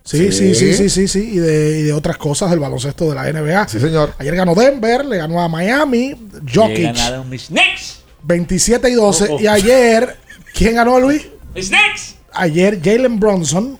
[0.08, 1.30] Sí, sí, sí, sí, sí, sí.
[1.34, 3.68] Y de, y de otras cosas del baloncesto de la NBA.
[3.68, 4.14] Sí, señor.
[4.18, 6.14] Ayer ganó Denver, le ganó a Miami,
[6.50, 6.82] Jokic.
[6.82, 8.00] ganaron mis Knicks.
[8.22, 9.24] 27 y 12.
[9.28, 9.40] Oh, oh.
[9.40, 10.16] Y ayer,
[10.54, 11.28] ¿quién ganó, Luis?
[11.54, 12.14] Mis Knicks.
[12.32, 13.78] ayer Jalen Bronson,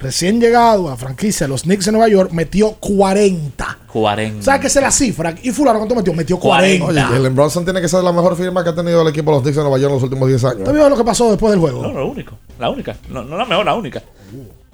[0.00, 3.78] recién llegado a la franquicia de los Knicks de Nueva York, metió 40.
[3.92, 4.42] 40.
[4.42, 5.34] ¿Sabes qué es la cifra?
[5.42, 6.14] Y fulano, ¿cuánto metió?
[6.14, 6.86] Metió 40.
[6.86, 9.36] Oye, Jalen Bronson tiene que ser la mejor firma que ha tenido el equipo de
[9.36, 10.64] los Knicks de Nueva York en los últimos 10 años.
[10.64, 11.82] ¿Tú vio lo que pasó después del juego?
[11.82, 12.38] No, lo único.
[12.58, 12.96] La única.
[13.10, 14.02] No, no la mejor, la única.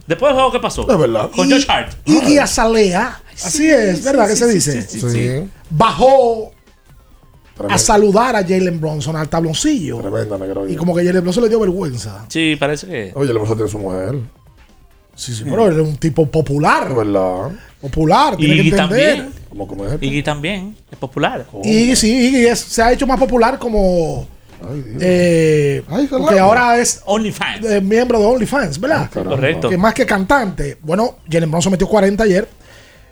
[0.07, 0.91] Después del juego, ¿qué pasó?
[0.91, 1.31] Es verdad.
[1.35, 1.93] Con Josh Hart.
[2.05, 4.29] Iggy Azalea, así es, ¿verdad?
[4.29, 4.83] que se dice?
[4.83, 5.49] Sí.
[5.71, 6.53] Bajó
[7.69, 9.99] a saludar a Jalen Bronson al tabloncillo.
[10.01, 10.69] Tremenda, negro.
[10.69, 12.25] Y como que Jalen Bronson le dio vergüenza.
[12.29, 13.13] Sí, parece que.
[13.15, 14.17] Oye, Jalen Bronson tiene su mujer.
[15.15, 16.89] Sí, sí, pero él es un tipo popular.
[16.91, 17.51] Es verdad.
[17.81, 19.17] Popular, tiene que Y entender.
[19.17, 19.33] también.
[19.51, 19.99] ¿Cómo comer?
[20.01, 21.47] Y también es popular.
[21.63, 24.27] Y sí, Iggy es- se ha hecho más popular como.
[25.01, 27.65] Eh, porque ahora es OnlyFans.
[27.67, 29.11] eh, miembro de OnlyFans, ¿verdad?
[29.13, 29.69] Correcto.
[29.69, 30.79] Que más que cantante.
[30.83, 32.49] Bueno, Jalen Bronson metió 40 ayer.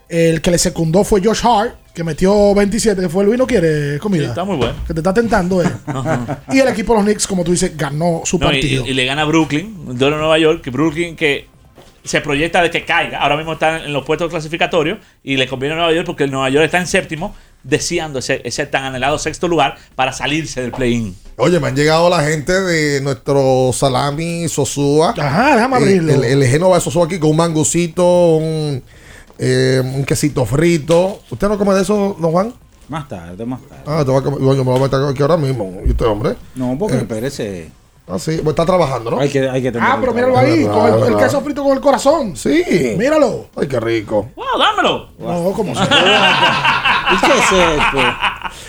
[0.08, 3.96] El que le secundó fue Josh Hart, que metió 27, que fue Luis no quiere
[4.00, 4.24] comida.
[4.24, 4.74] Sí, está muy bueno.
[4.84, 5.70] Que te está tentando, eh.
[6.52, 8.84] y el equipo de los Knicks, como tú dices, ganó su No, partido.
[8.86, 11.46] y le gana a Brooklyn, de Nueva York, que Brooklyn que
[12.02, 13.20] se proyecta de que caiga.
[13.20, 16.32] Ahora mismo está en los puestos clasificatorios y le conviene a Nueva York porque el
[16.32, 20.72] Nueva York está en séptimo, deseando ese, ese tan anhelado sexto lugar para salirse del
[20.72, 21.14] play-in.
[21.36, 25.14] Oye, me han llegado la gente de nuestro salami Sosúa.
[25.18, 26.12] Ajá, déjame Eh, abrirlo.
[26.14, 28.82] El, el Genova de Sosúa aquí con un mangucito, un,
[29.38, 31.20] eh, un quesito frito.
[31.30, 32.54] ¿Usted no come de eso, don Juan?
[32.88, 33.82] Más tarde, más tarde.
[33.86, 34.40] Ah, te va a comer.
[34.40, 35.80] Yo me voy a meter aquí ahora mismo.
[35.86, 36.34] ¿Y usted, hombre?
[36.56, 37.70] No, porque Eh, parece.
[38.12, 38.38] Ah, sí.
[38.42, 39.20] Pues está trabajando, ¿no?
[39.20, 41.72] Hay que, hay que tener Ah, pero míralo ahí, con el, el queso frito con
[41.72, 42.36] el corazón.
[42.36, 42.62] Sí.
[42.98, 43.46] Míralo.
[43.56, 44.30] Ay, qué rico.
[44.36, 45.08] ¡Wow, dámelo!
[45.18, 47.98] No, como se ¿Y qué es esto?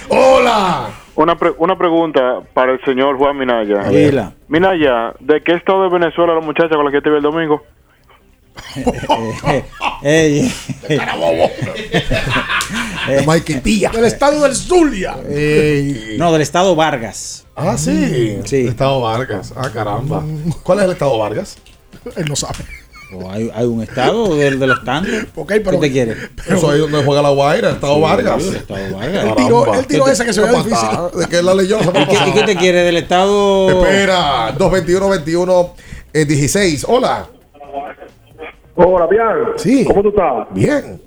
[0.09, 0.89] ¡Hola!
[1.15, 3.83] Una, pre- una pregunta para el señor Juan Minaya.
[3.89, 4.33] Dila.
[4.47, 7.61] Minaya, ¿de qué estado de Venezuela la muchacha con la que te vi el domingo?
[9.47, 9.63] Eh,
[10.03, 10.53] Ey,
[10.87, 10.97] De
[13.25, 13.89] Maiquetía.
[13.89, 15.15] Del estado del Zulia.
[16.17, 17.45] No, del estado Vargas.
[17.55, 18.39] Ah, sí.
[18.45, 18.67] Sí.
[18.67, 19.53] Estado Vargas.
[19.55, 20.23] Ah, caramba.
[20.63, 21.57] ¿Cuál es el Estado Vargas?
[22.15, 22.59] Él no sabe.
[23.13, 25.13] O hay, hay un estado del de los tantos.
[25.35, 26.15] Ok, pero- ¿Qué te quiere?
[26.47, 28.43] Eso ahí donde juega la Guaira, Estado Sí, Vargas.
[28.47, 29.25] el Estado Vargas.
[29.25, 29.35] Él
[29.87, 30.87] tiró, él esa que se Una difícil.
[31.19, 31.79] ¿De qué la leyó?
[31.81, 33.83] ¿Y qué, y qué te quiere del estado?
[33.83, 35.73] Espera, 221-21,
[36.13, 36.85] eh, 16.
[36.87, 37.27] Hola.
[38.75, 39.27] Hola, Bian.
[39.57, 39.83] Sí.
[39.83, 40.47] ¿Cómo tú estás?
[40.51, 41.01] Bien.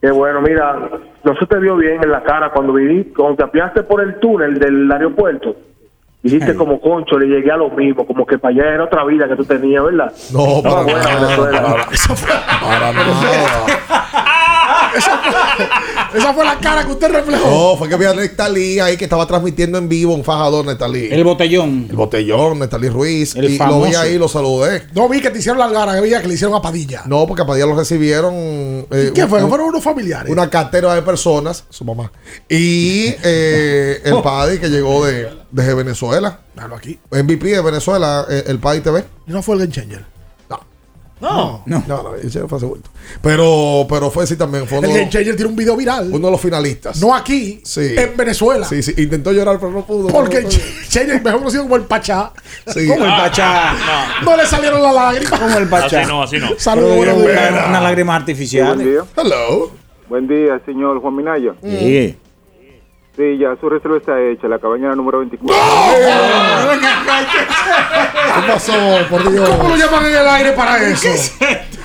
[0.00, 0.78] Qué bueno, mira,
[1.24, 4.18] no se te vio bien en la cara cuando viví, cuando te apiaste por el
[4.20, 5.56] túnel del aeropuerto.
[6.22, 6.56] Dijiste Ay.
[6.56, 9.36] como concho, le llegué a lo mismo, como que para allá era otra vida que
[9.36, 10.12] tú tenías, ¿verdad?
[10.32, 10.82] No, para.
[10.82, 11.62] Venezuela.
[11.62, 11.86] Para,
[12.60, 14.45] para nada.
[16.14, 17.48] Esa fue la cara que usted reflejó.
[17.48, 21.08] No, fue que había Nestalí ahí que estaba transmitiendo en vivo un fajador Nestalí.
[21.10, 21.86] El botellón.
[21.90, 23.34] El botellón, Nestalí Ruiz.
[23.36, 23.98] El y lo vi famoso.
[24.00, 24.82] ahí, lo saludé.
[24.94, 27.02] No vi que te hicieron la cara, que vi que le hicieron a Padilla.
[27.06, 28.34] No, porque a Padilla lo recibieron.
[28.34, 29.42] eh, ¿Qué fue?
[29.42, 30.30] un- Fueron unos familiares.
[30.30, 32.10] Una cartera de personas, su mamá.
[32.48, 36.40] Y eh, el padre que llegó de, desde Venezuela.
[36.54, 36.98] Claro, aquí.
[37.10, 39.04] MVP de Venezuela, eh, el padre TV.
[39.26, 40.15] No fue el game changer.
[41.18, 41.62] No.
[41.64, 42.90] No, no, ese fue hace vuelto.
[43.22, 44.66] Pero, pero fue sí también.
[44.66, 46.10] Fue uno, El game changer tiene un video viral.
[46.12, 47.00] uno de los finalistas.
[47.00, 47.94] No aquí, Sí.
[47.96, 48.66] en Venezuela.
[48.66, 50.08] Sí, sí, intentó llorar, pero no pudo.
[50.08, 52.32] Porque No, el no, changer mejor conocido como el Pachá.
[52.66, 52.86] Sí.
[52.86, 53.74] Como el Pachá.
[54.24, 55.40] No le salieron las lágrimas.
[55.40, 56.00] Como el Pachá.
[56.02, 56.48] Así no, así no.
[56.58, 57.68] Saludos, una, días.
[57.68, 58.78] una lágrima artificial.
[59.16, 59.70] Hello.
[60.08, 61.54] Buen día, señor Juan Minaya.
[61.62, 62.16] Sí.
[63.16, 65.56] Sí, ya su reserva está hecha, la cabaña número 24.
[68.34, 68.72] ¿Qué pasó,
[69.08, 69.48] por Dios?
[69.48, 71.08] ¿Cómo lo llaman en el aire para eso?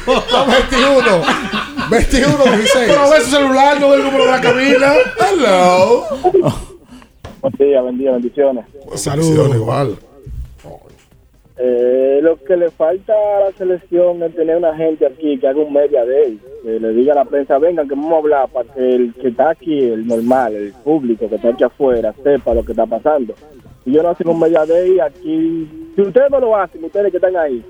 [0.04, 1.22] 21.
[1.90, 2.86] 21, 16.
[2.88, 4.94] Pero ve su celular, no ve el número de la cabina.
[5.20, 6.04] Hello.
[7.42, 8.66] Buen día, buen día, bendiciones.
[8.96, 9.56] Saludos.
[9.56, 9.98] igual.
[11.58, 15.62] Eh, lo que le falta a la selección es tener una gente aquí que haga
[15.62, 18.74] un media day, que le diga a la prensa, vengan, que vamos a hablar para
[18.74, 22.64] que el que está aquí, el normal, el público que está aquí afuera, sepa lo
[22.64, 23.36] que está pasando.
[23.84, 27.18] Si yo no hacen un media day, aquí, si ustedes no lo hacen, ustedes que
[27.18, 27.64] están ahí,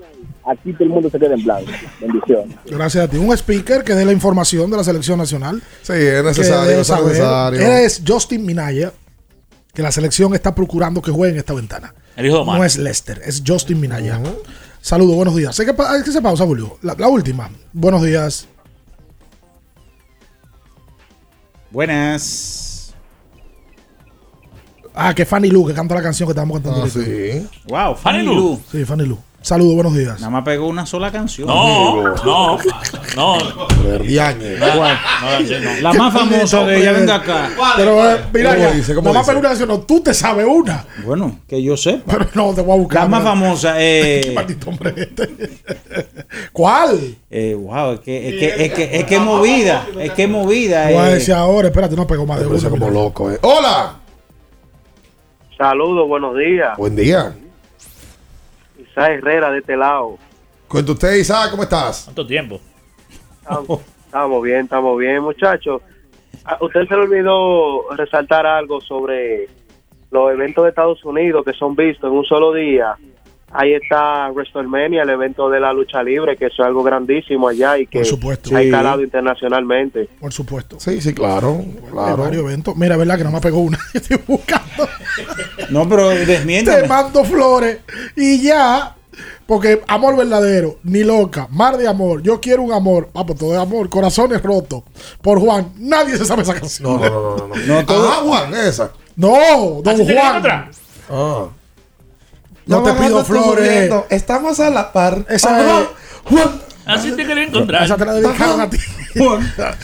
[0.44, 1.70] aquí todo el mundo se queda en blanco.
[2.00, 2.56] Bendiciones.
[2.66, 3.16] Gracias a ti.
[3.16, 5.62] Un speaker que dé la información de la selección nacional.
[5.82, 7.60] Sí, es necesario, es necesario.
[7.60, 8.92] Es Justin Minaya,
[9.74, 11.94] que la selección está procurando que juegue en esta ventana.
[12.16, 12.58] El hijo de Omar.
[12.58, 14.20] No es Lester, es Justin Minaya.
[14.80, 15.54] Saludos, buenos días.
[15.54, 16.78] Sé que, pa- que se pausa, Julio.
[16.82, 17.50] La, la última.
[17.72, 18.48] Buenos días.
[21.70, 22.94] Buenas.
[24.94, 26.78] Ah, que Fanny Lu, que canta la canción que estamos cantando.
[26.78, 27.00] Ah, ahorita.
[27.00, 27.48] sí.
[27.68, 28.34] Wow, Fanny Fanny Lu.
[28.34, 28.60] Lu.
[28.70, 29.18] Sí, Fanny Lu.
[29.42, 30.20] Saludos, buenos días.
[30.20, 31.48] Nada más pegó una sola canción.
[31.48, 32.58] No, no, no.
[33.16, 35.80] No, no, así no.
[35.80, 37.50] La más famosa de ella, venga acá.
[37.76, 38.94] Pero, eh, mira, ¿Cómo ya, dice?
[38.94, 40.86] ¿Cómo nada más pegó una canción, no, tú te sabes una.
[41.04, 42.12] Bueno, que yo sepa.
[42.12, 43.02] Pero no, te voy a buscar.
[43.02, 44.32] La más famosa Qué es.
[44.34, 45.28] maldito hombre este.
[46.52, 47.16] ¿Cuál?
[47.28, 50.28] Eh, wow, es que es que es que es que es movida, es que es
[50.28, 50.84] movida.
[50.84, 51.14] Voy a eh.
[51.14, 52.70] decir ahora, espérate, no pegó más de una.
[52.70, 53.38] como loco, eh.
[53.42, 53.96] Hola.
[55.58, 56.76] Saludos, buenos días.
[56.76, 57.34] Buen día.
[58.92, 60.18] Isaac Herrera de este lado.
[60.68, 62.04] Cuenta usted, Isaac, ¿cómo estás?
[62.04, 62.60] ¿Cuánto tiempo?
[63.40, 65.82] Estamos, estamos bien, estamos bien, muchachos.
[66.44, 69.48] A usted se le olvidó resaltar algo sobre
[70.10, 72.96] los eventos de Estados Unidos que son vistos en un solo día.
[73.54, 77.76] Ahí está WrestleMania, el evento de la lucha libre, que eso es algo grandísimo allá
[77.78, 78.56] y que Por supuesto.
[78.56, 78.66] ha Sí.
[78.66, 80.08] escalado internacionalmente.
[80.20, 80.80] Por supuesto.
[80.80, 81.58] Sí, sí, claro.
[81.62, 82.16] Hay claro.
[82.16, 82.74] varios eventos.
[82.76, 83.78] Mira, verdad que no me pegó una.
[83.94, 84.88] Estoy buscando.
[85.70, 86.88] No, pero Te desmiéntame.
[86.88, 87.78] mando flores.
[88.16, 88.96] Y ya.
[89.46, 93.52] Porque amor verdadero, ni loca, mar de amor, yo quiero un amor, ah, pues todo
[93.52, 94.84] es amor, corazones rotos.
[95.20, 96.98] Por Juan, nadie se sabe esa canción.
[96.98, 97.54] No, no, no, no.
[97.54, 97.66] no.
[97.66, 98.92] No, todo- Ah, Juan, esa.
[99.16, 100.36] No, don ¿Así te Juan.
[100.38, 100.70] otra?
[101.10, 101.46] Ah.
[102.66, 103.90] No te pido flores.
[104.10, 105.24] Estamos a la par.
[105.28, 105.80] Esa Ajá.
[105.80, 105.86] es-
[106.24, 106.62] Juan.
[106.84, 107.84] Así te quería encontrar.
[107.84, 108.76] Esa te la dedicaron a ti.
[109.16, 109.76] ¡Pausa!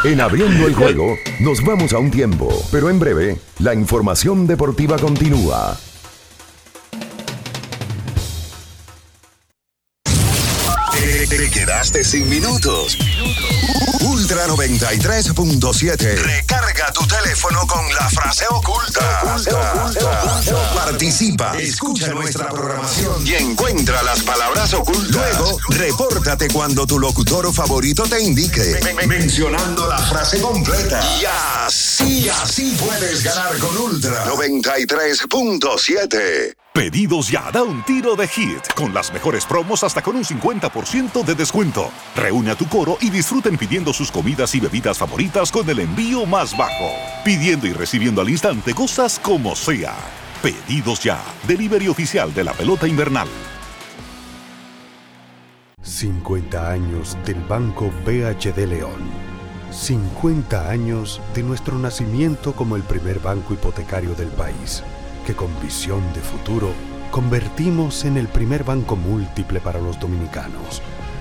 [0.04, 4.96] En abriendo el juego, nos vamos a un tiempo, pero en breve, la información deportiva
[4.98, 5.76] continúa.
[10.92, 12.96] Te, te quedaste sin minutos.
[14.00, 16.16] Ultra 93.7.
[16.16, 19.22] Recarga tu teléfono con la frase oculta.
[20.74, 25.14] Participa, escucha nuestra programación y encuentra las palabras ocultas.
[25.14, 31.00] Luego, repórtate cuando tu locutor favorito te indique, mencionando la frase completa.
[31.20, 31.24] Y
[31.64, 36.56] así, así puedes ganar con Ultra 93.7.
[36.76, 41.24] Pedidos ya, da un tiro de hit, con las mejores promos hasta con un 50%
[41.24, 41.90] de descuento.
[42.14, 46.26] Reúne a tu coro y disfruten pidiendo sus comidas y bebidas favoritas con el envío
[46.26, 46.90] más bajo.
[47.24, 49.94] Pidiendo y recibiendo al instante cosas como sea.
[50.42, 53.28] Pedidos ya, delivery oficial de la pelota invernal.
[55.82, 59.26] 50 años del Banco BHD León.
[59.70, 64.82] 50 años de nuestro nacimiento como el primer banco hipotecario del país,
[65.26, 66.72] que con visión de futuro
[67.10, 70.82] convertimos en el primer banco múltiple para los dominicanos.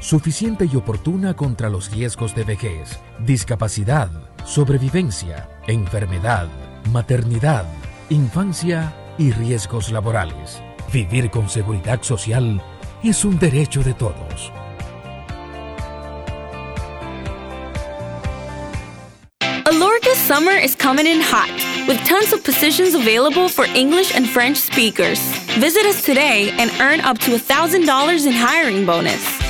[0.00, 4.10] suficiente y oportuna contra los riesgos de vejez, discapacidad,
[4.44, 6.48] sobrevivencia, enfermedad,
[6.92, 7.64] maternidad,
[8.10, 10.62] infancia y riesgos laborales.
[10.92, 12.62] Vivir con seguridad social
[13.02, 14.52] es un derecho de todos.
[19.66, 21.50] Alorca's summer is coming in hot,
[21.88, 25.18] with tons of positions available for English and French speakers.
[25.58, 29.35] Visit us today and earn up to $1,000 in hiring bonus.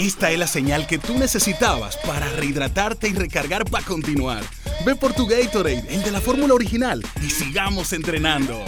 [0.00, 4.42] Esta es la señal que tú necesitabas para rehidratarte y recargar para continuar.
[4.86, 8.64] Ve por tu Gatorade, el de la fórmula original, y sigamos entrenando.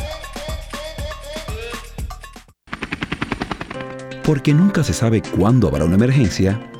[4.22, 6.70] Porque nunca se sabe cuándo habrá una emergencia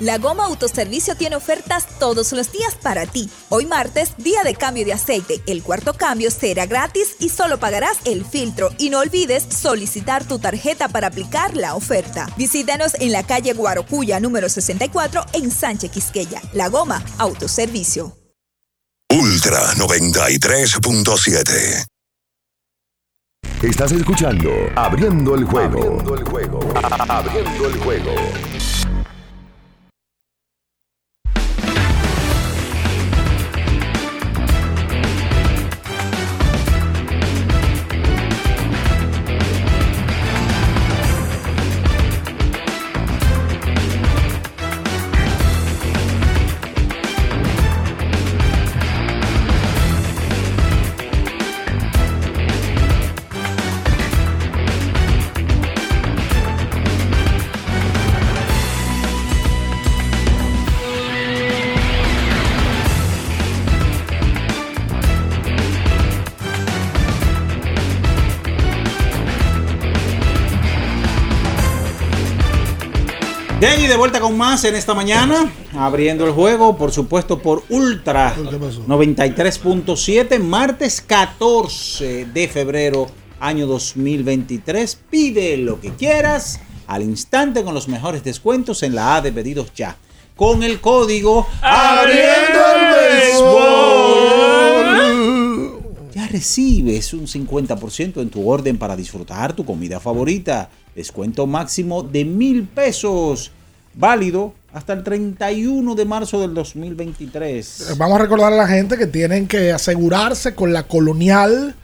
[0.00, 3.30] La Goma Autoservicio tiene ofertas todos los días para ti.
[3.48, 5.40] Hoy martes, día de cambio de aceite.
[5.46, 8.68] El cuarto cambio será gratis y solo pagarás el filtro.
[8.76, 12.28] Y no olvides solicitar tu tarjeta para aplicar la oferta.
[12.36, 16.42] Visítanos en la calle Guarocuya número 64 en Sánchez Quisqueya.
[16.52, 18.14] La Goma Autoservicio.
[19.10, 21.86] Ultra 93.7.
[23.62, 25.78] Estás escuchando Abriendo el juego.
[25.78, 26.60] Abriendo el juego.
[27.08, 28.12] Abriendo el juego.
[73.58, 77.62] Bien, y de vuelta con más en esta mañana, abriendo el juego, por supuesto, por
[77.70, 83.06] Ultra 93.7, martes 14 de febrero,
[83.40, 84.98] año 2023.
[85.08, 89.72] Pide lo que quieras al instante con los mejores descuentos en la A de pedidos
[89.74, 89.96] ya.
[90.36, 92.55] Con el código Abriendo
[96.36, 100.68] recibes un 50% en tu orden para disfrutar tu comida favorita.
[100.94, 103.52] Descuento máximo de mil pesos.
[103.94, 107.94] Válido hasta el 31 de marzo del 2023.
[107.96, 111.74] Vamos a recordar a la gente que tienen que asegurarse con la colonial.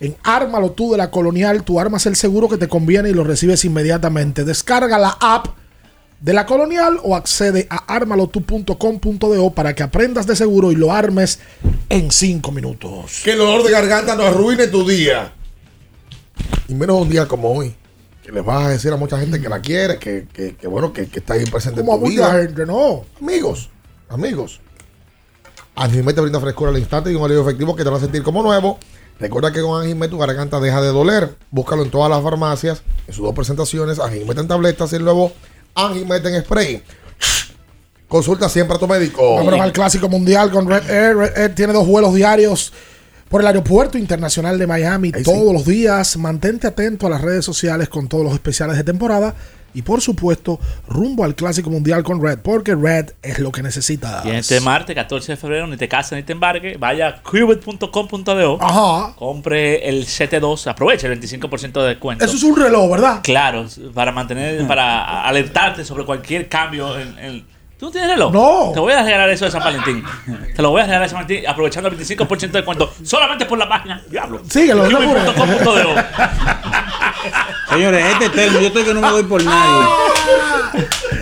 [0.00, 3.22] En Ármalo tú de la colonial, tú armas el seguro que te conviene y lo
[3.22, 4.42] recibes inmediatamente.
[4.42, 5.61] Descarga la app
[6.22, 11.40] de la colonial o accede a armalotu.com.do para que aprendas de seguro y lo armes
[11.88, 13.20] en 5 minutos.
[13.24, 15.32] Que el dolor de garganta no arruine tu día.
[16.68, 17.74] Y menos un día como hoy.
[18.22, 20.92] Que le vas a decir a mucha gente que la quiere, que, que, que bueno,
[20.92, 22.42] que, que está ahí presente Como en tu mucha vida.
[22.44, 23.04] gente, no.
[23.20, 23.68] Amigos,
[24.08, 24.60] amigos.
[25.74, 28.22] Anjimet te brinda frescura al instante y un alivio efectivo que te va a sentir
[28.22, 28.78] como nuevo.
[29.18, 31.36] Recuerda que con Anjimet tu garganta deja de doler.
[31.50, 35.04] Búscalo en todas las farmacias, en sus dos presentaciones, Anjimet en tabletas y el
[35.76, 36.82] nuevo Anjimet en spray.
[38.08, 39.36] Consulta siempre a tu médico.
[39.36, 41.16] Vámonos al Clásico Mundial con Red Air.
[41.16, 42.72] Red Air tiene dos vuelos diarios
[43.28, 46.18] por el Aeropuerto Internacional de Miami todos los días.
[46.18, 49.34] Mantente atento a las redes sociales con todos los especiales de temporada.
[49.74, 54.24] Y por supuesto, rumbo al Clásico Mundial con Red, porque Red es lo que necesitas.
[54.26, 58.58] Y este martes, 14 de febrero, ni te cases ni te embarques, vaya a qubit.com.do,
[58.60, 59.14] Ajá.
[59.16, 62.24] compre el 7-2, aproveche el 25% de descuento.
[62.24, 63.20] Eso es un reloj, ¿verdad?
[63.22, 67.51] Claro, para mantener, para alertarte sobre cualquier cambio en, en-
[67.82, 68.32] ¿Tú no tienes reloj?
[68.32, 68.70] No.
[68.72, 70.04] Te voy a regalar eso de San Valentín.
[70.54, 73.58] Te lo voy a regalar de San Valentín aprovechando el 25% de descuento solamente por
[73.58, 74.00] la página.
[74.08, 74.40] Diablo.
[74.48, 75.00] Síguelo, no.
[77.70, 79.88] Señores, este termo, yo estoy que no me doy por nadie.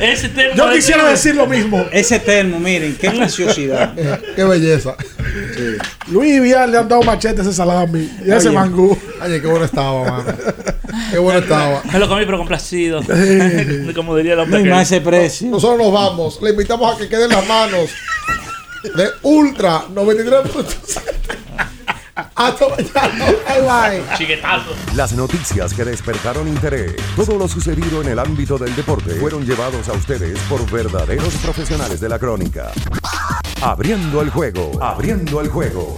[0.00, 1.86] Ese termo Yo quisiera decir lo mismo.
[1.92, 3.94] Ese termo, miren, qué preciosidad.
[4.36, 4.96] Qué belleza.
[6.08, 8.96] Luis y Vial le han dado machete a ese salami y a ese mangú.
[9.22, 10.24] Oye, qué bueno estaba, mano.
[11.10, 11.82] Qué bueno estaba.
[11.92, 13.00] Me lo comí pero complacido.
[13.94, 15.48] Como diría el No hombre hay que- más ese precio.
[15.50, 16.38] Nosotros nos vamos.
[16.50, 17.90] Le invitamos a que queden las manos
[18.82, 21.00] de Ultra 93.7.
[22.34, 23.24] Hasta mañana.
[23.46, 24.16] Bye bye.
[24.18, 24.72] Chiquetazo.
[24.96, 29.88] Las noticias que despertaron interés, todo lo sucedido en el ámbito del deporte, fueron llevados
[29.88, 32.72] a ustedes por verdaderos profesionales de la crónica.
[33.62, 35.96] Abriendo el juego, abriendo el juego.